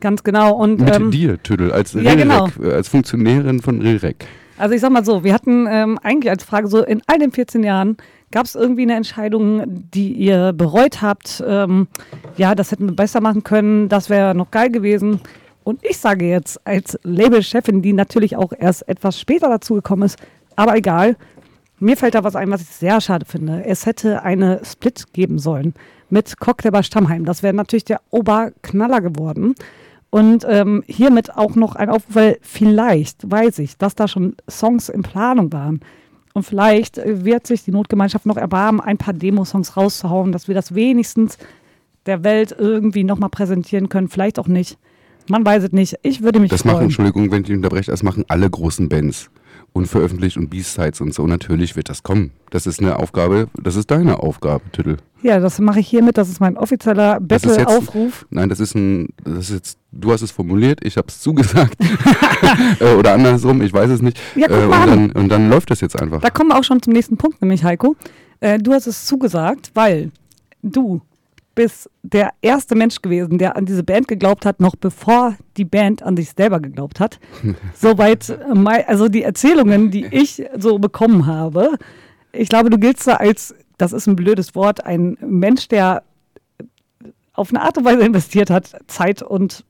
Ganz 0.03 0.25
genau. 0.25 0.57
Und 0.57 0.81
Mit 0.81 0.97
ähm, 0.97 1.11
dir, 1.13 1.41
Tüdel, 1.41 1.71
als 1.71 1.93
ja, 1.93 2.17
genau. 2.17 2.49
als 2.61 2.89
Funktionärin 2.89 3.63
von 3.63 3.81
Rilrek. 3.81 4.27
Also 4.59 4.75
ich 4.75 4.81
sag 4.81 4.91
mal 4.91 5.05
so, 5.05 5.23
wir 5.23 5.33
hatten 5.33 5.69
ähm, 5.71 5.97
eigentlich 6.03 6.29
als 6.29 6.43
Frage 6.43 6.67
so, 6.67 6.83
in 6.83 7.03
all 7.07 7.21
den 7.21 7.31
14 7.31 7.63
Jahren 7.63 7.97
gab 8.33 8.47
es 8.47 8.57
irgendwie 8.57 8.83
eine 8.83 8.97
Entscheidung, 8.97 9.63
die 9.67 10.13
ihr 10.13 10.53
bereut 10.53 11.03
habt, 11.03 11.43
ähm, 11.47 11.87
ja, 12.37 12.57
das 12.57 12.73
hätten 12.73 12.87
wir 12.87 12.97
besser 12.97 13.21
machen 13.21 13.45
können, 13.45 13.89
das 13.89 14.11
wäre 14.11 14.35
noch 14.35 14.51
geil 14.51 14.71
gewesen. 14.71 15.21
Und 15.63 15.85
ich 15.85 15.99
sage 15.99 16.29
jetzt 16.29 16.67
als 16.67 16.99
Labelchefin, 17.05 17.81
die 17.81 17.93
natürlich 17.93 18.37
auch 18.37 18.53
erst 18.59 18.89
etwas 18.89 19.21
später 19.21 19.49
dazugekommen 19.49 20.07
ist, 20.07 20.19
aber 20.57 20.77
egal, 20.77 21.17
mir 21.79 21.97
fällt 21.97 22.17
da 22.17 22.25
was 22.25 22.35
ein, 22.35 22.51
was 22.51 22.63
ich 22.63 22.69
sehr 22.69 23.01
schade 23.01 23.25
finde. 23.25 23.65
Es 23.65 23.87
hätte 23.87 24.25
eine 24.25 24.63
Split 24.65 25.13
geben 25.13 25.39
sollen 25.39 25.75
mit 26.11 26.41
Cocktailbar 26.41 26.83
Stammheim. 26.83 27.25
Das 27.25 27.45
wäre 27.45 27.55
natürlich 27.55 27.85
der 27.85 28.01
Oberknaller 28.11 29.01
geworden. 29.01 29.55
Und 30.13 30.45
ähm, 30.47 30.85
hiermit 30.87 31.35
auch 31.39 31.55
noch 31.55 31.75
ein 31.75 31.89
Aufruf, 31.89 32.15
weil 32.15 32.39
vielleicht 32.43 33.31
weiß 33.31 33.61
ich, 33.61 33.79
dass 33.79 33.95
da 33.95 34.07
schon 34.07 34.37
Songs 34.47 34.91
in 34.91 35.01
Planung 35.01 35.51
waren. 35.55 35.81
Und 36.35 36.43
vielleicht 36.43 36.99
äh, 36.99 37.25
wird 37.25 37.47
sich 37.47 37.65
die 37.65 37.71
Notgemeinschaft 37.71 38.27
noch 38.27 38.37
erbarmen, 38.37 38.83
ein 38.83 38.99
paar 38.99 39.15
Demo-Songs 39.15 39.75
rauszuhauen, 39.75 40.31
dass 40.31 40.49
wir 40.49 40.55
das 40.55 40.75
wenigstens 40.75 41.39
der 42.05 42.25
Welt 42.25 42.55
irgendwie 42.59 43.05
nochmal 43.05 43.31
präsentieren 43.31 43.89
können. 43.89 44.09
Vielleicht 44.09 44.39
auch 44.39 44.49
nicht. 44.49 44.77
Man 45.31 45.47
weiß 45.47 45.63
es 45.65 45.73
nicht. 45.73 45.99
Ich 46.03 46.23
würde 46.23 46.41
mich 46.41 46.51
Das 46.51 46.67
machen, 46.67 46.75
freuen. 46.75 46.85
Entschuldigung, 46.89 47.31
wenn 47.31 47.45
ich 47.45 47.51
unterbreche, 47.51 47.91
das 47.91 48.03
machen 48.03 48.27
alle 48.29 48.51
großen 48.51 48.91
Bands. 48.91 49.31
Unveröffentlicht 49.73 50.37
und 50.37 50.51
B-Sides 50.51 51.01
und 51.01 51.15
so. 51.15 51.27
Natürlich 51.27 51.77
wird 51.77 51.89
das 51.89 52.03
kommen. 52.03 52.31
Das 52.51 52.67
ist 52.67 52.81
eine 52.81 52.99
Aufgabe, 52.99 53.49
das 53.63 53.77
ist 53.77 53.91
deine 53.91 54.19
Aufgabe, 54.21 54.63
Tüdel. 54.73 54.99
Ja, 55.23 55.39
das 55.41 55.59
mache 55.61 55.81
ich 55.81 55.89
hiermit. 55.89 56.19
Das 56.19 56.29
ist 56.29 56.41
mein 56.41 56.57
offizieller 56.59 57.19
Battle-Aufruf. 57.21 58.27
Nein, 58.31 58.49
das 58.49 58.61
ist 58.61 58.75
ein, 58.75 59.09
das 59.25 59.49
ist 59.49 59.55
jetzt, 59.55 59.79
du 59.93 60.13
hast 60.13 60.21
es 60.23 60.31
formuliert, 60.31 60.81
ich 60.85 60.97
habe 60.97 61.07
es 61.09 61.21
zugesagt. 61.21 61.77
Äh, 62.81 62.95
Oder 62.97 63.15
andersrum, 63.15 63.63
ich 63.63 63.73
weiß 63.73 63.89
es 63.91 64.03
nicht. 64.03 64.19
Ja, 64.35 64.49
guck 64.49 64.57
Äh, 64.57 64.67
mal 64.67 64.83
und, 64.85 64.89
an. 64.93 65.09
dann, 65.09 65.23
und 65.23 65.29
dann 65.29 65.49
läuft 65.49 65.71
das 65.71 65.81
jetzt 65.81 66.01
einfach. 66.01 66.21
Da 66.21 66.29
kommen 66.31 66.49
wir 66.51 66.59
auch 66.59 66.65
schon 66.65 66.83
zum 66.83 66.93
nächsten 66.93 67.17
Punkt, 67.17 67.41
nämlich 67.41 67.63
Heiko. 67.65 67.95
Äh, 68.41 68.59
du 68.59 68.73
hast 68.73 68.87
es 68.89 69.07
zugesagt, 69.07 69.71
weil 69.75 70.11
du 70.63 71.01
bist 71.55 71.91
der 72.03 72.31
erste 72.41 72.75
Mensch 72.75 73.03
gewesen, 73.03 73.39
der 73.39 73.57
an 73.57 73.67
diese 73.67 73.83
Band 73.83 74.09
geglaubt 74.09 74.47
hat, 74.47 74.61
noch 74.61 74.77
bevor 74.77 75.37
die 75.57 75.65
Band 75.65 76.03
an 76.03 76.17
sich 76.17 76.31
selber 76.31 76.61
geglaubt 76.61 77.01
hat. 77.01 77.19
Soweit, 77.75 78.29
äh, 78.31 78.85
also 78.87 79.09
die 79.09 79.23
Erzählungen, 79.23 79.91
die 79.91 80.07
ich 80.07 80.43
so 80.57 80.79
bekommen 80.79 81.27
habe. 81.27 81.79
Ich 82.33 82.49
glaube, 82.49 82.71
du 82.71 82.79
giltst 82.79 83.07
da 83.07 83.17
als, 83.17 83.55
das 83.79 83.93
ist 83.93 84.07
ein 84.07 84.17
blödes 84.17 84.55
Wort, 84.55 84.85
ein 84.85 85.17
Mensch, 85.21 85.69
der 85.69 86.03
auf 87.35 87.51
eine 87.51 87.63
Art 87.63 87.79
und 87.79 87.85
Weise 87.85 88.03
investiert 88.03 88.51
hat, 88.51 88.73
Zeit 88.87 89.23
und 89.23 89.65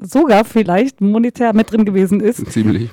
sogar 0.00 0.44
vielleicht 0.44 1.00
monetär 1.00 1.54
mit 1.54 1.70
drin 1.70 1.84
gewesen 1.84 2.20
ist. 2.20 2.50
Ziemlich. 2.50 2.90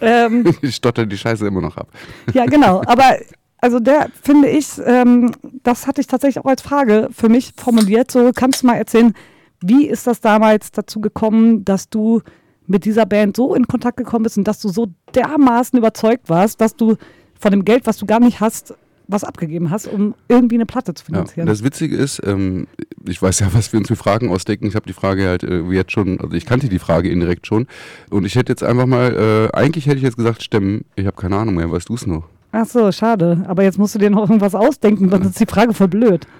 Ähm, 0.00 0.44
Ich 0.62 0.76
stotter 0.76 1.06
die 1.06 1.16
Scheiße 1.16 1.46
immer 1.46 1.60
noch 1.60 1.76
ab. 1.76 1.88
ja, 2.32 2.46
genau. 2.46 2.82
Aber 2.86 3.16
also 3.62 3.80
der 3.80 4.08
finde 4.22 4.48
ich, 4.48 4.68
ähm, 4.84 5.30
das 5.62 5.86
hatte 5.86 6.00
ich 6.02 6.06
tatsächlich 6.06 6.44
auch 6.44 6.48
als 6.50 6.60
Frage 6.60 7.08
für 7.12 7.30
mich 7.30 7.52
formuliert. 7.56 8.10
So, 8.10 8.30
kannst 8.34 8.62
du 8.62 8.66
mal 8.66 8.74
erzählen, 8.74 9.14
wie 9.62 9.86
ist 9.86 10.06
das 10.06 10.20
damals 10.20 10.72
dazu 10.72 11.00
gekommen, 11.00 11.64
dass 11.64 11.88
du 11.88 12.20
mit 12.66 12.84
dieser 12.84 13.06
Band 13.06 13.36
so 13.36 13.54
in 13.54 13.66
Kontakt 13.66 13.96
gekommen 13.96 14.24
bist 14.24 14.36
und 14.36 14.46
dass 14.46 14.60
du 14.60 14.68
so 14.68 14.88
dermaßen 15.14 15.78
überzeugt 15.78 16.28
warst, 16.28 16.60
dass 16.60 16.76
du 16.76 16.96
von 17.38 17.50
dem 17.52 17.64
Geld, 17.64 17.86
was 17.86 17.96
du 17.98 18.06
gar 18.06 18.20
nicht 18.20 18.40
hast, 18.40 18.74
was 19.08 19.24
abgegeben 19.24 19.70
hast, 19.70 19.86
um 19.88 20.14
irgendwie 20.28 20.54
eine 20.54 20.64
Platte 20.66 20.94
zu 20.94 21.02
Ja. 21.02 21.06
finanzieren. 21.06 21.46
Das 21.46 21.62
Witzige 21.64 21.96
ist, 21.96 22.20
ähm, 22.24 22.66
ich 23.06 23.20
weiß 23.20 23.40
ja, 23.40 23.48
was 23.52 23.72
wir 23.72 23.78
uns 23.78 23.88
für 23.88 23.96
Fragen 23.96 24.30
ausdenken. 24.30 24.66
Ich 24.66 24.74
habe 24.74 24.86
die 24.86 24.92
Frage 24.92 25.26
halt 25.28 25.42
äh, 25.42 25.60
jetzt 25.70 25.92
schon, 25.92 26.20
also 26.20 26.34
ich 26.36 26.46
kannte 26.46 26.68
die 26.68 26.78
Frage 26.78 27.10
indirekt 27.10 27.46
schon. 27.46 27.66
Und 28.10 28.24
ich 28.24 28.36
hätte 28.36 28.52
jetzt 28.52 28.62
einfach 28.62 28.86
mal, 28.86 29.50
äh, 29.52 29.56
eigentlich 29.56 29.86
hätte 29.86 29.96
ich 29.98 30.02
jetzt 30.04 30.16
gesagt, 30.16 30.42
stemmen. 30.42 30.84
Ich 30.96 31.06
habe 31.06 31.16
keine 31.16 31.36
Ahnung 31.36 31.56
mehr, 31.56 31.70
weißt 31.70 31.88
du 31.88 31.94
es 31.94 32.06
noch? 32.06 32.24
Ach 32.52 32.66
so, 32.66 32.92
schade. 32.92 33.44
Aber 33.48 33.62
jetzt 33.62 33.78
musst 33.78 33.94
du 33.94 33.98
dir 33.98 34.10
noch 34.10 34.28
irgendwas 34.28 34.54
ausdenken, 34.54 35.08
sonst 35.10 35.26
ist 35.26 35.40
die 35.40 35.46
Frage 35.46 35.74
voll 35.74 35.88
blöd. 35.88 36.26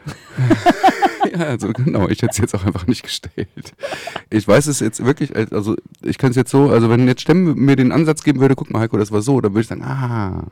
Ja, 1.32 1.44
also 1.46 1.72
genau, 1.72 2.08
ich 2.08 2.20
hätte 2.20 2.32
es 2.32 2.38
jetzt 2.38 2.54
auch 2.54 2.66
einfach 2.66 2.86
nicht 2.86 3.04
gestellt. 3.04 3.74
Ich 4.28 4.46
weiß 4.46 4.66
es 4.66 4.80
jetzt 4.80 5.04
wirklich, 5.04 5.34
also 5.52 5.76
ich 6.02 6.18
kann 6.18 6.30
es 6.30 6.36
jetzt 6.36 6.50
so, 6.50 6.68
also 6.68 6.90
wenn 6.90 7.06
jetzt 7.06 7.22
Stemmen 7.22 7.54
mir 7.54 7.76
den 7.76 7.92
Ansatz 7.92 8.22
geben 8.22 8.40
würde, 8.40 8.56
guck 8.56 8.70
mal 8.70 8.80
Heiko, 8.80 8.98
das 8.98 9.12
war 9.12 9.22
so, 9.22 9.40
dann 9.40 9.52
würde 9.52 9.62
ich 9.62 9.68
sagen, 9.68 9.84
ah. 9.84 10.44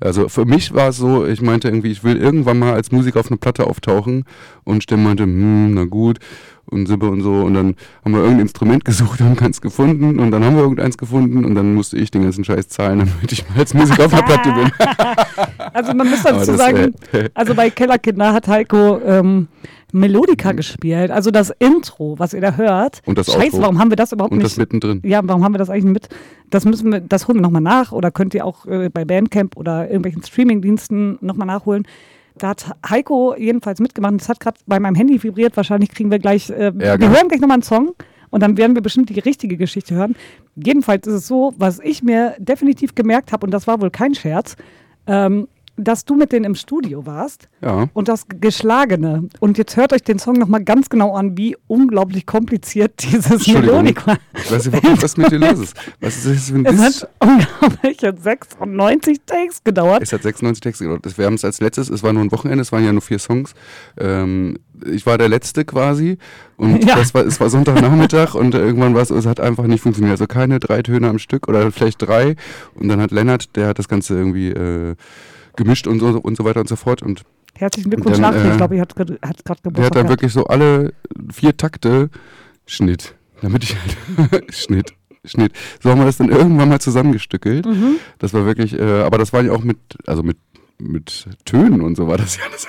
Also 0.00 0.28
für 0.28 0.44
mich 0.44 0.74
war 0.74 0.88
es 0.88 0.96
so, 0.96 1.26
ich 1.26 1.40
meinte 1.40 1.68
irgendwie, 1.68 1.90
ich 1.90 2.04
will 2.04 2.16
irgendwann 2.16 2.58
mal 2.58 2.74
als 2.74 2.92
Musiker 2.92 3.20
auf 3.20 3.28
eine 3.28 3.36
Platte 3.36 3.66
auftauchen. 3.66 4.24
Und 4.64 4.82
Stemmen 4.82 5.04
meinte, 5.04 5.24
hm, 5.24 5.74
na 5.74 5.84
gut. 5.84 6.18
Und 6.66 6.86
Sippe 6.86 7.08
und 7.08 7.20
so. 7.20 7.42
Und 7.42 7.54
dann 7.54 7.74
haben 8.04 8.12
wir 8.12 8.20
irgendein 8.20 8.40
Instrument 8.40 8.84
gesucht, 8.84 9.20
haben 9.20 9.36
keins 9.36 9.60
gefunden. 9.60 10.18
Und 10.18 10.30
dann 10.30 10.44
haben 10.44 10.56
wir 10.56 10.62
irgendeins 10.62 10.96
gefunden. 10.98 11.44
Und 11.44 11.54
dann 11.54 11.74
musste 11.74 11.96
ich 11.96 12.10
den 12.10 12.22
ganzen 12.22 12.44
Scheiß 12.44 12.68
zahlen, 12.68 12.98
damit 13.14 13.32
ich 13.32 13.48
mal 13.48 13.58
als 13.58 13.74
Musiker 13.74 14.06
auf 14.06 14.12
einer 14.12 14.22
Platte 14.26 14.52
bin. 14.52 14.70
Also 15.72 15.94
man 15.94 16.08
muss 16.08 16.22
dazu 16.22 16.54
sagen, 16.54 16.94
also 17.34 17.54
bei 17.54 17.70
Kellerkinder 17.70 18.32
hat 18.32 18.48
Heiko 18.48 19.00
ähm, 19.04 19.48
Melodika 19.94 20.52
gespielt. 20.52 21.10
Also 21.10 21.30
das 21.30 21.50
Intro, 21.58 22.18
was 22.18 22.34
ihr 22.34 22.40
da 22.40 22.56
hört. 22.56 23.00
Und 23.06 23.16
das 23.16 23.26
Scheiße, 23.32 23.56
Outro. 23.56 23.62
warum 23.62 23.78
haben 23.78 23.90
wir 23.90 23.96
das 23.96 24.12
überhaupt 24.12 24.32
Und 24.32 24.38
nicht? 24.38 24.50
das 24.50 24.56
mittendrin. 24.56 25.00
Ja, 25.04 25.20
warum 25.24 25.44
haben 25.44 25.54
wir 25.54 25.58
das 25.58 25.70
eigentlich 25.70 25.84
mit? 25.84 26.08
Das 26.50 26.64
müssen 26.64 26.90
wir, 26.92 27.00
das 27.00 27.28
holen 27.28 27.38
wir 27.38 27.42
nochmal 27.42 27.62
nach 27.62 27.92
oder 27.92 28.10
könnt 28.10 28.34
ihr 28.34 28.44
auch 28.44 28.66
äh, 28.66 28.88
bei 28.88 29.04
Bandcamp 29.04 29.56
oder 29.56 29.86
irgendwelchen 29.86 30.22
Streamingdiensten 30.22 31.18
nochmal 31.20 31.46
nachholen. 31.46 31.86
Da 32.36 32.48
hat 32.48 32.74
Heiko 32.88 33.36
jedenfalls 33.38 33.78
mitgemacht. 33.78 34.14
Das 34.20 34.28
hat 34.28 34.40
gerade 34.40 34.58
bei 34.66 34.80
meinem 34.80 34.96
Handy 34.96 35.22
vibriert. 35.22 35.56
Wahrscheinlich 35.56 35.90
kriegen 35.90 36.10
wir 36.10 36.18
gleich, 36.18 36.50
äh, 36.50 36.72
wir 36.74 36.98
hören 37.10 37.28
gleich 37.28 37.40
nochmal 37.40 37.56
einen 37.56 37.62
Song 37.62 37.94
und 38.30 38.42
dann 38.42 38.56
werden 38.56 38.74
wir 38.74 38.82
bestimmt 38.82 39.10
die 39.10 39.20
richtige 39.20 39.56
Geschichte 39.56 39.94
hören. 39.94 40.16
Jedenfalls 40.56 41.06
ist 41.06 41.14
es 41.14 41.26
so, 41.28 41.54
was 41.56 41.78
ich 41.78 42.02
mir 42.02 42.34
definitiv 42.38 42.96
gemerkt 42.96 43.30
habe, 43.30 43.46
und 43.46 43.52
das 43.52 43.68
war 43.68 43.80
wohl 43.80 43.90
kein 43.90 44.16
Scherz, 44.16 44.56
ähm, 45.06 45.46
dass 45.76 46.04
du 46.04 46.14
mit 46.14 46.32
denen 46.32 46.44
im 46.44 46.54
Studio 46.54 47.04
warst 47.06 47.48
Ja. 47.60 47.88
und 47.94 48.08
das 48.08 48.26
Geschlagene. 48.28 49.28
Und 49.40 49.58
jetzt 49.58 49.76
hört 49.76 49.92
euch 49.92 50.02
den 50.02 50.18
Song 50.18 50.34
nochmal 50.36 50.62
ganz 50.62 50.88
genau 50.88 51.14
an, 51.14 51.36
wie 51.36 51.56
unglaublich 51.66 52.26
kompliziert 52.26 52.92
dieses 53.02 53.26
Entschuldigung. 53.32 53.82
Melodika 53.82 54.16
Ich 54.36 54.52
weiß 54.52 54.70
nicht, 54.70 55.02
was 55.02 55.16
mit 55.16 55.30
dir 55.32 55.38
los 55.38 55.58
ist. 55.58 55.76
Was 56.00 56.16
ist 56.24 56.26
das 56.26 56.50
für 56.50 56.56
ein 56.56 56.66
es 56.66 57.02
hat 57.02 57.10
unglaubliche 57.18 58.14
96 58.16 59.20
Takes 59.26 59.64
gedauert. 59.64 60.02
Es 60.02 60.12
hat 60.12 60.22
96 60.22 60.60
Texte 60.60 60.84
gedauert. 60.84 61.04
Das- 61.06 61.18
Wir 61.18 61.26
haben 61.26 61.34
es 61.34 61.44
als 61.44 61.60
letztes, 61.60 61.88
es 61.90 62.02
war 62.02 62.12
nur 62.12 62.22
ein 62.22 62.32
Wochenende, 62.32 62.62
es 62.62 62.70
waren 62.72 62.84
ja 62.84 62.92
nur 62.92 63.02
vier 63.02 63.18
Songs. 63.18 63.54
Ähm, 63.98 64.58
ich 64.90 65.06
war 65.06 65.18
der 65.18 65.28
Letzte 65.28 65.64
quasi 65.64 66.18
und 66.56 66.84
Ja. 66.88 66.96
das 66.96 67.14
war, 67.14 67.24
es 67.24 67.40
war 67.40 67.48
Sonntagnachmittag 67.50 68.34
und 68.34 68.54
irgendwann 68.54 68.94
war 68.94 69.02
es, 69.02 69.10
es 69.10 69.26
hat 69.26 69.40
einfach 69.40 69.64
nicht 69.66 69.80
funktioniert. 69.82 70.12
Also 70.12 70.26
keine 70.26 70.60
drei 70.60 70.82
Töne 70.82 71.08
am 71.08 71.18
Stück 71.18 71.48
oder 71.48 71.70
vielleicht 71.72 72.02
drei. 72.02 72.36
Und 72.74 72.88
dann 72.88 73.00
hat 73.00 73.10
Lennart, 73.10 73.56
der 73.56 73.68
hat 73.68 73.78
das 73.78 73.88
Ganze 73.88 74.14
irgendwie 74.14 74.50
äh, 74.50 74.94
gemischt 75.56 75.86
und 75.86 76.00
so 76.00 76.08
und 76.08 76.36
so 76.36 76.44
weiter 76.44 76.60
und 76.60 76.68
so 76.68 76.76
fort. 76.76 77.02
Und 77.02 77.22
Herzlichen 77.56 77.90
Glückwunsch 77.90 78.18
Dann, 78.18 78.34
äh, 78.34 78.50
ich 78.50 78.56
glaube, 78.56 78.74
ich 78.74 78.80
hat 78.80 78.96
gerade 78.96 79.18
hat 79.22 79.42
der 79.46 79.50
hat 79.50 79.62
Geburtstag. 79.62 79.92
dann 79.92 80.08
wirklich 80.08 80.32
so 80.32 80.44
alle 80.46 80.92
vier 81.32 81.56
Takte 81.56 82.10
Schnitt. 82.66 83.14
Damit 83.40 83.64
ich 83.64 83.76
halt 83.76 84.54
Schnitt. 84.54 84.94
Schnitt. 85.24 85.52
So 85.82 85.90
haben 85.90 86.00
wir 86.00 86.04
das 86.06 86.18
dann 86.18 86.30
irgendwann 86.30 86.68
mal 86.68 86.80
zusammengestückelt. 86.80 87.64
Mhm. 87.66 87.96
Das 88.18 88.34
war 88.34 88.44
wirklich, 88.44 88.78
äh, 88.78 89.02
aber 89.02 89.18
das 89.18 89.32
war 89.32 89.42
ja 89.42 89.52
auch 89.52 89.64
mit, 89.64 89.78
also 90.06 90.22
mit, 90.22 90.36
mit 90.78 91.28
Tönen 91.44 91.80
und 91.80 91.96
so 91.96 92.08
war 92.08 92.18
das 92.18 92.36
ja 92.36 92.42
alles. 92.48 92.66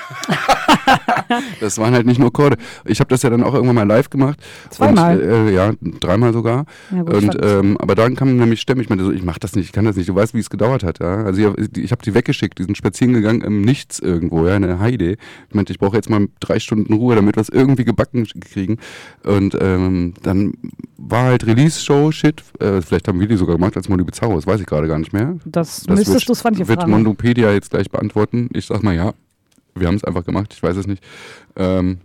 das 1.60 1.77
waren 1.77 1.94
halt 1.94 2.06
nicht 2.06 2.19
nur 2.19 2.32
Chorde. 2.32 2.57
Ich 2.86 2.99
habe 2.99 3.10
das 3.10 3.23
ja 3.23 3.30
dann 3.30 3.44
auch 3.44 3.53
irgendwann 3.53 3.76
mal 3.76 3.88
live 3.88 4.10
gemacht. 4.10 4.40
Zweimal. 4.69 5.19
Und, 5.19 5.30
äh, 5.30 5.52
ja, 5.52 5.73
dreimal 5.99 6.34
sogar. 6.34 6.65
Ja, 6.91 7.02
gut, 7.02 7.14
und, 7.14 7.38
ähm, 7.41 7.77
aber 7.77 7.95
dann 7.95 8.15
kam 8.15 8.38
nämlich 8.38 8.61
Stemm, 8.61 8.80
ich 8.80 8.90
meinte 8.90 9.06
so, 9.06 9.11
ich 9.11 9.23
mach 9.23 9.40
das 9.40 9.56
nicht, 9.56 9.65
ich 9.65 9.72
kann 9.72 9.86
das 9.86 9.95
nicht. 9.95 10.07
Du 10.07 10.15
weißt, 10.15 10.34
wie 10.34 10.40
es 10.40 10.49
gedauert 10.49 10.84
hat. 10.84 10.99
Ja? 10.99 11.23
Also 11.23 11.56
ich, 11.57 11.77
ich 11.77 11.91
habe 11.91 12.03
die 12.03 12.14
weggeschickt, 12.14 12.60
die 12.60 12.64
sind 12.64 12.77
spazieren 12.77 13.14
gegangen 13.14 13.41
im 13.41 13.61
Nichts 13.61 13.99
irgendwo, 13.99 14.48
ja, 14.48 14.56
in 14.56 14.61
der 14.61 14.80
Heide. 14.80 15.18
Ich 15.49 15.56
meinte, 15.56 15.73
ich 15.73 15.80
brauche 15.80 15.95
jetzt 15.95 16.10
mal 16.10 16.27
drei 16.40 16.60
Stunden 16.60 16.94
Ruhe, 16.94 17.15
damit 17.15 17.36
wir 17.36 17.41
es 17.41 17.49
irgendwie 17.49 17.86
gebacken 17.86 18.27
kriegen. 18.40 18.77
Und 19.23 19.57
ähm, 19.60 20.14
dann 20.22 20.53
war 21.07 21.23
halt 21.23 21.45
Release-Show, 21.45 22.11
Shit. 22.11 22.44
Äh, 22.60 22.82
vielleicht 22.82 23.07
haben 23.07 23.19
wir 23.19 23.27
die 23.27 23.38
sogar 23.38 23.56
gemacht 23.56 23.77
als 23.77 23.88
Mondo 23.90 24.03
Bizarro, 24.03 24.36
das 24.36 24.48
weiß 24.48 24.60
ich 24.60 24.65
gerade 24.65 24.88
gar 24.88 24.99
nicht 24.99 25.14
mehr. 25.14 25.38
Das, 25.45 25.88
müsstest 25.88 26.27
du 26.27 26.34
es 26.34 26.41
von 26.41 26.53
dir 26.53 26.68
wird. 26.68 26.88
Mondopedia 26.88 27.52
jetzt 27.52 27.69
gleich 27.69 27.90
beantworten. 27.90 28.49
Ich 28.53 28.65
sag 28.65 28.84
mal 28.84 28.95
ja. 28.95 29.14
Wir 29.76 29.88
haben 29.88 29.95
es 29.95 30.03
einfach 30.03 30.23
gemacht, 30.23 30.53
ich 30.53 30.64
weiß 30.64 30.77
es 30.77 30.88
nicht. 30.88 31.03
Ähm, 31.57 31.98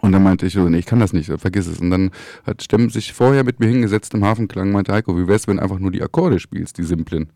Und 0.00 0.12
dann 0.12 0.22
meinte 0.22 0.46
ich 0.46 0.52
so, 0.52 0.68
nee, 0.68 0.78
ich 0.78 0.86
kann 0.86 1.00
das 1.00 1.12
nicht, 1.12 1.30
vergiss 1.38 1.66
es. 1.66 1.80
Und 1.80 1.90
dann 1.90 2.10
hat 2.46 2.62
Stemm 2.62 2.88
sich 2.90 3.12
vorher 3.12 3.42
mit 3.44 3.58
mir 3.60 3.66
hingesetzt 3.66 4.14
im 4.14 4.24
Hafenklang, 4.24 4.70
meinte 4.70 4.92
Heiko, 4.92 5.16
wie 5.18 5.26
wär's, 5.26 5.48
wenn 5.48 5.56
du 5.56 5.62
einfach 5.62 5.78
nur 5.78 5.90
die 5.90 6.02
Akkorde 6.02 6.38
spielst, 6.40 6.78
die 6.78 6.84
simplen. 6.84 7.28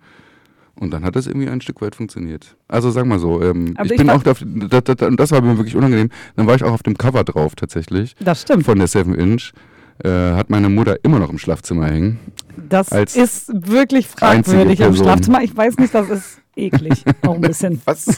Und 0.77 0.93
dann 0.93 1.05
hat 1.05 1.16
das 1.16 1.27
irgendwie 1.27 1.48
ein 1.48 1.60
Stück 1.60 1.81
weit 1.81 1.97
funktioniert. 1.97 2.56
Also 2.69 2.90
sag 2.90 3.05
mal 3.06 3.19
so, 3.19 3.43
ähm, 3.43 3.74
ich, 3.82 3.90
ich 3.90 3.97
bin 3.97 4.10
auch, 4.10 4.24
auf, 4.24 4.43
das, 4.44 4.85
das, 4.85 5.09
und 5.09 5.19
das 5.19 5.32
war 5.32 5.40
mir 5.40 5.56
wirklich 5.56 5.74
unangenehm, 5.74 6.10
dann 6.36 6.47
war 6.47 6.55
ich 6.55 6.62
auch 6.62 6.73
auf 6.73 6.85
dem 6.85 6.97
Cover 6.97 7.24
drauf 7.24 7.56
tatsächlich. 7.56 8.15
Das 8.20 8.43
stimmt. 8.43 8.65
Von 8.65 8.78
der 8.78 8.86
7 8.86 9.15
Inch. 9.15 9.52
Äh, 10.05 10.35
hat 10.35 10.51
meine 10.51 10.69
Mutter 10.69 10.97
immer 11.03 11.19
noch 11.19 11.31
im 11.31 11.39
Schlafzimmer 11.39 11.87
hängen. 11.87 12.19
Das 12.69 12.93
ist 12.93 13.51
wirklich 13.53 14.07
fragwürdig 14.07 14.81
im. 14.81 14.95
Schlafzimmer. 14.95 15.43
Ich 15.43 15.57
weiß 15.57 15.77
nicht, 15.79 15.95
das 15.95 16.09
ist 16.09 16.41
eklig. 16.57 17.05
Auch 17.23 17.35
ein 17.35 17.41
bisschen. 17.41 17.81
Was? 17.85 18.07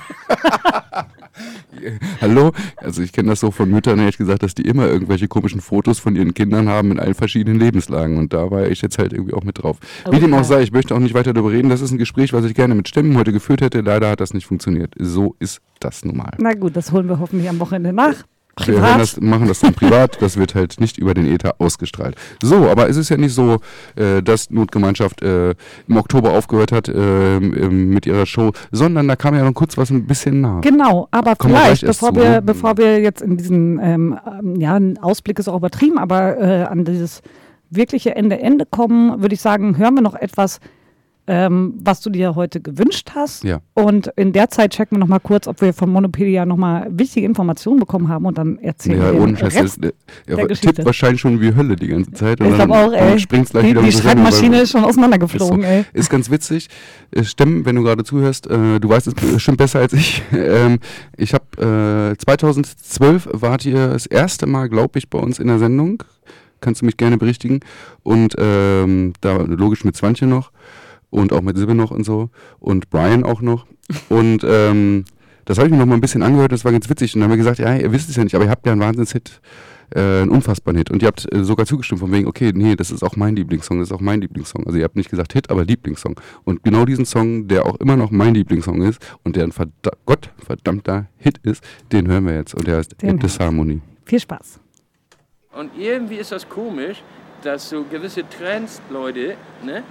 Hallo? 2.20 2.52
Also 2.76 3.02
ich 3.02 3.12
kenne 3.12 3.30
das 3.30 3.40
so 3.40 3.50
von 3.50 3.70
Müttern, 3.70 3.98
ehrlich 3.98 4.18
gesagt, 4.18 4.42
dass 4.42 4.54
die 4.54 4.62
immer 4.62 4.86
irgendwelche 4.86 5.28
komischen 5.28 5.60
Fotos 5.60 5.98
von 5.98 6.16
ihren 6.16 6.34
Kindern 6.34 6.68
haben 6.68 6.90
in 6.90 7.00
allen 7.00 7.14
verschiedenen 7.14 7.58
Lebenslagen. 7.58 8.18
Und 8.18 8.32
da 8.32 8.50
war 8.50 8.66
ich 8.66 8.82
jetzt 8.82 8.98
halt 8.98 9.12
irgendwie 9.12 9.34
auch 9.34 9.44
mit 9.44 9.62
drauf. 9.62 9.78
Wie 10.10 10.18
dem 10.18 10.34
auch 10.34 10.44
sei, 10.44 10.62
ich 10.62 10.72
möchte 10.72 10.94
auch 10.94 10.98
nicht 10.98 11.14
weiter 11.14 11.32
darüber 11.32 11.52
reden. 11.52 11.70
Das 11.70 11.80
ist 11.80 11.92
ein 11.92 11.98
Gespräch, 11.98 12.32
was 12.32 12.44
ich 12.44 12.54
gerne 12.54 12.74
mit 12.74 12.88
Stimmen 12.88 13.16
heute 13.16 13.32
geführt 13.32 13.60
hätte. 13.60 13.80
Leider 13.80 14.10
hat 14.10 14.20
das 14.20 14.34
nicht 14.34 14.46
funktioniert. 14.46 14.94
So 14.98 15.36
ist 15.38 15.60
das 15.78 16.04
nun 16.04 16.16
mal. 16.16 16.32
Na 16.38 16.52
gut, 16.54 16.76
das 16.76 16.92
holen 16.92 17.08
wir 17.08 17.18
hoffentlich 17.20 17.48
am 17.48 17.58
Wochenende 17.60 17.92
nach. 17.92 18.24
Wir 18.58 18.74
Privat. 18.74 19.00
das, 19.00 19.20
machen 19.20 19.48
das 19.48 19.60
dann 19.60 19.74
privat, 19.74 20.20
das 20.20 20.36
wird 20.36 20.54
halt 20.54 20.80
nicht 20.80 20.98
über 20.98 21.14
den 21.14 21.26
Ether 21.26 21.54
ausgestrahlt. 21.58 22.14
So, 22.42 22.68
aber 22.68 22.88
es 22.88 22.96
ist 22.96 23.08
ja 23.08 23.16
nicht 23.16 23.34
so, 23.34 23.58
äh, 23.96 24.22
dass 24.22 24.50
Notgemeinschaft 24.50 25.22
äh, 25.22 25.54
im 25.88 25.96
Oktober 25.96 26.32
aufgehört 26.32 26.72
hat 26.72 26.88
ähm, 26.88 27.90
mit 27.90 28.06
ihrer 28.06 28.26
Show, 28.26 28.52
sondern 28.70 29.08
da 29.08 29.16
kam 29.16 29.34
ja 29.34 29.44
noch 29.44 29.54
kurz 29.54 29.78
was 29.78 29.90
ein 29.90 30.06
bisschen 30.06 30.40
nach. 30.40 30.60
Genau, 30.60 31.08
aber 31.10 31.30
wir 31.30 31.48
vielleicht, 31.48 31.86
bevor 31.86 32.12
zu, 32.12 32.20
wir, 32.20 32.30
ne? 32.30 32.42
bevor 32.42 32.76
wir 32.76 33.00
jetzt 33.00 33.22
in 33.22 33.36
diesen, 33.36 33.78
ähm, 33.82 34.18
ähm, 34.26 34.56
ja, 34.56 34.78
Ausblick 35.00 35.38
ist 35.38 35.48
auch 35.48 35.56
übertrieben, 35.56 35.98
aber 35.98 36.38
äh, 36.38 36.62
an 36.64 36.84
dieses 36.84 37.22
wirkliche 37.70 38.14
Ende-Ende 38.14 38.66
kommen, 38.66 39.22
würde 39.22 39.34
ich 39.34 39.40
sagen, 39.40 39.78
hören 39.78 39.94
wir 39.94 40.02
noch 40.02 40.14
etwas, 40.14 40.60
ähm, 41.30 41.74
was 41.80 42.00
du 42.00 42.10
dir 42.10 42.34
heute 42.34 42.60
gewünscht 42.60 43.12
hast. 43.14 43.44
Ja. 43.44 43.60
Und 43.74 44.08
in 44.16 44.32
der 44.32 44.50
Zeit 44.50 44.72
checken 44.72 44.96
wir 44.96 44.98
noch 44.98 45.06
mal 45.06 45.20
kurz, 45.20 45.46
ob 45.46 45.60
wir 45.60 45.72
von 45.72 45.88
Monopedia 45.88 46.44
noch 46.44 46.56
mal 46.56 46.88
wichtige 46.90 47.24
Informationen 47.24 47.78
bekommen 47.78 48.08
haben 48.08 48.26
und 48.26 48.36
dann 48.36 48.58
erzählen 48.58 49.00
Ja, 49.00 49.12
wir 49.12 49.20
ohne 49.20 49.36
Scheiß, 49.36 49.54
Rest. 49.54 49.84
der, 49.84 49.92
der 50.26 50.38
er 50.38 50.48
Geschichte. 50.48 50.74
tippt 50.74 50.86
wahrscheinlich 50.86 51.20
schon 51.20 51.40
wie 51.40 51.54
Hölle 51.54 51.76
die 51.76 51.86
ganze 51.86 52.10
Zeit. 52.14 52.40
Ich 52.40 52.52
glaube 52.52 52.72
auch, 52.72 52.92
ey. 52.92 53.10
dann 53.10 53.18
springt's 53.20 53.52
gleich 53.52 53.62
Die, 53.62 53.70
wieder 53.70 53.82
die 53.82 53.92
Schreibmaschine 53.92 54.60
ist 54.62 54.72
schon 54.72 54.82
auseinandergeflogen, 54.82 55.60
ist, 55.60 55.66
so. 55.66 55.72
ey. 55.72 55.84
ist 55.92 56.10
ganz 56.10 56.30
witzig. 56.32 56.68
Äh, 57.12 57.22
Stimmen, 57.22 57.64
wenn 57.64 57.76
du 57.76 57.84
gerade 57.84 58.02
zuhörst, 58.02 58.48
äh, 58.48 58.80
du 58.80 58.88
weißt 58.88 59.06
es 59.06 59.14
bestimmt 59.14 59.58
besser 59.58 59.78
als 59.78 59.92
ich. 59.92 60.22
Ähm, 60.32 60.78
ich 61.16 61.32
habe 61.34 62.12
äh, 62.12 62.16
2012 62.18 63.28
wart 63.32 63.64
ihr 63.66 63.88
das 63.88 64.06
erste 64.06 64.46
Mal, 64.46 64.68
glaube 64.68 64.98
ich, 64.98 65.08
bei 65.10 65.18
uns 65.18 65.38
in 65.38 65.46
der 65.46 65.58
Sendung. 65.60 66.02
Kannst 66.60 66.80
du 66.82 66.86
mich 66.86 66.96
gerne 66.96 67.18
berichtigen. 67.18 67.60
Und 68.02 68.34
ähm, 68.38 69.12
da 69.20 69.36
logisch 69.36 69.84
mit 69.84 69.96
Swantje 69.96 70.26
noch 70.26 70.50
und 71.10 71.32
auch 71.32 71.42
mit 71.42 71.56
Sibbe 71.56 71.74
noch 71.74 71.90
und 71.90 72.04
so 72.04 72.30
und 72.58 72.90
Brian 72.90 73.24
auch 73.24 73.42
noch. 73.42 73.66
Und 74.08 74.44
ähm, 74.44 75.04
das 75.44 75.58
habe 75.58 75.66
ich 75.66 75.72
mir 75.72 75.78
noch 75.78 75.86
mal 75.86 75.94
ein 75.94 76.00
bisschen 76.00 76.22
angehört, 76.22 76.52
das 76.52 76.64
war 76.64 76.72
ganz 76.72 76.88
witzig. 76.88 77.14
Und 77.14 77.20
dann 77.20 77.24
haben 77.24 77.36
wir 77.36 77.38
gesagt, 77.38 77.58
ja, 77.58 77.74
ihr 77.74 77.92
wisst 77.92 78.08
es 78.08 78.16
ja 78.16 78.24
nicht, 78.24 78.34
aber 78.34 78.44
ihr 78.44 78.50
habt 78.50 78.64
ja 78.66 78.72
einen 78.72 78.80
Wahnsinnshit, 78.80 79.40
äh, 79.92 79.98
einen 79.98 80.30
unfassbaren 80.30 80.76
Hit. 80.78 80.90
Und 80.90 81.02
ihr 81.02 81.08
habt 81.08 81.26
äh, 81.34 81.42
sogar 81.42 81.66
zugestimmt 81.66 82.00
von 82.00 82.12
wegen, 82.12 82.28
okay, 82.28 82.52
nee, 82.54 82.76
das 82.76 82.92
ist 82.92 83.02
auch 83.02 83.16
mein 83.16 83.34
Lieblingssong, 83.34 83.80
das 83.80 83.88
ist 83.88 83.92
auch 83.92 84.00
mein 84.00 84.20
Lieblingssong. 84.20 84.64
Also 84.66 84.78
ihr 84.78 84.84
habt 84.84 84.94
nicht 84.94 85.10
gesagt 85.10 85.32
Hit, 85.32 85.50
aber 85.50 85.64
Lieblingssong. 85.64 86.20
Und 86.44 86.62
genau 86.62 86.84
diesen 86.84 87.04
Song, 87.04 87.48
der 87.48 87.66
auch 87.66 87.76
immer 87.80 87.96
noch 87.96 88.12
mein 88.12 88.34
Lieblingssong 88.34 88.82
ist 88.82 89.00
und 89.24 89.34
der 89.34 89.44
ein 89.44 89.52
verda 89.52 89.90
Gott 90.06 90.30
verdammter 90.38 91.08
Hit 91.16 91.38
ist, 91.38 91.64
den 91.90 92.06
hören 92.06 92.26
wir 92.26 92.34
jetzt. 92.34 92.54
Und 92.54 92.68
der 92.68 92.76
heißt 92.76 93.02
Den 93.02 93.10
Hit 93.12 93.22
Disharmony. 93.24 93.80
Viel 94.04 94.20
Spaß. 94.20 94.60
Und 95.52 95.72
irgendwie 95.76 96.16
ist 96.16 96.30
das 96.30 96.48
komisch, 96.48 97.02
dass 97.42 97.70
so 97.70 97.84
gewisse 97.90 98.22
Trends-Leute, 98.28 99.34
ne, 99.64 99.82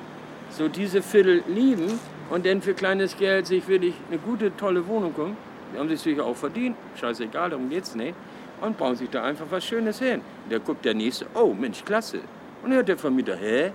so 0.50 0.68
diese 0.68 1.02
Viertel 1.02 1.44
lieben 1.48 2.00
und 2.30 2.46
dann 2.46 2.62
für 2.62 2.74
kleines 2.74 3.18
Geld 3.18 3.48
sich 3.48 3.68
wirklich 3.68 3.96
eine 4.10 4.20
gute, 4.20 4.56
tolle 4.56 4.86
Wohnung 4.88 5.14
kommen. 5.14 5.38
Die 5.74 5.80
haben 5.80 5.90
sich 5.90 6.02
sicher 6.02 6.26
auch 6.26 6.36
verdient, 6.36 6.76
scheißegal, 7.00 7.52
darum 7.52 7.70
geht's 7.70 7.96
nicht. 7.96 8.16
Und 8.62 8.78
bauen 8.78 8.96
sich 8.96 9.10
da 9.10 9.24
einfach 9.24 9.46
was 9.50 9.64
Schönes 9.64 10.00
hin. 10.00 10.22
Da 10.50 10.58
guckt 10.58 10.84
der 10.84 10.94
Nächste, 10.94 11.28
oh 11.34 11.54
Mensch, 11.54 11.84
klasse. 11.86 12.18
Und 12.62 12.70
dann 12.70 12.74
hört 12.74 12.90
der 12.90 12.98
Vermieter, 12.98 13.38
hä? 13.38 13.72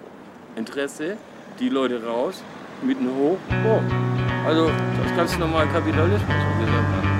Interesse? 0.56 1.16
Die 1.58 1.68
Leute 1.70 2.04
raus, 2.04 2.42
Mieten 2.82 3.08
hoch, 3.08 3.38
oh. 3.66 3.80
Also, 4.46 4.66
das 4.66 5.10
ist 5.10 5.16
ganz 5.16 5.38
normal 5.38 5.66
Kapitalismus, 5.68 6.28
wie 6.28 6.64
gesagt 6.66 7.13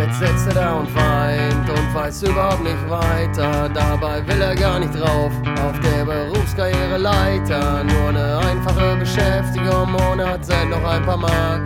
jetzt 0.00 0.18
sitzt 0.18 0.46
er 0.48 0.54
da 0.54 0.72
und 0.74 0.94
weint 0.94 1.68
und 1.68 1.94
weiß 1.94 2.22
überhaupt 2.22 2.62
nicht 2.62 2.88
weiter. 2.88 3.68
Dabei 3.68 4.26
will 4.26 4.40
er 4.40 4.54
gar 4.54 4.78
nicht 4.78 4.94
drauf 4.94 5.32
auf 5.64 5.76
der 5.80 6.04
Berufskarriereleiter. 6.04 7.84
Nur 7.84 8.08
eine 8.08 8.38
einfache 8.38 8.96
Beschäftigung, 8.96 9.92
Monat 9.92 10.44
sind 10.44 10.70
noch 10.70 10.84
ein 10.84 11.04
paar 11.04 11.16
Mark, 11.16 11.62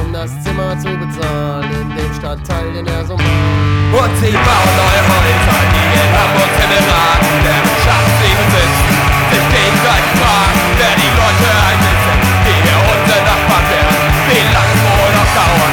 um 0.00 0.12
das 0.12 0.30
Zimmer 0.44 0.78
zu 0.78 0.88
bezahlen 0.96 1.70
in 1.80 1.88
dem 1.96 2.12
Stadtteil, 2.14 2.72
den 2.72 2.86
er 2.86 3.04
so 3.06 3.16
mag. 3.16 4.04
Und 4.04 4.12
sie 4.20 4.32
bauen 4.32 4.72
neue 4.76 5.02
Häuser, 5.08 5.60
die 5.72 5.86
in 5.96 6.10
Hamburg 6.12 6.52
Himmelrad, 6.60 7.22
der 7.44 7.56
im 7.56 7.76
Schattenleben 7.84 8.48
sitzt, 8.52 8.84
sich 9.32 9.46
gegenseitig 9.48 10.12
fragen, 10.20 10.60
wer 10.76 10.94
die 11.00 11.12
Leute 11.16 11.48
sind, 11.48 12.20
die 12.44 12.58
hier 12.68 12.80
unsere 12.84 13.20
Nachbarn 13.24 13.64
wären. 13.72 14.00
Wie 14.28 14.44
lange 14.52 14.76
wohl 14.84 15.10
noch 15.16 15.30
dauert, 15.32 15.67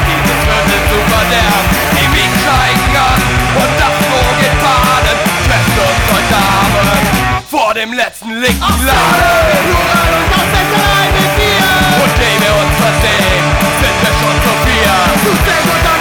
vor 7.66 7.74
dem 7.74 7.94
letzten 7.94 8.30
linken 8.30 8.86
Laden. 8.86 8.96
Und 12.04 12.14
ehe 12.22 12.40
wir 12.42 12.54
uns 12.62 12.76
versehen, 12.78 13.46
sind 13.82 13.98
wir 14.04 14.14
schon 14.20 14.38
zu 14.44 14.52
vier. 14.66 15.95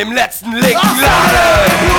Dem 0.00 0.12
letzten 0.12 0.52
linken 0.52 1.00
Laden. 1.00 1.89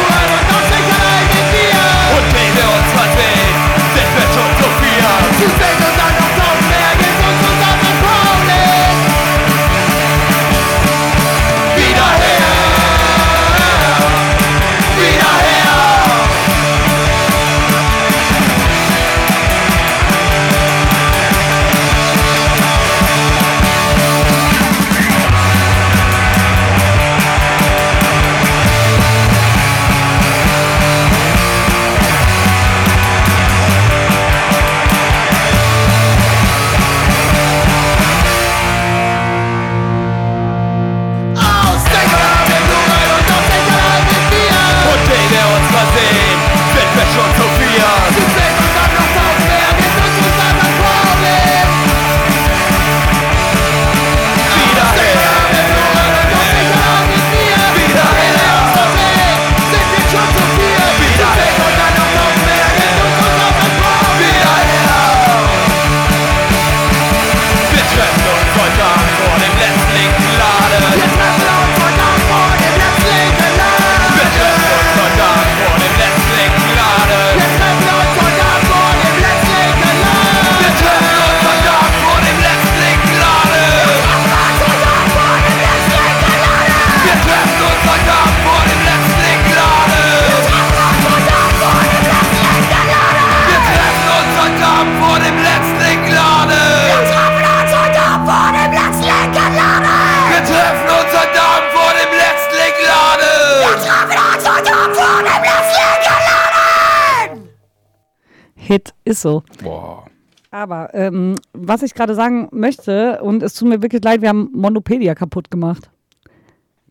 Ist 109.22 109.23
so. 109.23 109.43
Boah. 109.64 110.06
Aber 110.49 110.93
ähm, 110.93 111.35
was 111.53 111.81
ich 111.81 111.93
gerade 111.93 112.14
sagen 112.14 112.49
möchte, 112.52 113.22
und 113.22 113.41
es 113.41 113.53
tut 113.53 113.69
mir 113.69 113.81
wirklich 113.81 114.03
leid, 114.03 114.22
wir 114.22 114.30
haben 114.30 114.49
Monopedia 114.53 115.15
kaputt 115.15 115.49
gemacht. 115.49 115.89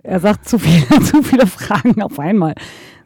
Er 0.03 0.19
sagt 0.19 0.49
zu, 0.49 0.59
viel, 0.59 0.83
zu 1.05 1.23
viele 1.23 1.47
Fragen 1.47 2.01
auf 2.01 2.19
einmal. 2.19 2.55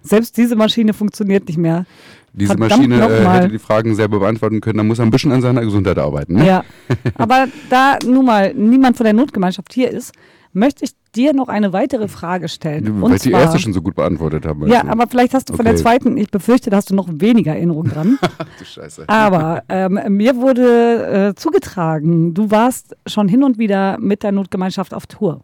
Selbst 0.03 0.37
diese 0.37 0.55
Maschine 0.55 0.93
funktioniert 0.93 1.49
nicht 1.49 1.57
mehr. 1.57 1.87
Diese 2.33 2.57
Verdammt 2.57 2.89
Maschine 2.89 2.97
äh, 2.97 3.29
hätte 3.29 3.49
die 3.49 3.59
Fragen 3.59 3.95
selber 3.95 4.21
beantworten 4.21 4.61
können. 4.61 4.79
Da 4.79 4.85
muss 4.85 4.99
er 4.99 5.07
ein 5.07 5.11
bisschen 5.11 5.33
an 5.33 5.41
seiner 5.41 5.63
Gesundheit 5.63 5.99
arbeiten. 5.99 6.35
Ne? 6.35 6.47
Ja. 6.47 6.65
Aber 7.17 7.47
da 7.71 7.99
nun 8.05 8.25
mal 8.25 8.53
niemand 8.55 8.97
von 8.97 9.05
der 9.05 9.13
Notgemeinschaft 9.13 9.73
hier 9.73 9.91
ist, 9.91 10.13
möchte 10.53 10.85
ich 10.85 10.93
dir 11.15 11.32
noch 11.32 11.49
eine 11.49 11.73
weitere 11.73 12.09
Frage 12.09 12.49
stellen. 12.49 13.01
Weil 13.03 13.15
ich 13.15 13.23
die 13.23 13.32
erste 13.32 13.59
schon 13.59 13.73
so 13.73 13.82
gut 13.82 13.95
beantwortet 13.95 14.47
habe. 14.47 14.69
Ja, 14.69 14.85
aber 14.86 15.07
vielleicht 15.07 15.35
hast 15.35 15.51
du 15.51 15.57
von 15.57 15.65
der 15.65 15.77
zweiten, 15.77 16.16
ich 16.16 16.31
befürchte, 16.31 16.70
da 16.70 16.77
hast 16.77 16.91
du 16.91 16.95
noch 16.95 17.09
weniger 17.11 17.53
Erinnerung 17.53 17.89
dran. 17.89 18.19
Du 18.59 18.65
Scheiße. 18.65 19.05
Aber 19.09 19.62
ähm, 19.69 19.99
mir 20.09 20.36
wurde 20.36 21.31
äh, 21.31 21.35
zugetragen, 21.35 22.35
du 22.35 22.51
warst 22.51 22.97
schon 23.07 23.27
hin 23.27 23.43
und 23.43 23.59
wieder 23.59 23.99
mit 23.99 24.23
der 24.23 24.32
Notgemeinschaft 24.32 24.95
auf 24.95 25.07
Tour. 25.07 25.41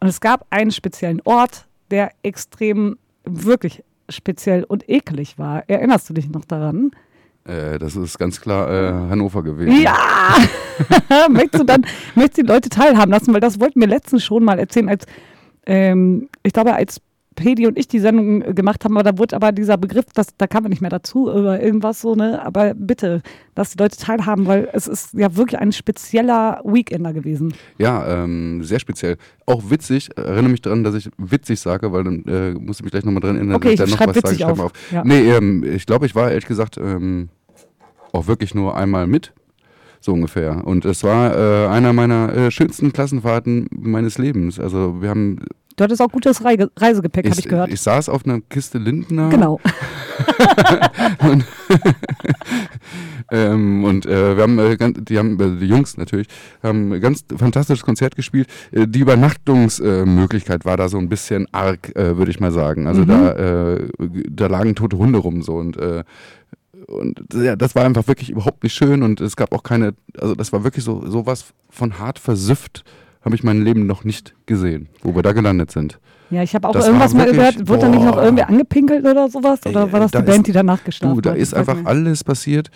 Und 0.00 0.08
es 0.08 0.20
gab 0.20 0.46
einen 0.50 0.70
speziellen 0.70 1.20
Ort, 1.24 1.66
der 1.90 2.12
extrem, 2.22 2.96
wirklich 3.24 3.82
speziell 4.08 4.64
und 4.64 4.88
eklig 4.88 5.38
war. 5.38 5.68
Erinnerst 5.68 6.08
du 6.08 6.14
dich 6.14 6.28
noch 6.28 6.44
daran? 6.44 6.90
Äh, 7.46 7.78
das 7.78 7.94
ist 7.94 8.18
ganz 8.18 8.40
klar 8.40 8.70
äh, 8.70 8.92
Hannover 9.10 9.42
gewesen. 9.42 9.82
Ja! 9.82 9.96
möchtest 11.28 11.62
du 11.62 11.64
dann, 11.64 11.86
möchtest 12.14 12.38
die 12.38 12.42
Leute 12.50 12.68
teilhaben 12.68 13.10
lassen? 13.10 13.32
Weil 13.34 13.40
das 13.40 13.60
wollten 13.60 13.80
wir 13.80 13.88
letztens 13.88 14.24
schon 14.24 14.44
mal 14.44 14.58
erzählen, 14.58 14.88
als, 14.88 15.04
ähm, 15.66 16.28
ich 16.42 16.52
glaube, 16.52 16.74
als 16.74 17.00
Pedi 17.34 17.66
und 17.66 17.78
ich 17.78 17.88
die 17.88 17.98
Sendung 17.98 18.42
äh, 18.42 18.54
gemacht 18.54 18.84
haben, 18.84 18.96
aber 18.96 19.10
da 19.10 19.18
wurde 19.18 19.36
aber 19.36 19.52
dieser 19.52 19.76
Begriff, 19.76 20.06
das, 20.14 20.28
da 20.36 20.46
kamen 20.46 20.66
wir 20.66 20.70
nicht 20.70 20.80
mehr 20.80 20.90
dazu 20.90 21.30
oder 21.30 21.62
irgendwas 21.62 22.00
so, 22.00 22.14
ne? 22.14 22.44
Aber 22.44 22.74
bitte, 22.74 23.22
dass 23.54 23.70
die 23.70 23.78
Leute 23.78 23.96
teilhaben, 23.96 24.46
weil 24.46 24.68
es 24.72 24.86
ist 24.86 25.14
ja 25.14 25.36
wirklich 25.36 25.60
ein 25.60 25.72
spezieller 25.72 26.60
Weekender 26.64 27.12
gewesen. 27.12 27.54
Ja, 27.78 28.24
ähm, 28.24 28.62
sehr 28.62 28.78
speziell. 28.78 29.16
Auch 29.46 29.70
witzig. 29.70 30.10
Erinnere 30.16 30.50
mich 30.50 30.62
daran, 30.62 30.84
dass 30.84 30.94
ich 30.94 31.10
witzig 31.18 31.60
sage, 31.60 31.92
weil 31.92 32.04
dann 32.04 32.24
äh, 32.24 32.52
muss 32.52 32.78
ich 32.78 32.84
mich 32.84 32.92
gleich 32.92 33.04
nochmal 33.04 33.20
dran 33.20 33.36
erinnern, 33.36 33.56
Okay, 33.56 33.76
dass 33.76 33.88
ich 33.88 33.94
ich 33.94 33.98
da 33.98 34.06
noch 34.06 34.14
was 34.14 34.22
sage. 34.22 34.36
Schreib 34.36 34.56
mal 34.56 34.64
auf. 34.64 34.72
Ja. 34.90 35.04
Nee, 35.04 35.30
ähm, 35.30 35.64
ich 35.64 35.86
glaube, 35.86 36.06
ich 36.06 36.14
war 36.14 36.30
ehrlich 36.30 36.46
gesagt 36.46 36.78
ähm, 36.78 37.28
auch 38.12 38.26
wirklich 38.26 38.54
nur 38.54 38.76
einmal 38.76 39.06
mit. 39.06 39.32
So 40.00 40.12
ungefähr. 40.12 40.66
Und 40.66 40.84
es 40.84 41.02
war 41.02 41.34
äh, 41.34 41.66
einer 41.68 41.94
meiner 41.94 42.30
äh, 42.34 42.50
schönsten 42.50 42.92
Klassenfahrten 42.92 43.68
meines 43.70 44.18
Lebens. 44.18 44.60
Also 44.60 45.00
wir 45.00 45.08
haben. 45.08 45.38
Du 45.76 45.82
hattest 45.84 46.00
auch 46.00 46.10
gutes 46.10 46.44
Reige 46.44 46.70
Reisegepäck, 46.76 47.28
habe 47.28 47.38
ich 47.38 47.48
gehört. 47.48 47.72
Ich 47.72 47.80
saß 47.80 48.08
auf 48.08 48.24
einer 48.24 48.40
Kiste 48.40 48.78
Lindner. 48.78 49.28
genau. 49.28 49.60
und 51.18 51.44
ähm, 53.32 53.84
und 53.84 54.06
äh, 54.06 54.36
wir 54.36 54.42
haben, 54.42 54.58
äh, 54.58 54.76
ganz, 54.76 54.98
die 55.02 55.18
haben, 55.18 55.40
äh, 55.40 55.58
die 55.58 55.66
Jungs 55.66 55.96
natürlich, 55.96 56.28
haben 56.62 56.92
ein 56.92 57.00
ganz 57.00 57.24
fantastisches 57.36 57.84
Konzert 57.84 58.14
gespielt. 58.14 58.48
Äh, 58.70 58.86
die 58.86 59.00
Übernachtungsmöglichkeit 59.00 60.06
Möglichkeit 60.06 60.64
war 60.64 60.76
da 60.76 60.88
so 60.88 60.98
ein 60.98 61.08
bisschen 61.08 61.46
arg, 61.52 61.94
äh, 61.96 62.16
würde 62.16 62.30
ich 62.30 62.38
mal 62.38 62.52
sagen. 62.52 62.86
Also 62.86 63.02
Mhm. 63.02 63.08
da, 63.08 63.32
äh, 63.32 63.88
da 64.30 64.46
lagen 64.46 64.74
tote 64.74 64.96
Hunde 64.96 65.18
rum 65.18 65.42
so 65.42 65.56
und 65.56 65.78
und 66.86 67.20
ja, 67.32 67.56
das 67.56 67.74
war 67.74 67.84
einfach 67.84 68.06
wirklich 68.08 68.30
überhaupt 68.30 68.62
nicht 68.62 68.74
schön 68.74 69.02
und 69.02 69.20
es 69.20 69.36
gab 69.36 69.54
auch 69.54 69.62
keine, 69.62 69.94
also 70.18 70.34
das 70.34 70.52
war 70.52 70.64
wirklich 70.64 70.84
so 70.84 71.06
sowas 71.06 71.46
von 71.70 71.98
hart 71.98 72.18
versüfft, 72.18 72.84
habe 73.24 73.34
ich 73.34 73.42
mein 73.42 73.62
Leben 73.62 73.86
noch 73.86 74.04
nicht 74.04 74.34
gesehen, 74.46 74.88
wo 75.02 75.14
wir 75.14 75.22
da 75.22 75.32
gelandet 75.32 75.70
sind. 75.70 75.98
Ja, 76.30 76.42
ich 76.42 76.54
habe 76.54 76.68
auch 76.68 76.72
Das 76.72 76.86
irgendwas 76.86 77.12
war 77.12 77.18
mal 77.20 77.26
wirklich- 77.26 77.54
gehört. 77.56 77.68
Wurde 77.68 77.80
da 77.82 77.88
nicht 77.88 78.04
noch 78.04 78.16
irgendwie 78.16 78.42
angepinkelt 78.44 79.04
oder 79.04 79.28
sowas? 79.28 79.60
Oder 79.66 79.92
war 79.92 80.00
das 80.00 80.10
da 80.10 80.20
die 80.20 80.26
Band, 80.26 80.38
ist- 80.38 80.46
die 80.48 80.52
danach 80.52 80.82
geschlafen 80.82 81.14
Du, 81.14 81.20
da 81.20 81.30
hat? 81.30 81.38
ist 81.38 81.54
einfach 81.54 81.76
nicht. 81.76 81.86
alles 81.86 82.24
passiert. 82.24 82.70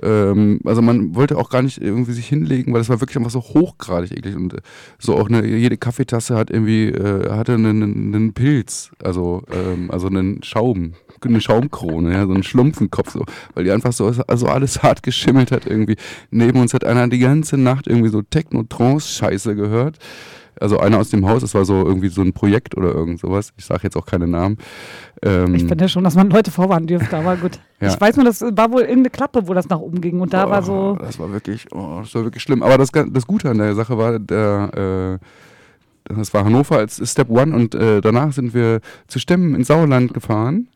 Ähm, 0.00 0.60
also 0.64 0.80
man 0.82 1.14
wollte 1.16 1.36
auch 1.36 1.50
gar 1.50 1.62
nicht 1.62 1.80
irgendwie 1.80 2.12
sich 2.12 2.26
hinlegen, 2.28 2.72
weil 2.72 2.80
es 2.80 2.88
war 2.88 3.00
wirklich 3.00 3.16
einfach 3.16 3.30
so 3.32 3.40
hochgradig 3.40 4.12
eklig 4.12 4.36
und 4.36 4.54
äh, 4.54 4.56
so 4.98 5.16
auch 5.16 5.28
eine, 5.28 5.44
jede 5.44 5.76
Kaffeetasse 5.76 6.36
hat 6.36 6.50
irgendwie 6.50 6.86
äh, 6.88 7.30
hatte 7.30 7.54
einen, 7.54 7.82
einen 8.14 8.32
Pilz, 8.32 8.90
also 9.02 9.42
ähm, 9.52 9.90
also 9.90 10.06
einen 10.06 10.42
Schaum, 10.44 10.92
eine 11.24 11.40
Schaumkrone, 11.40 12.12
ja, 12.12 12.26
so 12.26 12.32
einen 12.32 12.42
Schlumpfenkopf, 12.42 13.10
so, 13.12 13.24
weil 13.54 13.64
die 13.64 13.70
einfach 13.70 13.92
so 13.92 14.12
also 14.26 14.46
alles 14.46 14.82
hart 14.82 15.02
geschimmelt 15.02 15.52
hat 15.52 15.66
irgendwie. 15.66 15.96
Neben 16.30 16.60
uns 16.60 16.74
hat 16.74 16.84
einer 16.84 17.08
die 17.08 17.18
ganze 17.18 17.56
Nacht 17.56 17.86
irgendwie 17.86 18.10
so 18.10 18.22
Techno-Trance-Scheiße 18.22 19.54
gehört. 19.54 19.98
Also 20.60 20.78
einer 20.80 20.98
aus 20.98 21.10
dem 21.10 21.28
Haus, 21.28 21.42
das 21.42 21.54
war 21.54 21.64
so 21.64 21.86
irgendwie 21.86 22.08
so 22.08 22.20
ein 22.20 22.32
Projekt 22.32 22.76
oder 22.76 22.92
irgend 22.92 23.20
sowas. 23.20 23.52
Ich 23.56 23.64
sage 23.64 23.80
jetzt 23.84 23.96
auch 23.96 24.06
keine 24.06 24.26
Namen. 24.26 24.58
Ähm, 25.22 25.54
Ich 25.54 25.64
finde 25.64 25.84
ja 25.84 25.88
schon, 25.88 26.04
dass 26.04 26.16
man 26.16 26.30
Leute 26.30 26.50
vorwarnen 26.50 26.86
dürfte, 26.86 27.16
aber 27.16 27.36
gut. 27.36 27.60
Ja. 27.80 27.94
Ich 27.94 28.00
weiß 28.00 28.16
nur, 28.16 28.24
das 28.24 28.40
war 28.40 28.72
wohl 28.72 28.80
in 28.80 28.98
eine 28.98 29.08
Klappe, 29.08 29.46
wo 29.46 29.54
das 29.54 29.68
nach 29.68 29.78
oben 29.78 30.00
ging. 30.00 30.18
Und 30.20 30.32
da 30.32 30.50
war 30.50 30.64
so. 30.64 30.96
Oh, 30.98 31.00
Das 31.00 31.16
war 31.20 31.30
wirklich, 31.30 31.68
oh, 31.70 31.98
das 32.00 32.12
war 32.12 32.24
wirklich 32.24 32.42
schlimm. 32.42 32.64
Aber 32.64 32.76
das, 32.76 32.90
das 32.90 33.24
Gute 33.24 33.50
an 33.50 33.58
der 33.58 33.76
Sache 33.76 33.96
war, 33.96 34.18
der, 34.18 35.20
äh, 36.10 36.12
das 36.12 36.34
war 36.34 36.44
Hannover 36.44 36.78
als 36.78 37.00
Step 37.08 37.30
One 37.30 37.54
und 37.54 37.76
äh, 37.76 38.00
danach 38.00 38.32
sind 38.32 38.52
wir 38.52 38.80
zu 39.06 39.20
Stemmen 39.20 39.54
ins 39.54 39.68
Sauerland 39.68 40.12
gefahren 40.12 40.66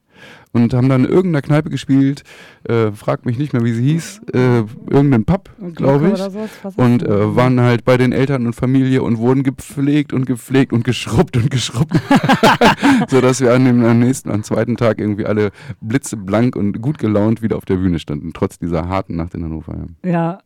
und 0.52 0.74
haben 0.74 0.88
dann 0.88 1.04
in 1.04 1.10
irgendeiner 1.10 1.42
Kneipe 1.42 1.70
gespielt, 1.70 2.24
äh, 2.68 2.92
frag 2.92 3.24
mich 3.24 3.38
nicht 3.38 3.52
mehr, 3.52 3.64
wie 3.64 3.72
sie 3.72 3.82
hieß, 3.82 4.20
äh, 4.34 4.58
irgendeinen 4.90 5.24
Pub, 5.24 5.50
glaube 5.74 6.08
ich. 6.08 6.20
ist 6.20 6.78
Und 6.78 7.02
äh, 7.02 7.36
waren 7.36 7.60
halt 7.60 7.84
bei 7.84 7.96
den 7.96 8.12
Eltern 8.12 8.46
und 8.46 8.54
Familie 8.54 9.02
und 9.02 9.18
wurden 9.18 9.42
gepflegt 9.42 10.12
und 10.12 10.26
gepflegt 10.26 10.72
und 10.72 10.84
geschrubbt 10.84 11.36
und 11.36 11.50
geschrubbt. 11.50 11.98
Sodass 13.08 13.40
wir 13.40 13.54
an 13.54 13.64
dem 13.64 13.84
am 13.84 13.98
nächsten, 13.98 14.30
am 14.30 14.42
zweiten 14.42 14.76
Tag 14.76 15.00
irgendwie 15.00 15.26
alle 15.26 15.50
blitzeblank 15.80 16.56
und 16.56 16.80
gut 16.82 16.98
gelaunt 16.98 17.42
wieder 17.42 17.56
auf 17.56 17.64
der 17.64 17.76
Bühne 17.76 17.98
standen, 17.98 18.32
trotz 18.32 18.58
dieser 18.58 18.88
harten 18.88 19.16
Nacht 19.16 19.34
in 19.34 19.44
Hannover. 19.44 19.74
Ja. 20.04 20.10
Ja. 20.12 20.38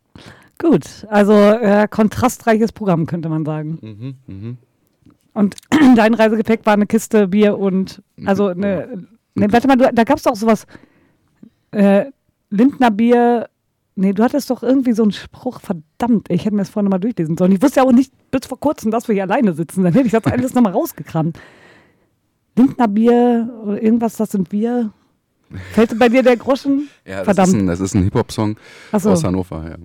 Gut. 0.59 1.05
Also 1.09 1.33
äh, 1.33 1.87
kontrastreiches 1.89 2.71
Programm, 2.71 3.05
könnte 3.05 3.29
man 3.29 3.45
sagen. 3.45 3.77
Mhm, 3.81 4.15
mhm. 4.27 4.57
Und 5.33 5.55
dein 5.95 6.13
Reisegepäck 6.13 6.65
war 6.65 6.73
eine 6.73 6.87
Kiste 6.87 7.27
Bier 7.27 7.57
und. 7.57 8.01
Also 8.25 8.47
eine. 8.47 9.07
Ne, 9.39 9.51
warte 9.51 9.67
mal, 9.67 9.75
du, 9.77 9.89
da 9.93 10.03
gab 10.03 10.17
es 10.17 10.23
doch 10.23 10.35
sowas. 10.35 10.65
Äh, 11.71 12.05
Lindner 12.49 12.91
Bier. 12.91 13.49
Nee, 13.95 14.13
du 14.13 14.23
hattest 14.23 14.49
doch 14.51 14.61
irgendwie 14.61 14.93
so 14.93 15.01
einen 15.03 15.11
Spruch, 15.11 15.59
verdammt, 15.59 16.27
ich 16.29 16.45
hätte 16.45 16.53
mir 16.55 16.61
das 16.61 16.69
vorhin 16.69 16.89
mal 16.89 16.99
durchlesen 16.99 17.35
sollen. 17.35 17.51
Ich 17.51 17.61
wusste 17.63 17.79
ja 17.79 17.85
auch 17.85 17.91
nicht 17.91 18.13
bis 18.29 18.45
vor 18.45 18.59
kurzem, 18.59 18.91
dass 18.91 19.07
wir 19.07 19.13
hier 19.15 19.23
alleine 19.23 19.53
sitzen. 19.53 19.83
Dann 19.83 19.93
hätte 19.93 20.05
ich 20.05 20.11
das 20.11 20.23
alles 20.31 20.53
nochmal 20.53 20.73
rausgekramt. 20.73 21.39
Lindner 22.55 22.87
Bier 22.87 23.49
oder 23.63 23.81
irgendwas, 23.81 24.15
das 24.17 24.31
sind 24.31 24.51
wir. 24.51 24.91
Fällt 25.71 25.97
bei 25.97 26.09
dir 26.09 26.21
der 26.23 26.37
Groschen? 26.37 26.89
Ja, 27.05 27.17
das 27.17 27.25
Verdammt. 27.25 27.47
ist 27.49 27.53
ein, 27.55 27.67
das 27.67 27.79
ist 27.79 27.95
ein 27.95 28.03
Hip-Hop-Song 28.03 28.57
so. 28.97 29.09
aus 29.11 29.23
Hannover. 29.23 29.63
Ja. 29.67 29.75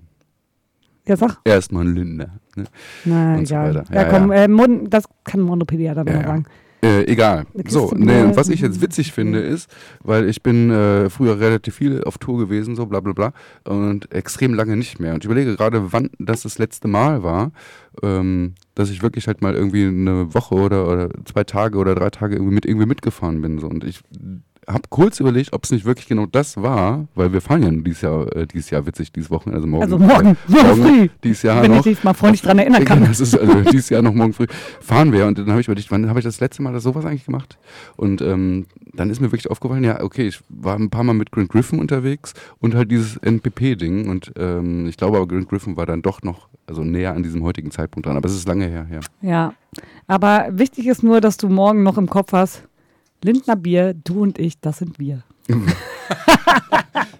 Ja, 1.07 1.17
sag. 1.17 1.37
Er 1.43 1.57
ist 1.57 1.71
mal 1.71 1.85
ein 1.85 1.95
Lindner. 1.95 2.29
Ne? 2.55 2.65
Na, 3.05 3.35
Und 3.35 3.47
so 3.47 3.55
egal. 3.55 3.75
weiter. 3.75 3.93
ja, 3.93 4.01
Ja, 4.03 4.09
komm, 4.09 4.31
ja. 4.31 4.43
Äh, 4.45 4.87
das 4.89 5.05
kann 5.23 5.41
Monopedia 5.41 5.93
dann 5.95 6.07
Ja, 6.07 6.13
mal 6.17 6.23
sagen. 6.23 6.45
Äh, 6.83 7.05
egal. 7.05 7.45
So, 7.65 7.93
nee, 7.95 8.25
was 8.33 8.49
ich 8.49 8.59
jetzt 8.59 8.81
witzig 8.81 9.13
finde, 9.13 9.39
ist, 9.39 9.69
weil 10.03 10.27
ich 10.27 10.43
bin 10.43 10.69
äh, 10.69 11.09
früher 11.09 11.39
relativ 11.39 11.75
viel 11.75 12.03
auf 12.03 12.17
Tour 12.17 12.37
gewesen, 12.37 12.75
so 12.75 12.85
bla 12.85 12.99
bla 12.99 13.13
bla, 13.13 13.33
und 13.63 14.11
extrem 14.11 14.53
lange 14.53 14.75
nicht 14.75 14.99
mehr. 14.99 15.13
Und 15.13 15.23
ich 15.23 15.25
überlege 15.25 15.55
gerade, 15.55 15.93
wann 15.93 16.09
das 16.19 16.41
das 16.41 16.57
letzte 16.57 16.89
Mal 16.89 17.23
war, 17.23 17.53
ähm, 18.01 18.55
dass 18.75 18.89
ich 18.89 19.01
wirklich 19.01 19.27
halt 19.27 19.41
mal 19.41 19.55
irgendwie 19.55 19.85
eine 19.85 20.33
Woche 20.33 20.55
oder, 20.55 20.87
oder 20.89 21.09
zwei 21.23 21.45
Tage 21.45 21.77
oder 21.77 21.95
drei 21.95 22.09
Tage 22.09 22.35
irgendwie 22.35 22.55
mit 22.55 22.65
irgendwie 22.65 22.87
mitgefahren 22.87 23.41
bin. 23.41 23.59
So. 23.59 23.67
Und 23.67 23.85
ich 23.85 24.01
habe 24.67 24.83
kurz 24.89 25.19
überlegt, 25.19 25.53
ob 25.53 25.63
es 25.63 25.71
nicht 25.71 25.85
wirklich 25.85 26.07
genau 26.07 26.25
das 26.25 26.61
war, 26.61 27.07
weil 27.15 27.33
wir 27.33 27.41
fahren 27.41 27.63
ja 27.63 27.69
dieses 27.71 28.01
Jahr, 28.01 28.35
äh, 28.35 28.47
dieses 28.47 28.69
Jahr 28.69 28.85
witzig, 28.85 29.11
dieses 29.11 29.29
Wochenende, 29.29 29.57
also 29.57 29.67
morgen. 29.67 29.83
Also 29.83 29.97
morgen, 29.97 30.27
äh, 30.29 30.35
morgen 30.47 30.83
früh. 30.83 31.09
Dieses 31.23 31.43
Jahr 31.43 31.61
Wenn 31.61 31.71
ich 31.71 31.77
noch. 31.77 31.83
dich 31.83 32.03
mal 32.03 32.13
freundlich 32.13 32.41
dran 32.41 32.59
erinnern 32.59 32.85
kann. 32.85 33.03
Das 33.03 33.19
ist 33.19 33.37
also 33.37 33.61
dieses 33.71 33.89
Jahr 33.89 34.01
noch 34.01 34.13
morgen 34.13 34.33
früh. 34.33 34.47
Fahren 34.81 35.11
wir 35.11 35.27
und 35.27 35.37
dann 35.37 35.49
habe 35.49 35.61
ich 35.61 35.67
überlegt, 35.67 35.91
wann 35.91 36.09
habe 36.09 36.19
ich 36.19 36.25
das 36.25 36.39
letzte 36.39 36.61
Mal 36.61 36.73
das 36.73 36.83
sowas 36.83 37.05
eigentlich 37.05 37.25
gemacht? 37.25 37.57
Und 37.95 38.21
ähm, 38.21 38.65
dann 38.93 39.09
ist 39.09 39.19
mir 39.19 39.31
wirklich 39.31 39.49
aufgefallen, 39.49 39.83
ja, 39.83 40.01
okay, 40.01 40.27
ich 40.27 40.39
war 40.49 40.75
ein 40.75 40.89
paar 40.89 41.03
Mal 41.03 41.13
mit 41.13 41.31
Grant 41.31 41.49
Griffin 41.49 41.79
unterwegs 41.79 42.33
und 42.59 42.75
halt 42.75 42.91
dieses 42.91 43.17
NPP-Ding 43.17 44.09
und 44.09 44.31
ähm, 44.37 44.87
ich 44.87 44.97
glaube 44.97 45.17
aber 45.17 45.27
Grant 45.27 45.49
Griffin 45.49 45.77
war 45.77 45.85
dann 45.85 46.01
doch 46.01 46.21
noch 46.21 46.47
also 46.67 46.83
näher 46.83 47.13
an 47.13 47.23
diesem 47.23 47.43
heutigen 47.43 47.71
Zeitpunkt 47.71 48.05
dran, 48.05 48.15
aber 48.15 48.27
es 48.27 48.35
ist 48.35 48.47
lange 48.47 48.67
her, 48.67 48.87
ja. 48.91 48.99
Ja, 49.21 49.53
aber 50.07 50.47
wichtig 50.51 50.87
ist 50.87 51.03
nur, 51.03 51.21
dass 51.21 51.37
du 51.37 51.49
morgen 51.49 51.83
noch 51.83 51.97
im 51.97 52.09
Kopf 52.09 52.31
hast, 52.31 52.63
Lindner 53.23 53.55
Bier, 53.55 53.93
du 53.93 54.21
und 54.21 54.37
ich, 54.39 54.59
das 54.59 54.79
sind 54.79 54.99
wir. 54.99 55.23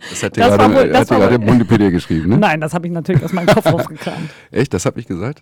Das 0.09 0.23
hat 0.23 0.35
dir 0.37 0.41
Das 0.41 0.57
gerade, 0.57 0.73
wohl- 0.75 0.95
hat 0.97 1.09
dir 1.09 1.19
war 1.19 1.29
gerade 1.29 1.41
wohl- 1.47 1.53
Wikipedia 1.55 1.89
geschrieben, 1.89 2.29
ne? 2.29 2.37
Nein, 2.37 2.61
das 2.61 2.73
habe 2.73 2.87
ich 2.87 2.93
natürlich 2.93 3.23
aus 3.23 3.33
meinem 3.33 3.47
Kopf 3.47 3.65
rausgekramt. 3.71 4.29
Echt, 4.51 4.73
das 4.73 4.85
habe 4.85 4.99
ich 4.99 5.07
gesagt? 5.07 5.41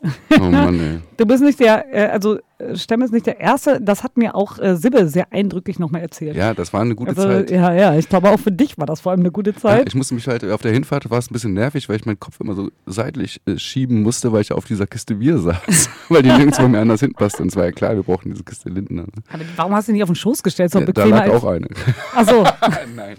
Oh 0.38 0.44
Mann, 0.44 0.78
ey. 0.78 0.98
Du 1.16 1.26
bist 1.26 1.42
nicht 1.42 1.58
der, 1.58 1.92
äh, 1.92 2.06
also 2.12 2.38
äh, 2.58 2.76
Stemm 2.76 3.02
ist 3.02 3.12
nicht 3.12 3.26
der 3.26 3.40
Erste, 3.40 3.80
das 3.80 4.02
hat 4.02 4.16
mir 4.16 4.34
auch 4.34 4.58
äh, 4.58 4.76
Sibbe 4.76 5.08
sehr 5.08 5.32
eindrücklich 5.32 5.78
nochmal 5.78 6.02
erzählt. 6.02 6.36
Ja, 6.36 6.54
das 6.54 6.72
war 6.72 6.80
eine 6.80 6.94
gute 6.94 7.10
also, 7.10 7.22
Zeit. 7.22 7.50
Ja, 7.50 7.72
ja, 7.72 7.96
ich 7.96 8.08
glaube 8.08 8.30
auch 8.30 8.38
für 8.38 8.52
dich 8.52 8.78
war 8.78 8.86
das 8.86 9.00
vor 9.00 9.12
allem 9.12 9.20
eine 9.20 9.30
gute 9.30 9.50
Ja, 9.50 9.56
Zeit. 9.56 9.88
ich 9.88 9.94
musste 9.94 10.14
mich 10.14 10.26
halt, 10.26 10.44
auf 10.44 10.62
der 10.62 10.72
Hinfahrt 10.72 11.10
war 11.10 11.18
es 11.18 11.30
ein 11.30 11.32
bisschen 11.32 11.54
nervig, 11.54 11.88
weil 11.88 11.96
ich 11.96 12.06
meinen 12.06 12.20
Kopf 12.20 12.40
immer 12.40 12.54
so 12.54 12.70
seitlich 12.86 13.40
äh, 13.46 13.58
schieben 13.58 14.02
musste, 14.02 14.32
weil 14.32 14.42
ich 14.42 14.52
auf 14.52 14.64
dieser 14.64 14.86
Kiste 14.86 15.14
Bier 15.16 15.38
saß. 15.38 15.88
weil 16.08 16.22
die 16.22 16.30
nirgendwo 16.30 16.66
mehr 16.68 16.80
anders 16.80 17.00
hinpasste. 17.00 17.42
Und 17.42 17.48
es 17.48 17.56
war 17.56 17.64
ja 17.64 17.72
klar, 17.72 17.94
wir 17.94 18.02
brauchen 18.02 18.30
diese 18.30 18.44
Kiste 18.44 18.68
Lindner. 18.68 19.02
Ne? 19.02 19.22
Aber 19.32 19.42
warum 19.56 19.74
hast 19.74 19.88
du 19.88 19.92
die 19.92 19.94
nicht 19.94 20.02
auf 20.02 20.10
den 20.10 20.16
Schoß 20.16 20.42
gestellt? 20.42 20.72
So 20.72 20.80
Ja, 20.80 20.86
da 20.86 21.04
lag 21.04 21.28
auch 21.30 21.44
eine. 21.44 21.68
Ach 22.14 22.28
so. 22.28 22.44
Nein. 22.96 23.16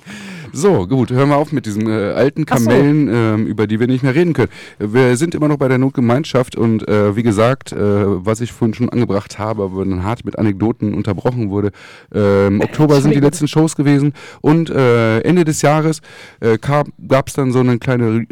So, 0.52 0.88
gut, 0.88 1.11
hören 1.11 1.30
wir 1.30 1.38
auf 1.38 1.52
mit 1.52 1.66
diesen 1.66 1.88
äh, 1.88 2.11
alten 2.11 2.45
Ach 2.49 2.57
so. 2.57 2.66
Kamellen, 2.66 3.07
ähm, 3.07 3.48
über 3.48 3.68
die 3.68 3.80
wir 3.80 3.88
nicht 3.88 4.03
mehr 4.03 4.16
reden 4.16 4.34
können. 4.34 4.49
Wir 4.80 5.16
sind 5.16 5.36
immer 5.36 5.48
noch 5.48 5.57
bei 5.57 5.68
der 5.68 5.78
Notgemeinschaft 5.78 6.56
und 6.56 6.88
äh, 6.88 7.16
wie 7.16 7.24
gesagt, 7.24 7.72
äh, 7.72 7.78
was 7.78 8.41
ich 8.41 8.52
vorhin 8.52 8.74
schon 8.74 8.90
angebracht 8.90 9.29
habe, 9.38 9.64
aber 9.64 9.86
dann 9.86 10.04
hart 10.04 10.26
mit 10.26 10.40
Anekdoten 10.40 10.94
unterbrochen 10.94 11.50
wurde. 11.50 11.72
Äh, 12.14 12.48
Im 12.48 12.62
Oktober 12.62 13.02
sind 13.02 13.14
die 13.14 13.20
letzten 13.20 13.48
Shows 13.48 13.76
gewesen 13.76 14.14
und 14.42 14.70
äh, 14.70 15.20
Ende 15.20 15.46
des 15.46 15.62
Jahres 15.62 16.02
äh, 16.40 16.58
gab 16.58 17.28
es 17.28 17.34
dann 17.34 17.52
so 17.52 17.60
eine 17.60 17.78
kleine, 17.78 18.26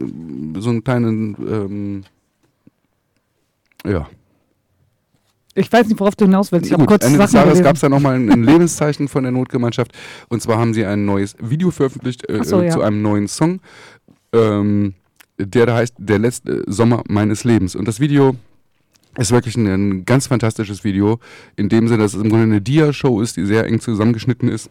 so 0.58 0.70
einen 0.70 0.84
kleinen, 0.84 1.36
ähm, 1.50 2.04
ja, 3.86 4.08
Ich 5.60 5.72
weiß 5.72 5.88
nicht, 5.88 6.00
worauf 6.00 6.16
du 6.16 6.26
hinaus 6.26 6.52
willst. 6.52 6.70
Ich 6.70 6.78
Gut, 6.78 6.86
kurz 6.86 7.04
Ende 7.04 7.18
des 7.18 7.32
Jahres 7.32 7.64
gab 7.64 7.76
es 7.76 7.82
dann 7.82 7.92
nochmal 7.92 8.16
ein, 8.16 8.32
ein 8.32 8.44
Lebenszeichen 8.44 9.08
von 9.08 9.24
der 9.24 9.32
Notgemeinschaft. 9.32 9.92
Und 10.30 10.42
zwar 10.42 10.60
haben 10.60 10.74
sie 10.74 10.86
ein 10.86 11.06
neues 11.06 11.36
Video 11.40 11.72
veröffentlicht 11.72 12.30
äh, 12.30 12.44
so, 12.44 12.62
äh, 12.62 12.68
ja. 12.68 12.72
zu 12.72 12.82
einem 12.82 13.02
neuen 13.02 13.28
Song, 13.28 13.60
ähm, 14.34 14.94
der 15.40 15.66
da 15.66 15.76
heißt 15.78 15.96
Der 15.98 16.20
letzte 16.20 16.64
Sommer 16.68 17.04
meines 17.08 17.44
Lebens. 17.44 17.76
Und 17.76 17.88
das 17.88 18.00
Video 18.00 18.36
ist 19.18 19.32
wirklich 19.32 19.56
ein, 19.56 19.68
ein 19.68 20.06
ganz 20.06 20.28
fantastisches 20.28 20.84
Video. 20.84 21.20
In 21.56 21.70
dem 21.70 21.88
Sinne, 21.88 22.04
dass 22.04 22.14
es 22.14 22.22
im 22.22 22.30
Grunde 22.30 22.44
eine 22.44 22.62
Dia-Show 22.62 23.22
ist, 23.22 23.38
die 23.38 23.46
sehr 23.46 23.66
eng 23.66 23.80
zusammengeschnitten 23.80 24.50
ist. 24.50 24.70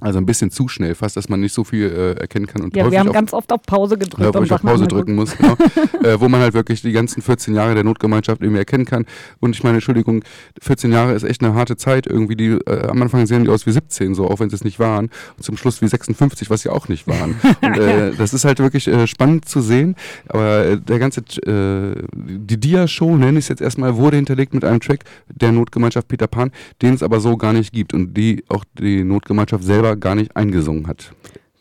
Also 0.00 0.18
ein 0.18 0.26
bisschen 0.26 0.52
zu 0.52 0.68
schnell, 0.68 0.94
fast, 0.94 1.16
dass 1.16 1.28
man 1.28 1.40
nicht 1.40 1.52
so 1.52 1.64
viel 1.64 1.86
äh, 1.86 2.20
erkennen 2.20 2.46
kann. 2.46 2.62
Und 2.62 2.76
Ja, 2.76 2.88
wir 2.88 3.00
haben 3.00 3.08
auf 3.08 3.14
ganz 3.14 3.32
oft 3.32 3.52
auf 3.52 3.62
Pause 3.62 3.98
gedrückt. 3.98 4.22
ja, 4.22 4.32
wo 4.32 4.44
ich 4.44 4.52
auf 4.52 4.62
Pause 4.62 4.86
drücken 4.86 5.16
muss, 5.16 5.36
genau. 5.36 5.56
äh, 6.04 6.20
wo 6.20 6.28
man 6.28 6.40
halt 6.40 6.54
wirklich 6.54 6.82
die 6.82 6.92
ganzen 6.92 7.20
14 7.20 7.52
Jahre 7.52 7.74
der 7.74 7.82
Notgemeinschaft 7.82 8.40
irgendwie 8.40 8.60
erkennen 8.60 8.84
kann. 8.84 9.06
Und 9.40 9.56
ich 9.56 9.64
meine, 9.64 9.78
Entschuldigung, 9.78 10.22
14 10.62 10.92
Jahre 10.92 11.14
ist 11.14 11.24
echt 11.24 11.42
eine 11.42 11.54
harte 11.54 11.76
Zeit. 11.76 12.06
Irgendwie 12.06 12.36
die, 12.36 12.50
äh, 12.50 12.86
am 12.86 13.02
Anfang 13.02 13.26
sehen 13.26 13.42
die 13.42 13.50
aus 13.50 13.66
wie 13.66 13.72
17, 13.72 14.14
so, 14.14 14.28
auch 14.28 14.38
wenn 14.38 14.50
sie 14.50 14.54
es 14.54 14.62
nicht 14.62 14.78
waren. 14.78 15.10
Und 15.36 15.42
zum 15.42 15.56
Schluss 15.56 15.82
wie 15.82 15.88
56, 15.88 16.48
was 16.48 16.62
sie 16.62 16.68
auch 16.68 16.86
nicht 16.86 17.08
waren. 17.08 17.34
Und 17.60 17.76
äh, 17.76 18.12
das 18.12 18.32
ist 18.32 18.44
halt 18.44 18.60
wirklich 18.60 18.86
äh, 18.86 19.08
spannend 19.08 19.48
zu 19.48 19.60
sehen. 19.60 19.96
Aber 20.28 20.64
äh, 20.64 20.80
der 20.80 21.00
ganze, 21.00 21.22
die 21.22 22.60
Dia-Show, 22.60 23.16
nenne 23.16 23.40
ich 23.40 23.46
es 23.46 23.48
jetzt 23.48 23.62
erstmal, 23.62 23.96
wurde 23.96 24.16
hinterlegt 24.16 24.54
mit 24.54 24.64
einem 24.64 24.78
Track 24.78 25.00
der 25.28 25.50
Notgemeinschaft 25.50 26.06
Peter 26.06 26.28
Pan, 26.28 26.52
den 26.82 26.94
es 26.94 27.02
aber 27.02 27.18
so 27.18 27.36
gar 27.36 27.52
nicht 27.52 27.72
gibt 27.72 27.94
und 27.94 28.14
die 28.14 28.44
auch 28.48 28.64
die 28.78 29.02
Notgemeinschaft 29.02 29.64
selber 29.64 29.87
gar 29.96 30.14
nicht 30.14 30.36
eingesungen 30.36 30.86
hat. 30.86 31.12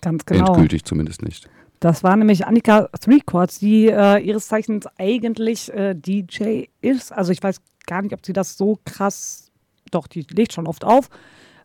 Ganz 0.02 0.26
genau. 0.26 0.48
Endgültig 0.48 0.86
zumindest 0.86 1.22
nicht. 1.22 1.50
Das 1.80 2.04
war 2.04 2.16
nämlich 2.16 2.48
Annika 2.48 2.90
Three 3.00 3.20
Chords, 3.26 3.60
die 3.60 3.88
äh, 3.88 4.20
ihres 4.20 4.48
Zeichens 4.48 4.88
eigentlich 4.98 5.72
äh, 5.74 5.94
DJ 5.94 6.66
ist. 6.82 7.12
Also 7.12 7.32
ich 7.32 7.42
weiß 7.44 7.62
gar 7.86 8.02
nicht, 8.02 8.14
ob 8.14 8.26
sie 8.26 8.34
das 8.34 8.58
so 8.58 8.80
krass, 8.84 9.52
doch, 9.92 10.08
die 10.08 10.26
legt 10.32 10.54
schon 10.54 10.68
oft 10.68 10.84
auf. 10.84 11.10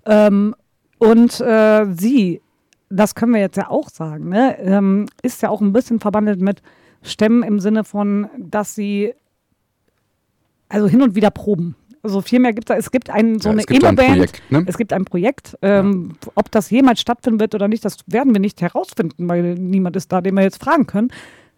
Ähm, 0.05 0.55
und 0.99 1.41
äh, 1.41 1.87
sie, 1.95 2.43
das 2.91 3.15
können 3.15 3.33
wir 3.33 3.41
jetzt 3.41 3.57
ja 3.57 3.71
auch 3.71 3.89
sagen, 3.89 4.29
ne, 4.29 4.59
ähm, 4.61 5.07
ist 5.23 5.43
ja 5.43 5.49
auch 5.49 5.61
ein 5.61 5.73
bisschen 5.73 5.99
verbandelt 5.99 6.41
mit 6.41 6.63
Stämmen 7.03 7.43
im 7.43 7.59
Sinne 7.59 7.83
von, 7.85 8.29
dass 8.39 8.75
sie 8.75 9.15
also 10.69 10.89
hin 10.89 11.03
und 11.03 11.15
wieder 11.15 11.31
proben. 11.31 11.75
Also 12.05 12.21
viel 12.21 12.41
mehr 12.41 12.53
gibt 12.53 12.69
es 12.69 12.77
Es 12.87 12.91
gibt 12.91 13.11
ein, 13.11 13.39
so 13.39 13.49
Ja, 13.49 13.53
eine 13.53 13.61
es 13.61 13.67
gibt 13.67 13.85
ein 13.85 13.97
Emo-Band. 13.97 14.09
Projekt, 14.17 14.43
ne? 14.51 14.65
Es 14.67 14.77
gibt 14.77 14.93
ein 14.93 15.05
Projekt. 15.05 15.57
Ähm, 15.63 16.13
Ob 16.35 16.51
das 16.51 16.69
jemals 16.71 17.01
stattfinden 17.01 17.39
wird 17.41 17.55
oder 17.55 17.69
nicht, 17.69 17.85
das 17.85 17.99
werden 18.07 18.33
wir 18.35 18.41
nicht 18.41 18.61
herausfinden, 18.61 19.29
weil 19.29 19.55
niemand 19.55 19.95
ist 19.97 20.11
da, 20.11 20.21
den 20.21 20.35
wir 20.35 20.43
jetzt 20.43 20.63
fragen 20.63 20.87
können. 20.87 21.11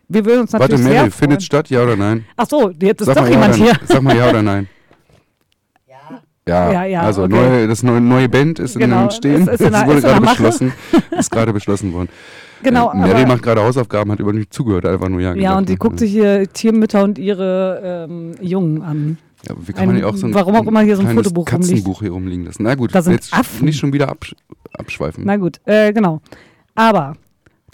Wir 0.08 0.26
würden 0.26 0.42
uns 0.42 0.52
Warte, 0.52 0.64
natürlich 0.74 0.84
Meryl, 0.84 1.00
sehr 1.04 1.10
findet 1.12 1.38
freuen. 1.40 1.46
statt, 1.46 1.70
ja 1.70 1.82
oder 1.82 1.96
nein? 1.96 2.26
Ach 2.36 2.46
so, 2.46 2.70
jetzt 2.70 3.00
ist 3.00 3.06
Sag 3.06 3.16
doch 3.16 3.24
ja 3.24 3.30
jemand 3.30 3.54
oder, 3.54 3.64
hier. 3.64 3.72
Sag 3.86 4.02
mal 4.02 4.14
ja 4.16 4.28
oder 4.28 4.42
nein. 4.42 4.68
Ja, 6.46 6.70
Ja, 6.72 6.84
ja, 6.84 7.00
also 7.00 7.22
okay. 7.24 7.32
neue, 7.34 7.66
das 7.68 7.82
neue, 7.82 8.02
neue 8.02 8.28
Band 8.28 8.58
ist 8.58 8.78
Genau, 8.78 8.96
in 8.98 9.02
Entstehen. 9.04 9.42
ist- 9.42 9.48
ist 9.48 9.60
in 9.62 9.72
das 9.72 9.86
wurde 9.86 10.00
gerade 10.02 10.20
beschlossen. 10.20 10.72
Ist 11.18 11.30
gerade 11.30 11.52
beschlossen 11.54 11.92
worden. 11.94 12.10
Genau, 12.62 12.92
Äh, 12.92 12.96
Mary 12.96 13.22
aber- 13.22 13.28
macht 13.28 13.42
gerade 13.42 13.62
Hausaufgaben, 13.62 14.12
hat 14.12 14.20
überhaupt 14.20 14.36
nicht 14.38 14.52
zugehört, 14.52 14.84
einfach 14.84 15.08
nur 15.08 15.20
ja 15.20 15.28
Ja, 15.30 15.34
gesagt, 15.34 15.56
und 15.58 15.66
sie 15.68 15.72
ne? 15.72 15.78
guckt 15.78 15.98
sich 15.98 16.10
hier 16.10 16.46
Tiermütter 16.52 17.02
und 17.02 17.18
ihre 17.18 18.06
ähm, 18.10 18.32
Jungen 18.42 18.82
an. 18.82 19.18
Ja, 19.48 19.54
wie 19.58 19.72
kann 19.72 19.86
man 19.86 19.94
ein- 19.96 19.98
hier 20.02 20.08
auch 20.08 20.16
so 20.16 20.26
ein, 20.26 20.34
warum 20.34 20.54
auch 20.56 20.66
immer 20.66 20.80
hier 20.80 20.96
so 20.96 21.02
ein 21.02 21.14
Fotobuch. 21.14 21.44
Katzenbuch 21.44 22.00
hier 22.00 22.12
rumliegen 22.12 22.44
lassen? 22.46 22.62
Na 22.62 22.74
gut, 22.74 22.94
Da 22.94 23.02
sind 23.02 23.14
jetzt 23.14 23.32
Affen. 23.32 23.64
nicht 23.66 23.78
schon 23.78 23.92
wieder 23.92 24.08
absch 24.08 24.34
abschweifen. 24.76 25.24
Na 25.26 25.36
gut, 25.36 25.60
äh, 25.66 25.92
genau. 25.92 26.20
Aber 26.74 27.14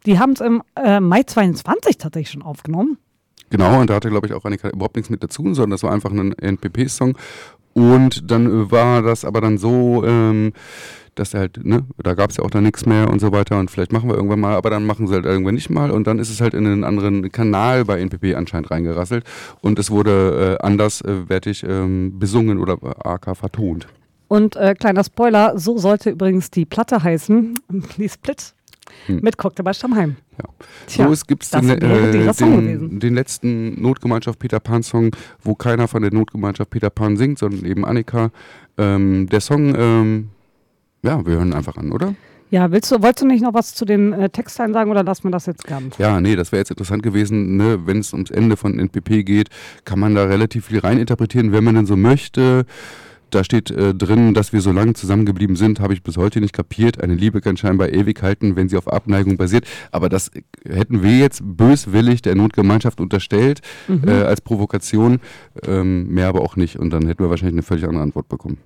die 0.06 0.18
haben 0.18 0.32
es 0.32 0.40
im 0.40 0.62
äh, 0.76 1.00
Mai 1.00 1.22
22 1.22 1.96
tatsächlich 1.98 2.30
schon 2.30 2.42
aufgenommen. 2.42 2.98
Genau, 3.50 3.80
und 3.80 3.90
da 3.90 3.94
hatte, 3.94 4.10
glaube 4.10 4.26
ich, 4.26 4.32
auch 4.32 4.44
Annika 4.44 4.68
überhaupt 4.70 4.96
nichts 4.96 5.10
mit 5.10 5.22
dazu, 5.22 5.42
sondern 5.54 5.70
das 5.70 5.82
war 5.82 5.92
einfach 5.92 6.10
ein 6.12 6.32
NPP-Song. 6.32 7.16
Und 7.72 8.30
dann 8.30 8.46
äh, 8.46 8.70
war 8.70 9.02
das 9.02 9.24
aber 9.24 9.40
dann 9.40 9.56
so, 9.58 10.04
ähm, 10.04 10.52
dass 11.20 11.34
halt, 11.34 11.64
ne, 11.64 11.84
da 12.02 12.14
gab 12.14 12.30
es 12.30 12.38
ja 12.38 12.44
auch 12.44 12.50
dann 12.50 12.64
nichts 12.64 12.86
mehr 12.86 13.10
und 13.10 13.20
so 13.20 13.30
weiter 13.30 13.58
und 13.58 13.70
vielleicht 13.70 13.92
machen 13.92 14.08
wir 14.08 14.16
irgendwann 14.16 14.40
mal, 14.40 14.54
aber 14.54 14.70
dann 14.70 14.86
machen 14.86 15.06
sie 15.06 15.14
halt 15.14 15.26
irgendwann 15.26 15.54
nicht 15.54 15.68
mal 15.70 15.90
und 15.90 16.06
dann 16.06 16.18
ist 16.18 16.30
es 16.30 16.40
halt 16.40 16.54
in 16.54 16.66
einen 16.66 16.82
anderen 16.82 17.30
Kanal 17.30 17.84
bei 17.84 18.00
NPP 18.00 18.34
anscheinend 18.34 18.70
reingerasselt 18.70 19.24
und 19.60 19.78
es 19.78 19.90
wurde 19.90 20.58
äh, 20.60 20.64
anderswertig 20.64 21.64
ähm, 21.68 22.18
besungen 22.18 22.58
oder 22.58 22.78
äh, 22.82 23.08
AK 23.08 23.36
vertont. 23.36 23.86
Und 24.28 24.56
äh, 24.56 24.74
kleiner 24.74 25.04
Spoiler, 25.04 25.58
so 25.58 25.76
sollte 25.76 26.10
übrigens 26.10 26.50
die 26.50 26.64
Platte 26.64 27.02
heißen, 27.02 27.58
die 27.98 28.08
Split, 28.08 28.54
Hm. 29.06 29.20
mit 29.22 29.36
Cocktail 29.38 29.62
bei 29.62 29.72
Stammheim. 29.72 30.16
Ja. 30.38 30.44
Tja, 30.86 31.06
so, 31.06 31.12
es 31.12 31.26
gibt 31.26 31.52
den, 31.54 31.70
äh, 31.70 32.32
den, 32.32 33.00
den 33.00 33.14
letzten 33.14 33.80
Notgemeinschaft 33.80 34.38
Peter 34.38 34.58
Pan 34.58 34.82
Song, 34.82 35.10
wo 35.42 35.54
keiner 35.54 35.88
von 35.88 36.02
der 36.02 36.12
Notgemeinschaft 36.12 36.70
Peter 36.70 36.90
Pan 36.90 37.16
singt, 37.16 37.38
sondern 37.38 37.64
eben 37.64 37.84
Annika. 37.84 38.30
Ähm, 38.78 39.28
der 39.28 39.40
Song, 39.40 39.74
ähm, 39.76 40.28
ja, 41.02 41.24
wir 41.24 41.34
hören 41.34 41.52
einfach 41.52 41.76
an, 41.76 41.92
oder? 41.92 42.14
Ja, 42.50 42.72
willst 42.72 42.90
du, 42.90 43.00
wolltest 43.00 43.22
du 43.22 43.26
nicht 43.26 43.42
noch 43.42 43.54
was 43.54 43.74
zu 43.74 43.84
den 43.84 44.12
äh, 44.12 44.28
Textteilen 44.28 44.72
sagen 44.72 44.90
oder 44.90 45.04
lassen 45.04 45.24
wir 45.24 45.30
das 45.30 45.46
jetzt 45.46 45.64
ganz? 45.64 45.96
Ja, 45.98 46.20
nee, 46.20 46.34
das 46.34 46.50
wäre 46.50 46.60
jetzt 46.60 46.70
interessant 46.70 47.02
gewesen, 47.02 47.56
ne? 47.56 47.86
wenn 47.86 47.98
es 47.98 48.12
ums 48.12 48.30
Ende 48.30 48.56
von 48.56 48.76
NPP 48.78 49.22
geht, 49.24 49.50
kann 49.84 50.00
man 50.00 50.16
da 50.16 50.24
relativ 50.24 50.66
viel 50.66 50.80
reininterpretieren, 50.80 51.52
wenn 51.52 51.62
man 51.62 51.76
denn 51.76 51.86
so 51.86 51.96
möchte. 51.96 52.66
Da 53.30 53.44
steht 53.44 53.70
äh, 53.70 53.94
drin, 53.94 54.34
dass 54.34 54.52
wir 54.52 54.60
so 54.60 54.72
lange 54.72 54.94
zusammengeblieben 54.94 55.54
sind, 55.54 55.78
habe 55.78 55.92
ich 55.92 56.02
bis 56.02 56.16
heute 56.16 56.40
nicht 56.40 56.52
kapiert. 56.52 57.00
Eine 57.00 57.14
Liebe 57.14 57.40
kann 57.40 57.56
scheinbar 57.56 57.90
ewig 57.90 58.20
halten, 58.20 58.56
wenn 58.56 58.68
sie 58.68 58.76
auf 58.76 58.88
Abneigung 58.88 59.36
basiert. 59.36 59.64
Aber 59.92 60.08
das 60.08 60.32
hätten 60.68 61.04
wir 61.04 61.16
jetzt 61.16 61.40
böswillig 61.44 62.22
der 62.22 62.34
Notgemeinschaft 62.34 63.00
unterstellt 63.00 63.60
Mhm. 63.86 64.08
äh, 64.08 64.22
als 64.22 64.40
Provokation, 64.40 65.20
ähm, 65.64 66.08
mehr 66.08 66.26
aber 66.26 66.40
auch 66.40 66.56
nicht. 66.56 66.80
Und 66.80 66.90
dann 66.90 67.06
hätten 67.06 67.22
wir 67.22 67.30
wahrscheinlich 67.30 67.54
eine 67.54 67.62
völlig 67.62 67.84
andere 67.84 68.02
Antwort 68.02 68.28
bekommen. 68.28 68.58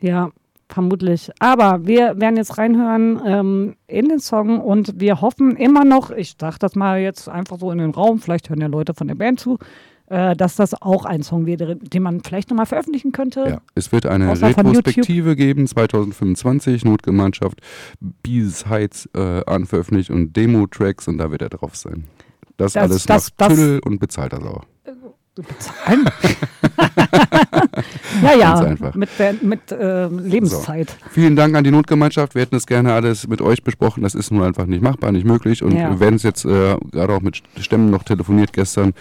Ja, 0.00 0.30
vermutlich. 0.68 1.30
Aber 1.38 1.86
wir 1.86 2.20
werden 2.20 2.36
jetzt 2.36 2.58
reinhören 2.58 3.20
ähm, 3.26 3.76
in 3.86 4.08
den 4.08 4.20
Song 4.20 4.60
und 4.60 5.00
wir 5.00 5.20
hoffen 5.20 5.56
immer 5.56 5.84
noch, 5.84 6.10
ich 6.10 6.34
sage 6.40 6.56
das 6.58 6.74
mal 6.76 7.00
jetzt 7.00 7.28
einfach 7.28 7.58
so 7.58 7.70
in 7.70 7.78
den 7.78 7.90
Raum, 7.90 8.20
vielleicht 8.20 8.50
hören 8.50 8.60
ja 8.60 8.66
Leute 8.66 8.94
von 8.94 9.08
der 9.08 9.14
Band 9.14 9.40
zu, 9.40 9.58
äh, 10.08 10.34
dass 10.36 10.56
das 10.56 10.80
auch 10.80 11.04
ein 11.04 11.22
Song 11.22 11.46
wäre, 11.46 11.76
den 11.76 12.02
man 12.02 12.22
vielleicht 12.22 12.50
nochmal 12.50 12.66
veröffentlichen 12.66 13.12
könnte. 13.12 13.44
Ja, 13.48 13.58
es 13.74 13.92
wird 13.92 14.06
eine 14.06 14.30
Außer 14.30 14.48
Retrospektive 14.48 15.36
geben, 15.36 15.66
2025, 15.66 16.84
Notgemeinschaft, 16.84 17.60
Bees 18.22 18.66
Heights 18.66 19.08
äh, 19.14 19.44
anveröffentlicht 19.46 20.10
und 20.10 20.34
Demo-Tracks 20.36 21.08
und 21.08 21.18
da 21.18 21.30
wird 21.30 21.42
er 21.42 21.50
drauf 21.50 21.76
sein. 21.76 22.04
Das, 22.56 22.72
Das- 22.72 22.82
alles 22.82 23.06
das- 23.06 23.30
macht 23.30 23.34
das- 23.40 23.48
Tüdel 23.58 23.80
und 23.84 23.98
bezahlter 24.00 24.40
Sau. 24.40 24.62
Bezahlen? 25.42 26.04
ja, 28.22 28.34
ja, 28.38 28.54
Ganz 28.54 28.60
einfach. 28.66 28.94
mit, 28.94 29.08
mit 29.42 29.72
äh, 29.72 30.06
Lebenszeit. 30.08 30.96
Vielen 31.10 31.36
Dank 31.36 31.54
an 31.56 31.64
die 31.64 31.70
Notgemeinschaft. 31.70 32.34
Wir 32.34 32.42
hätten 32.42 32.56
es 32.56 32.66
gerne 32.66 32.92
alles 32.92 33.28
mit 33.28 33.40
euch 33.40 33.62
besprochen. 33.62 34.02
Das 34.02 34.14
ist 34.14 34.30
nun 34.30 34.42
einfach 34.42 34.66
nicht 34.66 34.82
machbar, 34.82 35.12
nicht 35.12 35.26
möglich. 35.26 35.62
Und 35.62 35.72
Ja. 35.76 35.90
wir 35.90 36.00
werden 36.00 36.16
es 36.16 36.22
jetzt 36.22 36.44
äh, 36.44 36.76
gerade 36.92 37.12
auch 37.12 37.20
mit 37.20 37.42
Stämmen 37.60 37.90
noch 37.90 38.02
telefoniert 38.02 38.52
gestern. 38.52 38.92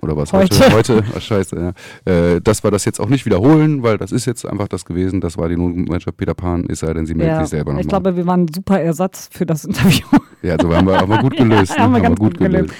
Oder 0.00 0.16
was 0.16 0.32
heute? 0.32 0.58
Heute. 0.58 0.96
Heute, 0.96 1.04
Ach, 1.16 1.20
scheiße, 1.20 1.74
ja. 2.06 2.12
Äh, 2.12 2.40
dass 2.40 2.64
wir 2.64 2.70
das 2.70 2.84
jetzt 2.86 2.98
auch 2.98 3.08
nicht 3.08 3.26
wiederholen, 3.26 3.82
weil 3.82 3.98
das 3.98 4.10
ist 4.10 4.24
jetzt 4.26 4.44
einfach 4.46 4.66
das 4.66 4.84
gewesen. 4.84 5.20
Das 5.20 5.36
war 5.36 5.48
die 5.48 5.56
Notgemeinschaft 5.56 6.16
Peter 6.16 6.34
Pan, 6.34 6.64
ist 6.64 6.80
sei 6.80 6.92
denn, 6.94 7.06
sie 7.06 7.14
meldet 7.14 7.34
Ja, 7.36 7.40
sich 7.42 7.50
selber 7.50 7.70
nochmal. 7.72 7.82
ich 7.82 7.88
glaube, 7.88 8.16
wir 8.16 8.26
waren 8.26 8.44
ein 8.44 8.48
super 8.52 8.80
Ersatz 8.80 9.28
für 9.30 9.44
das 9.46 9.64
Interview. 9.64 10.06
Ja, 10.42 10.56
so 10.60 10.74
haben 10.74 10.86
wir 10.88 10.98
aber 10.98 11.18
gut 11.18 11.36
gelöst. 11.36 11.74
Ja, 11.76 11.84
haben 11.84 11.92
ne? 11.92 11.98
wir 11.98 12.02
ganz 12.08 12.18
gut 12.18 12.36
gelöst. 12.38 12.74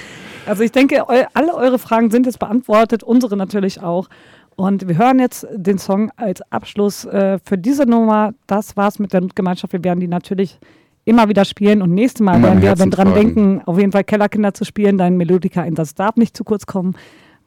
Also 0.47 0.63
ich 0.63 0.73
denke, 0.73 1.07
alle 1.09 1.55
eure 1.55 1.79
Fragen 1.79 2.11
sind 2.11 2.27
jetzt 2.27 2.39
beantwortet, 2.39 3.03
unsere 3.03 3.37
natürlich 3.37 3.83
auch. 3.83 4.09
Und 4.57 4.87
wir 4.87 4.99
hören 4.99 5.19
jetzt 5.19 5.47
den 5.53 5.79
Song 5.79 6.11
als 6.17 6.43
Abschluss 6.51 7.05
äh, 7.05 7.39
für 7.43 7.57
diese 7.57 7.85
Nummer. 7.85 8.35
Das 8.47 8.77
war's 8.77 8.99
mit 8.99 9.13
der 9.13 9.23
Notgemeinschaft. 9.23 9.73
Wir 9.73 9.83
werden 9.83 10.01
die 10.01 10.09
natürlich 10.09 10.59
immer 11.05 11.29
wieder 11.29 11.45
spielen. 11.45 11.83
Und 11.83 11.95
nächstes 11.95 12.21
Mal 12.21 12.43
werden 12.43 12.61
wir 12.63 12.75
dann 12.75 12.91
dran 12.91 13.15
denken, 13.15 13.63
auf 13.65 13.79
jeden 13.79 13.93
Fall 13.93 14.05
Kellerkinder 14.05 14.55
zu 14.55 14.65
spielen. 14.65 14.99
Dein 14.99 15.17
Melodika-Einsatz 15.17 15.95
darf 15.95 16.17
nicht 16.17 16.37
zu 16.37 16.45
kurz 16.45 16.67
kommen. 16.67 16.95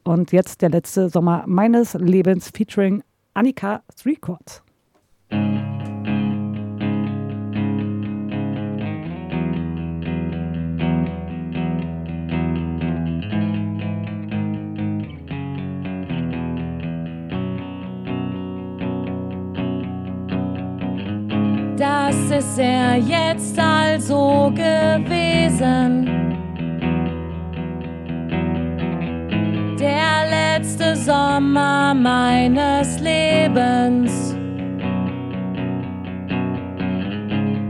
Und 0.02 0.32
jetzt 0.32 0.62
der 0.62 0.70
letzte 0.70 1.08
Sommer 1.08 1.44
meines 1.46 1.94
Lebens 1.94 2.50
featuring 2.54 3.02
Annika 3.34 3.82
Three 4.00 4.16
Chords. 4.16 4.62
Das 21.76 22.16
ist 22.30 22.58
er 22.58 22.96
jetzt 22.96 23.58
also 23.58 24.50
gewesen? 24.54 26.06
Der 29.78 30.30
letzte 30.30 30.96
Sommer 30.96 31.92
meines 31.92 32.98
Lebens. 33.00 34.35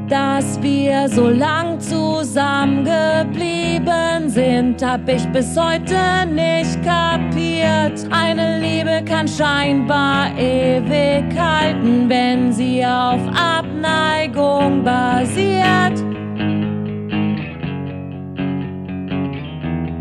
Dass 0.09 0.63
wir 0.63 1.09
so 1.09 1.29
lang 1.29 1.81
zusammen 1.81 2.85
geblieben 2.85 4.29
sind, 4.29 4.81
hab 4.81 5.09
ich 5.09 5.27
bis 5.33 5.59
heute 5.59 6.27
nicht 6.33 6.81
kapiert. 6.85 8.07
Eine 8.13 8.61
Liebe 8.61 9.05
kann 9.05 9.27
scheinbar 9.27 10.31
ewig 10.39 11.25
halten, 11.37 12.09
wenn 12.09 12.53
sie 12.53 12.85
auf 12.85 13.21
Abneigung 13.35 14.85
basiert. 14.85 15.99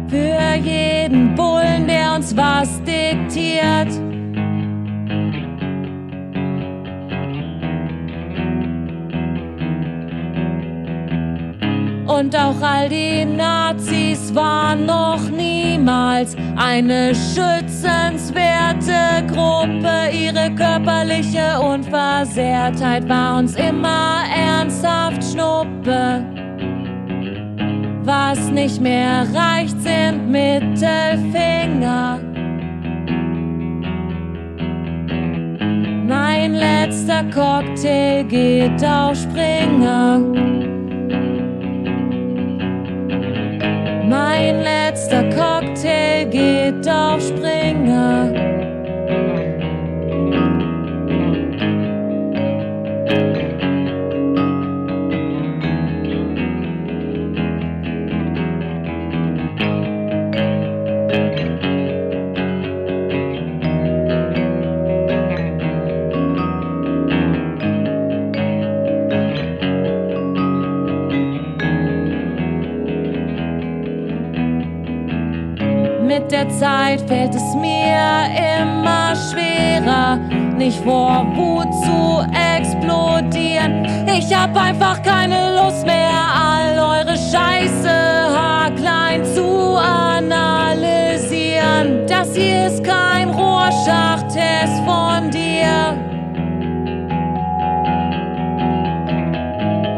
Für 0.07 0.56
jeden 0.61 1.34
Bullen, 1.34 1.88
der 1.88 2.14
uns 2.14 2.38
was 2.38 2.80
diktiert. 2.84 4.14
Und 12.17 12.33
auch 12.33 12.61
all 12.61 12.87
die 12.87 13.25
Nazis 13.25 14.33
waren 14.33 14.85
noch 14.85 15.19
niemals 15.29 16.37
eine 16.55 17.13
schützenswerte 17.13 19.25
Gruppe. 19.27 20.11
Ihre 20.13 20.49
körperliche 20.55 21.59
Unversehrtheit 21.59 23.09
war 23.09 23.39
uns 23.39 23.55
immer 23.55 24.23
ernsthaft 24.33 25.21
Schnuppe. 25.25 26.23
Was 28.03 28.49
nicht 28.49 28.79
mehr 28.79 29.27
reicht, 29.33 29.77
sind 29.81 30.31
Mittelfinger. 30.31 32.21
Mein 36.07 36.53
letzter 36.53 37.25
Cocktail 37.25 38.23
geht 38.23 38.81
auf 38.85 39.17
Springer. 39.17 40.21
Mein 44.15 44.61
letzter 44.63 45.23
Cocktail 45.23 46.25
geht 46.29 46.87
auf 46.87 47.21
Springer. 47.21 48.64
Mit 76.26 76.31
der 76.31 76.49
Zeit 76.49 77.02
fällt 77.02 77.35
es 77.35 77.53
mir 77.53 78.26
immer 78.60 79.14
schwerer, 79.15 80.18
nicht 80.57 80.84
vor 80.84 81.23
Wut 81.35 81.72
zu 81.84 82.26
explodieren. 82.57 83.85
Ich 84.07 84.35
hab 84.35 84.57
einfach 84.57 85.03
keine 85.03 85.56
Lust 85.61 85.85
mehr, 85.85 86.10
all 86.34 86.80
eure 86.80 87.15
Scheiße 87.15 87.91
haarklein 88.35 89.23
zu 89.23 89.77
analysieren. 89.77 90.47
Das 92.07 92.35
hier 92.35 92.65
ist 92.69 92.84
kein 92.84 93.30
Rorschach-Test 93.30 94.81
von 94.84 95.30
dir. 95.30 95.93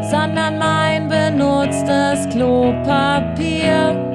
sondern 0.09 0.57
mein 0.57 1.07
benutztes 1.07 2.27
Klopapier. 2.29 4.06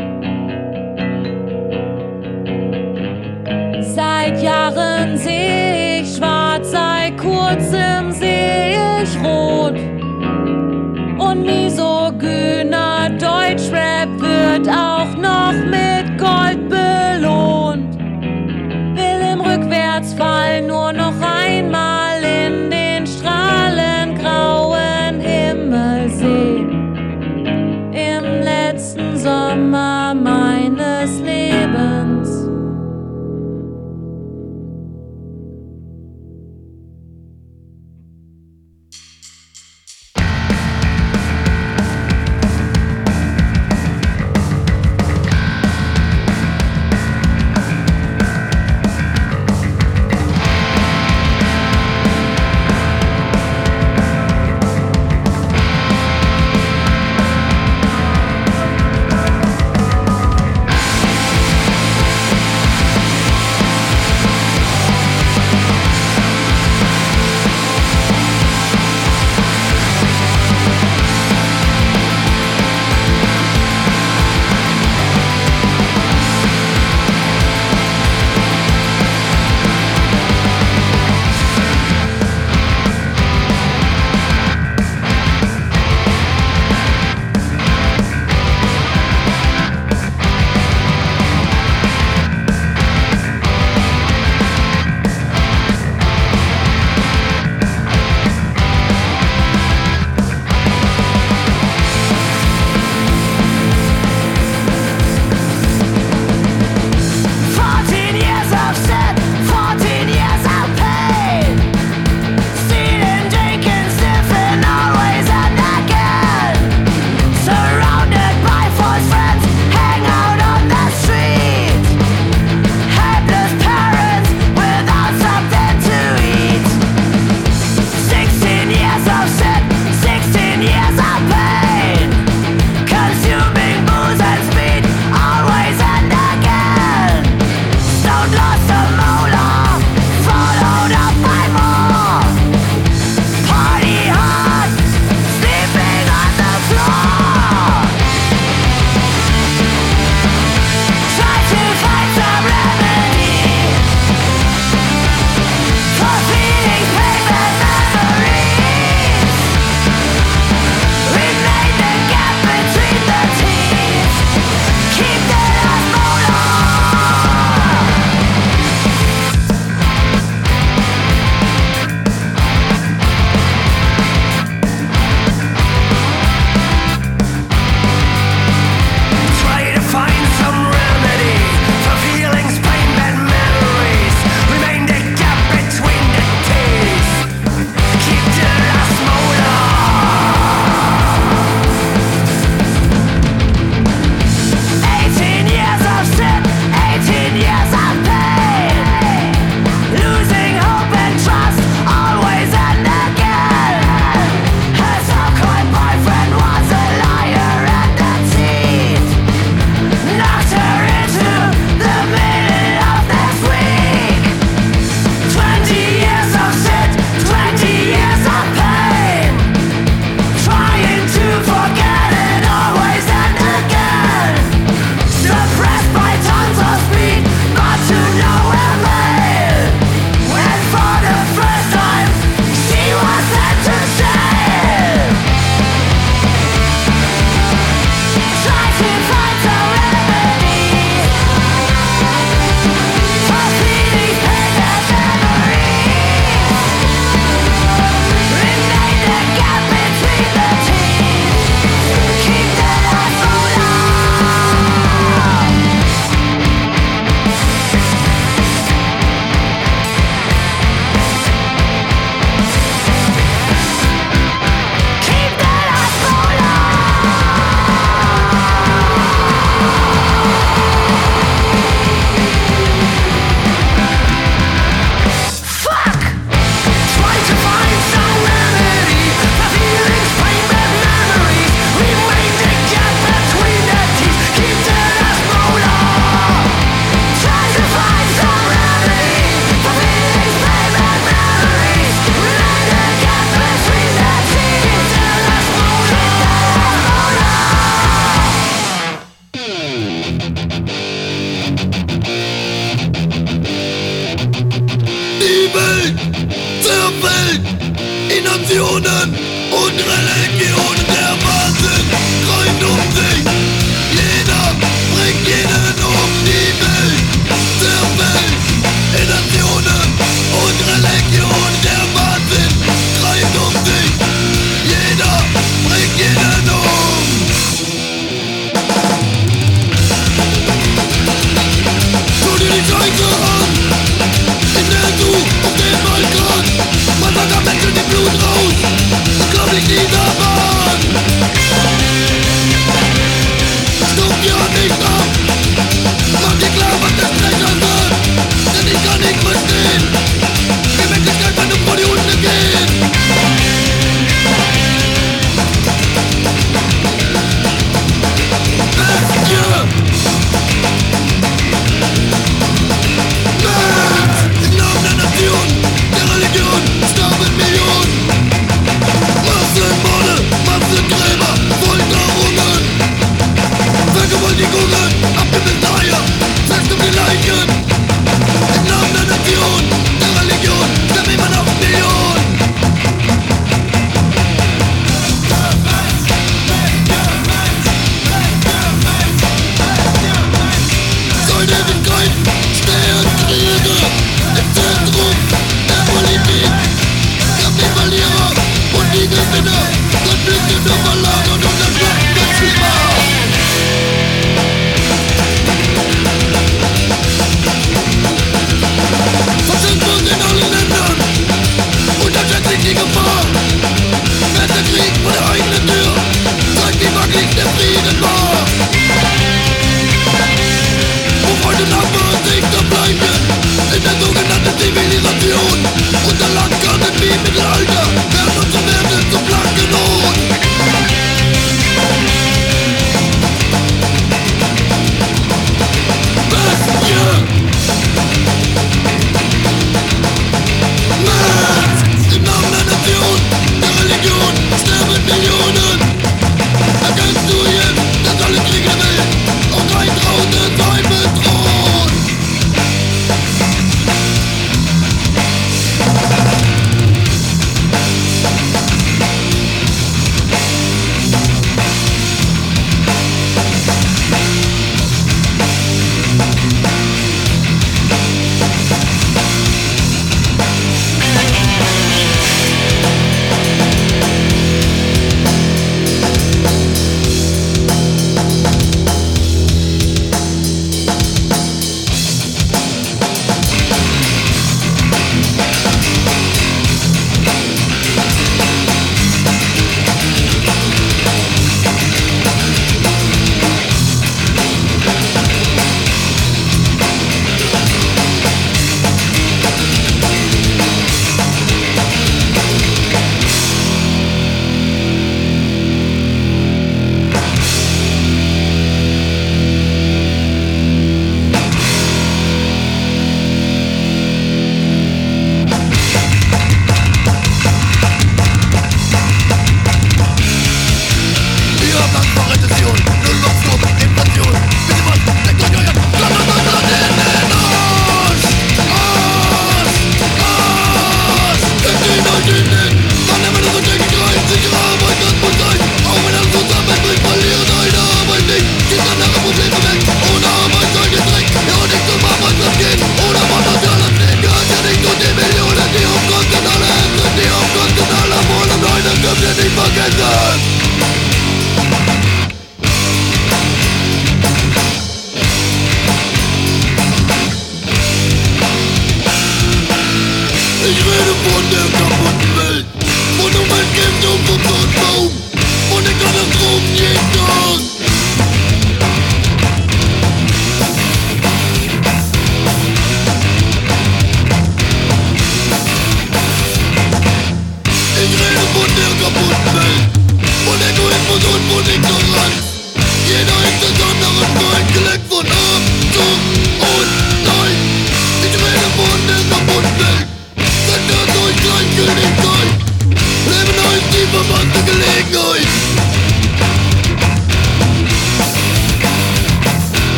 Seit 4.24 4.40
Jahren 4.40 5.18
seh 5.18 6.00
ich 6.00 6.16
schwarz, 6.16 6.70
seit 6.70 7.18
kurzem 7.18 8.12
seh 8.12 8.76
ich 9.02 9.18
rot. 9.20 9.74
Und 11.18 11.42
misogyner 11.44 13.10
Deutschrap 13.18 14.08
wird 14.20 14.68
auch 14.68 15.16
noch 15.16 15.52
mit 15.64 16.16
Gold 16.18 16.68
belohnt. 16.68 17.98
Will 18.96 19.32
im 19.32 19.40
Rückwärtsfall 19.40 20.62
nur 20.68 20.92
noch 20.92 21.14
einmal 21.20 21.81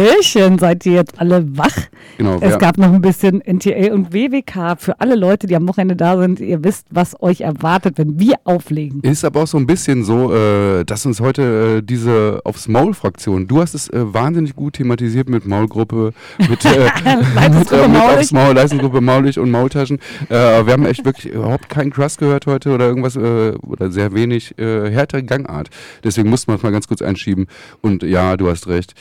Hallöchen, 0.00 0.58
seid 0.58 0.86
ihr 0.86 0.92
jetzt 0.94 1.20
alle 1.20 1.44
wach? 1.58 1.76
Genau, 2.16 2.38
Es 2.40 2.58
gab 2.58 2.78
noch 2.78 2.92
ein 2.92 3.02
bisschen 3.02 3.42
NTA 3.42 3.92
und 3.92 4.12
WWK 4.14 4.76
für 4.78 4.98
alle 4.98 5.14
Leute, 5.14 5.46
die 5.46 5.54
am 5.56 5.68
Wochenende 5.68 5.94
da 5.96 6.18
sind. 6.18 6.40
Ihr 6.40 6.64
wisst, 6.64 6.86
was 6.90 7.20
euch 7.22 7.42
erwartet, 7.42 7.98
wenn 7.98 8.18
wir 8.18 8.36
auflegen. 8.44 9.00
Ist 9.02 9.24
aber 9.24 9.42
auch 9.42 9.46
so 9.46 9.58
ein 9.58 9.66
bisschen 9.66 10.04
so, 10.04 10.34
äh, 10.34 10.84
dass 10.84 11.04
uns 11.04 11.20
heute 11.20 11.78
äh, 11.78 11.82
diese 11.82 12.40
aufs 12.44 12.66
Maul-Fraktion, 12.68 13.46
du 13.46 13.60
hast 13.60 13.74
es 13.74 13.88
äh, 13.88 14.14
wahnsinnig 14.14 14.56
gut 14.56 14.74
thematisiert 14.74 15.28
mit 15.28 15.46
Maulgruppe, 15.46 16.12
mit, 16.48 16.64
äh, 16.64 16.68
mit, 17.04 17.70
äh, 17.72 17.82
mit 17.82 17.92
Maulig. 17.92 18.18
aufs 18.18 18.32
Maul, 18.32 18.54
Leistungsgruppe 18.54 19.00
Maulig 19.02 19.38
und 19.38 19.50
Maultaschen. 19.50 19.98
Wir 20.28 20.64
haben 20.66 20.86
echt 20.86 21.04
wirklich 21.04 21.32
überhaupt 21.32 21.68
keinen 21.68 21.90
Crust 21.90 22.18
gehört 22.18 22.46
heute 22.46 22.72
oder 22.72 22.86
irgendwas 22.86 23.16
oder 23.16 23.90
sehr 23.90 24.14
wenig 24.14 24.54
härtere 24.58 25.22
Gangart. 25.22 25.68
Deswegen 26.04 26.30
mussten 26.30 26.50
wir 26.52 26.56
es 26.56 26.62
mal 26.62 26.72
ganz 26.72 26.88
kurz 26.88 27.02
einschieben. 27.02 27.46
Und 27.80 28.02
ja, 28.02 28.36
du 28.36 28.48
hast 28.48 28.68
recht, 28.68 28.94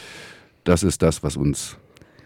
das 0.64 0.84
ist 0.84 1.02
das, 1.02 1.24
was 1.24 1.38
uns 1.38 1.78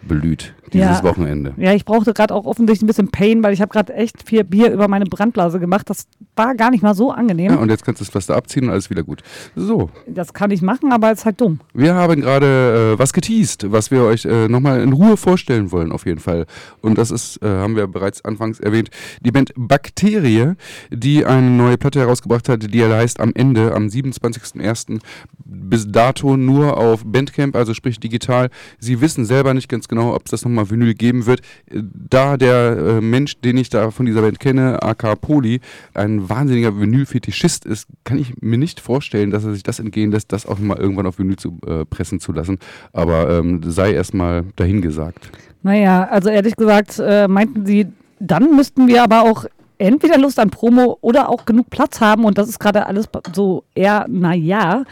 belüht, 0.07 0.53
dieses 0.71 0.87
Ja. 0.99 1.03
Wochenende. 1.03 1.53
Ja, 1.57 1.73
ich 1.73 1.85
brauchte 1.85 2.13
gerade 2.13 2.33
auch 2.33 2.45
offensichtlich 2.45 2.83
ein 2.83 2.87
bisschen 2.87 3.11
Pain, 3.11 3.43
weil 3.43 3.53
ich 3.53 3.61
habe 3.61 3.71
gerade 3.71 3.93
echt 3.93 4.27
viel 4.27 4.43
Bier 4.43 4.71
über 4.71 4.87
meine 4.87 5.05
Brandblase 5.05 5.59
gemacht. 5.59 5.89
Das 5.89 6.07
war 6.35 6.55
gar 6.55 6.71
nicht 6.71 6.81
mal 6.83 6.95
so 6.95 7.11
angenehm. 7.11 7.51
Ja, 7.51 7.57
und 7.57 7.69
jetzt 7.69 7.85
kannst 7.85 8.01
du 8.01 8.05
das 8.05 8.11
Pflaster 8.11 8.35
abziehen 8.35 8.65
und 8.65 8.71
alles 8.71 8.89
wieder 8.89 9.03
gut. 9.03 9.21
So, 9.55 9.89
das 10.07 10.33
kann 10.33 10.51
ich 10.51 10.61
machen, 10.61 10.91
aber 10.91 11.11
es 11.11 11.19
ist 11.19 11.25
halt 11.25 11.39
dumm. 11.41 11.59
Wir 11.73 11.93
haben 11.95 12.21
gerade 12.21 12.93
äh, 12.95 12.99
was 12.99 13.13
geteased, 13.13 13.71
was 13.71 13.91
wir 13.91 14.03
euch 14.03 14.25
äh, 14.25 14.47
nochmal 14.47 14.81
in 14.81 14.93
Ruhe 14.93 15.15
vorstellen 15.17 15.71
wollen, 15.71 15.91
auf 15.91 16.05
jeden 16.05 16.19
Fall. 16.19 16.45
Und 16.81 16.97
das 16.97 17.11
ist, 17.11 17.41
äh, 17.43 17.47
haben 17.47 17.75
wir 17.75 17.87
bereits 17.87 18.25
anfangs 18.25 18.59
erwähnt, 18.59 18.89
die 19.21 19.31
Band 19.31 19.53
Bakterie, 19.55 20.53
die 20.91 21.25
eine 21.25 21.49
neue 21.49 21.77
Platte 21.77 21.99
herausgebracht 21.99 22.49
hat, 22.49 22.73
die 22.73 22.83
heißt 22.83 23.19
am 23.19 23.31
Ende, 23.35 23.73
am 23.73 23.87
27.01. 23.87 24.99
bis 25.45 25.91
dato 25.91 26.35
nur 26.35 26.77
auf 26.77 27.03
Bandcamp, 27.05 27.55
also 27.55 27.73
sprich 27.73 27.99
digital. 27.99 28.49
Sie 28.79 29.01
wissen 29.01 29.25
selber 29.25 29.53
nicht 29.53 29.69
ganz 29.69 29.87
genau, 29.87 29.92
ob 29.97 30.23
es 30.25 30.31
das 30.31 30.43
nochmal 30.43 30.69
Vinyl 30.69 30.93
geben 30.93 31.25
wird. 31.25 31.41
Äh, 31.71 31.81
Da 32.09 32.37
der 32.37 32.77
äh, 32.77 33.01
Mensch, 33.01 33.39
den 33.41 33.57
ich 33.57 33.69
da 33.69 33.91
von 33.91 34.05
dieser 34.05 34.21
Band 34.21 34.39
kenne, 34.39 34.81
AK 34.81 35.19
Poli, 35.21 35.59
ein 35.93 36.29
wahnsinniger 36.29 36.79
Vinyl-Fetischist 36.79 37.65
ist, 37.65 37.87
kann 38.03 38.17
ich 38.17 38.41
mir 38.41 38.57
nicht 38.57 38.79
vorstellen, 38.79 39.31
dass 39.31 39.43
er 39.43 39.53
sich 39.53 39.63
das 39.63 39.79
entgehen 39.79 40.11
lässt, 40.11 40.31
das 40.31 40.45
auch 40.45 40.59
mal 40.59 40.77
irgendwann 40.77 41.05
auf 41.05 41.19
Vinyl 41.19 41.37
zu 41.37 41.57
äh, 41.65 41.85
pressen 41.85 42.19
zu 42.19 42.31
lassen. 42.31 42.59
Aber 42.91 43.29
ähm, 43.29 43.61
sei 43.63 43.93
erstmal 43.93 44.45
dahingesagt. 44.55 45.29
Naja, 45.63 46.03
also 46.09 46.29
ehrlich 46.29 46.55
gesagt, 46.55 46.99
äh, 46.99 47.27
meinten 47.27 47.65
sie, 47.65 47.87
dann 48.19 48.55
müssten 48.55 48.87
wir 48.87 49.03
aber 49.03 49.23
auch 49.23 49.45
entweder 49.77 50.17
Lust 50.17 50.39
an 50.39 50.49
Promo 50.49 50.97
oder 51.01 51.29
auch 51.29 51.45
genug 51.45 51.69
Platz 51.69 51.99
haben 52.01 52.25
und 52.25 52.37
das 52.37 52.49
ist 52.49 52.59
gerade 52.59 52.85
alles 52.85 53.07
so 53.33 53.63
eher, 53.75 54.05
naja. 54.09 54.83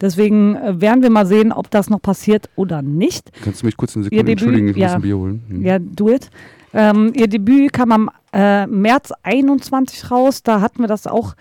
Deswegen 0.00 0.56
äh, 0.56 0.80
werden 0.80 1.02
wir 1.02 1.10
mal 1.10 1.26
sehen, 1.26 1.52
ob 1.52 1.70
das 1.70 1.90
noch 1.90 2.00
passiert 2.00 2.48
oder 2.56 2.82
nicht. 2.82 3.30
Kannst 3.42 3.62
du 3.62 3.66
mich 3.66 3.76
kurz 3.76 3.96
eine 3.96 4.04
Sekunde 4.04 4.24
Debüt, 4.24 4.42
entschuldigen? 4.42 4.68
Ich 4.68 4.76
muss 4.76 4.82
ja. 4.82 4.94
ein 4.94 5.02
Bier 5.02 5.16
holen. 5.16 5.42
Hm. 5.48 5.64
Ja, 5.64 5.78
do 5.78 6.10
it. 6.10 6.30
Ähm, 6.74 7.12
ihr 7.14 7.28
Debüt 7.28 7.72
kam 7.72 7.92
am 7.92 8.10
äh, 8.32 8.66
März 8.66 9.12
21 9.22 10.10
raus. 10.10 10.42
Da 10.42 10.60
hatten 10.60 10.80
wir 10.80 10.88
das 10.88 11.06
auch 11.06 11.34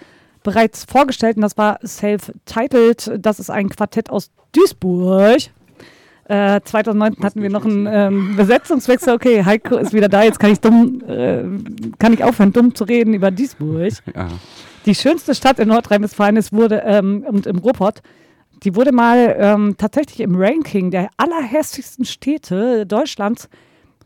bereits 0.44 0.86
vorgestellt 0.86 1.36
und 1.36 1.42
das 1.42 1.58
war 1.58 1.80
Self-Titled. 1.86 3.20
Das 3.20 3.40
ist 3.40 3.50
ein 3.50 3.70
Quartett 3.70 4.10
aus 4.10 4.32
Duisburg. 4.54 5.40
Äh, 6.30 6.60
2019 6.64 7.24
hatten 7.24 7.42
wir 7.42 7.50
noch 7.50 7.66
einen 7.66 7.88
ähm, 7.90 8.36
Besetzungswechsel. 8.36 9.14
Okay, 9.14 9.46
Heiko 9.46 9.78
ist 9.78 9.94
wieder 9.94 10.10
da. 10.10 10.24
Jetzt 10.24 10.40
kann 10.40 10.52
ich 10.52 10.60
dumm, 10.60 11.02
äh, 11.08 11.44
kann 12.00 12.14
ich 12.14 12.24
aufhören, 12.24 12.52
dumm 12.52 12.76
zu 12.76 12.84
reden 12.84 13.14
über 13.14 13.32
Duisburg. 13.32 13.94
Ja. 14.14 14.28
Die 14.86 14.96
schönste 14.96 15.36
Stadt 15.36 15.60
in 15.60 15.70
Nordrhein-Westfalen 15.70 16.36
ist 16.38 16.52
wurde 16.54 16.82
ähm, 16.86 17.26
und 17.28 17.46
im 17.46 17.58
Ruhrpott. 17.58 18.02
Die 18.64 18.76
wurde 18.76 18.92
mal 18.92 19.36
ähm, 19.40 19.76
tatsächlich 19.78 20.20
im 20.22 20.36
Ranking 20.36 20.92
der 20.92 21.10
allerhässlichsten 21.18 22.06
Städte 22.06 22.86
Deutschlands 22.86 23.50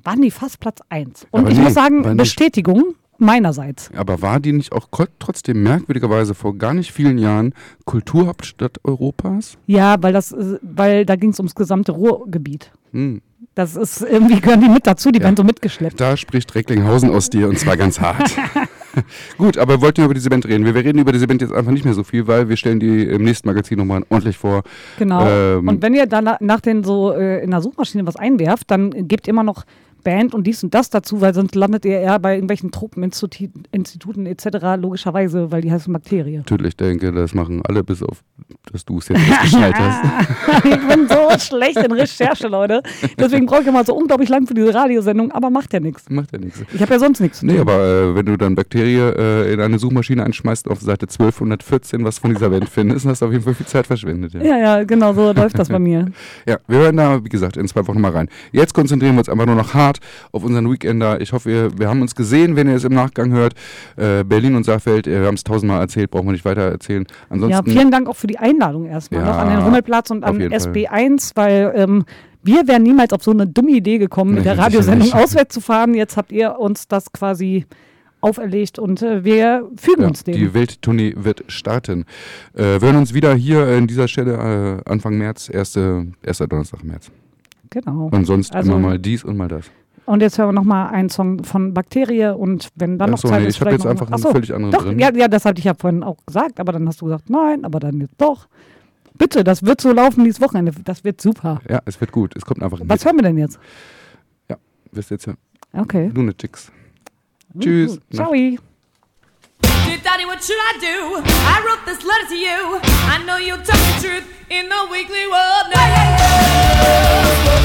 waren 0.03 0.21
die 0.21 0.31
fast 0.31 0.59
Platz 0.59 0.79
1. 0.89 1.27
Und 1.31 1.41
Aber 1.41 1.51
ich 1.51 1.57
nee, 1.57 1.63
muss 1.63 1.73
sagen, 1.73 2.17
Bestätigung 2.17 2.95
meinerseits. 3.17 3.91
Aber 3.95 4.21
war 4.21 4.39
die 4.39 4.51
nicht 4.51 4.71
auch 4.73 4.87
trotzdem 5.19 5.63
merkwürdigerweise 5.63 6.33
vor 6.33 6.57
gar 6.57 6.73
nicht 6.73 6.91
vielen 6.91 7.17
Jahren 7.17 7.53
Kulturhauptstadt 7.85 8.79
Europas? 8.83 9.57
Ja, 9.67 10.01
weil 10.01 10.11
das, 10.11 10.31
äh, 10.31 10.57
weil 10.61 11.05
da 11.05 11.15
ging 11.15 11.29
es 11.29 11.39
ums 11.39 11.55
gesamte 11.55 11.93
Ruhrgebiet. 11.93 12.71
Hm. 12.91 13.21
Das 13.55 13.75
ist 13.75 14.01
irgendwie 14.01 14.39
gehören 14.41 14.61
die 14.61 14.69
mit 14.69 14.87
dazu, 14.87 15.11
die 15.11 15.21
werden 15.21 15.35
so 15.35 15.43
mitgeschleppt. 15.43 15.99
Da 15.99 16.17
spricht 16.17 16.55
Recklinghausen 16.55 17.09
aus 17.09 17.29
dir 17.29 17.47
und 17.47 17.59
zwar 17.59 17.77
ganz 17.77 17.99
hart. 17.99 18.31
Gut, 19.37 19.57
aber 19.57 19.73
wir 19.77 19.81
wollten 19.81 20.03
über 20.03 20.13
diese 20.13 20.29
Band 20.29 20.45
reden. 20.45 20.65
Wir, 20.65 20.75
wir 20.75 20.83
reden 20.83 20.99
über 20.99 21.11
diese 21.11 21.27
Band 21.27 21.41
jetzt 21.41 21.53
einfach 21.53 21.71
nicht 21.71 21.85
mehr 21.85 21.93
so 21.93 22.03
viel, 22.03 22.27
weil 22.27 22.49
wir 22.49 22.57
stellen 22.57 22.79
die 22.79 23.03
im 23.03 23.23
nächsten 23.23 23.47
Magazin 23.47 23.77
nochmal 23.77 24.03
ordentlich 24.09 24.37
vor. 24.37 24.63
Genau. 24.99 25.25
Ähm, 25.27 25.67
und 25.67 25.81
wenn 25.81 25.93
ihr 25.93 26.05
dann 26.07 26.23
na- 26.25 26.37
nach 26.39 26.61
den 26.61 26.83
so 26.83 27.11
äh, 27.13 27.43
in 27.43 27.51
der 27.51 27.61
Suchmaschine 27.61 28.05
was 28.07 28.15
einwerft, 28.15 28.69
dann 28.71 29.07
gebt 29.07 29.27
immer 29.27 29.43
noch 29.43 29.63
Band 30.03 30.33
und 30.33 30.45
dies 30.45 30.63
und 30.63 30.73
das 30.73 30.89
dazu, 30.89 31.21
weil 31.21 31.33
sonst 31.33 31.55
landet 31.55 31.85
ihr 31.85 31.99
eher 31.99 32.19
bei 32.19 32.33
irgendwelchen 32.33 32.71
Truppeninstituten 32.71 33.63
Instituten 33.71 34.25
etc. 34.25 34.77
logischerweise, 34.77 35.51
weil 35.51 35.61
die 35.61 35.71
heißen 35.71 35.91
Bakterien. 35.91 36.39
Natürlich 36.39 36.75
denke, 36.75 37.11
das 37.11 37.33
machen 37.33 37.61
alle, 37.65 37.83
bis 37.83 38.03
auf, 38.03 38.23
dass 38.71 38.85
du 38.85 38.97
es 38.97 39.07
jetzt 39.07 39.21
erst 39.27 39.41
geschnallt 39.41 39.75
hast. 39.77 40.65
ich 40.65 40.87
bin 40.87 41.07
so 41.07 41.39
schlecht 41.39 41.77
in 41.77 41.91
Recherche, 41.91 42.47
Leute. 42.47 42.81
Deswegen 43.17 43.45
brauche 43.45 43.61
ich 43.61 43.67
immer 43.67 43.83
so 43.83 43.95
unglaublich 43.95 44.29
lang 44.29 44.47
für 44.47 44.53
diese 44.53 44.73
Radiosendung, 44.73 45.31
aber 45.31 45.49
macht 45.49 45.73
ja 45.73 45.79
nichts. 45.79 46.09
Macht 46.09 46.31
ja 46.31 46.39
nichts. 46.39 46.63
Ich 46.73 46.81
habe 46.81 46.93
ja 46.93 46.99
sonst 46.99 47.19
nichts. 47.19 47.41
Nee, 47.43 47.59
aber 47.59 47.73
äh, 47.73 48.15
wenn 48.15 48.25
du 48.25 48.37
dann 48.37 48.55
Bakterie 48.55 48.97
äh, 48.97 49.53
in 49.53 49.59
eine 49.59 49.79
Suchmaschine 49.79 50.23
einschmeißt 50.23 50.67
und 50.67 50.73
auf 50.73 50.81
Seite 50.81 51.07
1214 51.07 52.03
was 52.03 52.19
von 52.19 52.33
dieser 52.33 52.49
Band 52.49 52.69
findest, 52.69 53.05
hast 53.05 53.21
du 53.21 53.25
auf 53.27 53.31
jeden 53.31 53.43
Fall 53.43 53.53
viel 53.53 53.65
Zeit 53.65 53.87
verschwendet. 53.87 54.33
Ja. 54.33 54.41
Ja, 54.41 54.57
ja, 54.57 54.83
genau 54.83 55.13
so 55.13 55.31
läuft 55.31 55.57
das 55.57 55.69
bei 55.69 55.79
mir. 55.79 56.05
Ja, 56.45 56.57
wir 56.67 56.79
hören 56.79 56.97
da, 56.97 57.23
wie 57.23 57.29
gesagt, 57.29 57.57
in 57.57 57.67
zwei 57.67 57.85
Wochen 57.87 58.01
mal 58.01 58.11
rein. 58.11 58.27
Jetzt 58.51 58.73
konzentrieren 58.73 59.15
wir 59.15 59.19
uns 59.19 59.29
einfach 59.29 59.45
nur 59.45 59.55
noch 59.55 59.73
hart 59.73 59.90
auf 60.31 60.43
unseren 60.43 60.71
Weekender. 60.71 61.19
Ich 61.21 61.33
hoffe, 61.33 61.49
wir, 61.49 61.79
wir 61.79 61.89
haben 61.89 62.01
uns 62.01 62.15
gesehen, 62.15 62.55
wenn 62.55 62.67
ihr 62.67 62.75
es 62.75 62.83
im 62.83 62.93
Nachgang 62.93 63.31
hört. 63.31 63.53
Äh, 63.97 64.23
Berlin 64.23 64.55
und 64.55 64.63
Saalfeld, 64.63 65.07
äh, 65.07 65.19
wir 65.21 65.27
haben 65.27 65.35
es 65.35 65.43
tausendmal 65.43 65.81
erzählt, 65.81 66.11
brauchen 66.11 66.27
wir 66.27 66.31
nicht 66.33 66.45
weiter 66.45 66.61
erzählen. 66.61 67.05
Ja, 67.09 67.15
Ansonsten, 67.29 67.71
vielen 67.71 67.91
Dank 67.91 68.07
auch 68.07 68.15
für 68.15 68.27
die 68.27 68.37
Einladung 68.39 68.85
erstmal 68.85 69.21
Ja, 69.21 69.27
noch 69.27 69.37
an 69.37 69.49
den 69.49 69.59
Rummelplatz 69.59 70.09
und 70.11 70.23
an 70.23 70.39
jeden 70.39 70.59
Fall. 70.59 70.71
SB1, 70.71 71.31
weil 71.35 71.73
ähm, 71.75 72.05
wir 72.43 72.67
wären 72.67 72.83
niemals 72.83 73.13
auf 73.13 73.23
so 73.23 73.31
eine 73.31 73.45
dumme 73.47 73.71
Idee 73.71 73.97
gekommen, 73.97 74.33
mit 74.35 74.45
der 74.45 74.57
Radiosendung 74.57 75.13
auswärts 75.13 75.53
zu 75.53 75.61
fahren. 75.61 75.93
Jetzt 75.93 76.17
habt 76.17 76.31
ihr 76.31 76.57
uns 76.59 76.87
das 76.87 77.11
quasi 77.11 77.65
auferlegt 78.21 78.77
und 78.79 79.01
äh, 79.01 79.23
wir 79.23 79.67
fügen 79.77 80.01
ja, 80.03 80.07
uns 80.07 80.23
dem. 80.23 80.35
die 80.35 80.53
Welttournee 80.53 81.13
wird 81.17 81.43
starten. 81.47 82.05
Äh, 82.53 82.79
wir 82.79 82.81
hören 82.81 82.97
uns 82.97 83.13
wieder 83.13 83.33
hier 83.33 83.67
in 83.75 83.87
dieser 83.87 84.07
Stelle 84.07 84.81
äh, 84.85 84.89
Anfang 84.89 85.17
März, 85.17 85.49
erste, 85.51 86.07
erster 86.21 86.47
Donnerstag 86.47 86.83
März. 86.83 87.11
Genau. 87.71 88.09
Und 88.11 88.25
sonst 88.25 88.53
Also- 88.55 88.71
immer 88.73 88.79
mal 88.89 88.99
dies 88.99 89.23
und 89.23 89.37
mal 89.37 89.47
das. 89.47 89.65
Und 90.05 90.21
jetzt 90.21 90.37
hören 90.37 90.49
wir 90.49 90.53
nochmal 90.53 90.89
einen 90.93 91.09
Song 91.09 91.43
von 91.43 91.73
Bakterie 91.73 92.35
und 92.35 92.69
wenn 92.75 92.97
dann 92.97 93.11
noch 93.11 93.17
so, 93.17 93.29
Zeit 93.29 93.41
nee, 93.41 93.47
ist, 93.47 93.55
ich 93.55 93.61
hab 93.61 93.67
vielleicht 93.67 93.83
jetzt 93.83 93.91
einfach 93.91 94.07
Ach 94.09 94.13
einen 94.13 94.33
völlig 94.33 94.53
anderen 94.53 94.71
doch, 94.71 94.83
drin. 94.83 94.99
Ja, 94.99 95.13
ja, 95.13 95.27
das 95.27 95.45
hatte 95.45 95.59
ich 95.59 95.65
ja 95.65 95.73
vorhin 95.73 96.03
auch 96.03 96.17
gesagt, 96.25 96.59
aber 96.59 96.71
dann 96.73 96.87
hast 96.87 97.01
du 97.01 97.05
gesagt, 97.05 97.29
nein, 97.29 97.63
aber 97.63 97.79
dann 97.79 97.99
jetzt 98.01 98.15
doch. 98.17 98.47
Bitte, 99.13 99.43
das 99.43 99.63
wird 99.63 99.81
so 99.81 99.91
laufen 99.91 100.23
dieses 100.23 100.41
Wochenende. 100.41 100.71
Das 100.83 101.03
wird 101.03 101.21
super. 101.21 101.61
Ja, 101.69 101.81
es 101.85 102.01
wird 102.01 102.11
gut. 102.11 102.35
Es 102.35 102.43
kommt 102.43 102.63
einfach 102.63 102.79
ein 102.79 102.89
Was 102.89 103.01
Hit. 103.01 103.05
hören 103.05 103.17
wir 103.17 103.23
denn 103.23 103.37
jetzt? 103.37 103.59
Ja, 104.49 104.57
wirst 104.91 105.11
jetzt 105.11 105.27
hören. 105.27 105.37
Okay. 105.73 106.09
Lunatics. 106.13 106.71
Tschüss. 107.59 107.99
Ciao. 108.11 108.31
Dear 108.33 108.57
Daddy, 110.03 110.25
what 110.25 110.41
should 110.41 110.57
I 110.57 110.79
do? 110.79 111.21
I 111.21 111.61
wrote 111.65 111.85
this 111.85 112.03
letter 112.03 112.27
to 112.29 112.35
you. 112.35 112.79
I 113.07 113.23
know 113.25 113.37
you'll 113.37 113.61
tell 113.63 113.77
the 113.77 114.07
truth 114.07 114.25
in 114.49 114.69
the 114.69 114.87
weekly 114.91 115.27
world. 115.27 115.67
My 115.75 117.57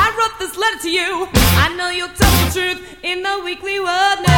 I 0.00 0.14
wrote 0.16 0.38
this 0.38 0.56
letter 0.56 0.78
to 0.82 0.90
you. 0.90 1.28
I 1.34 1.74
know 1.76 1.90
you'll 1.90 2.08
tell 2.08 2.30
the 2.44 2.50
truth 2.52 2.98
in 3.02 3.22
the 3.22 3.40
weekly 3.44 3.78
world 3.80 4.18
now. 4.26 4.37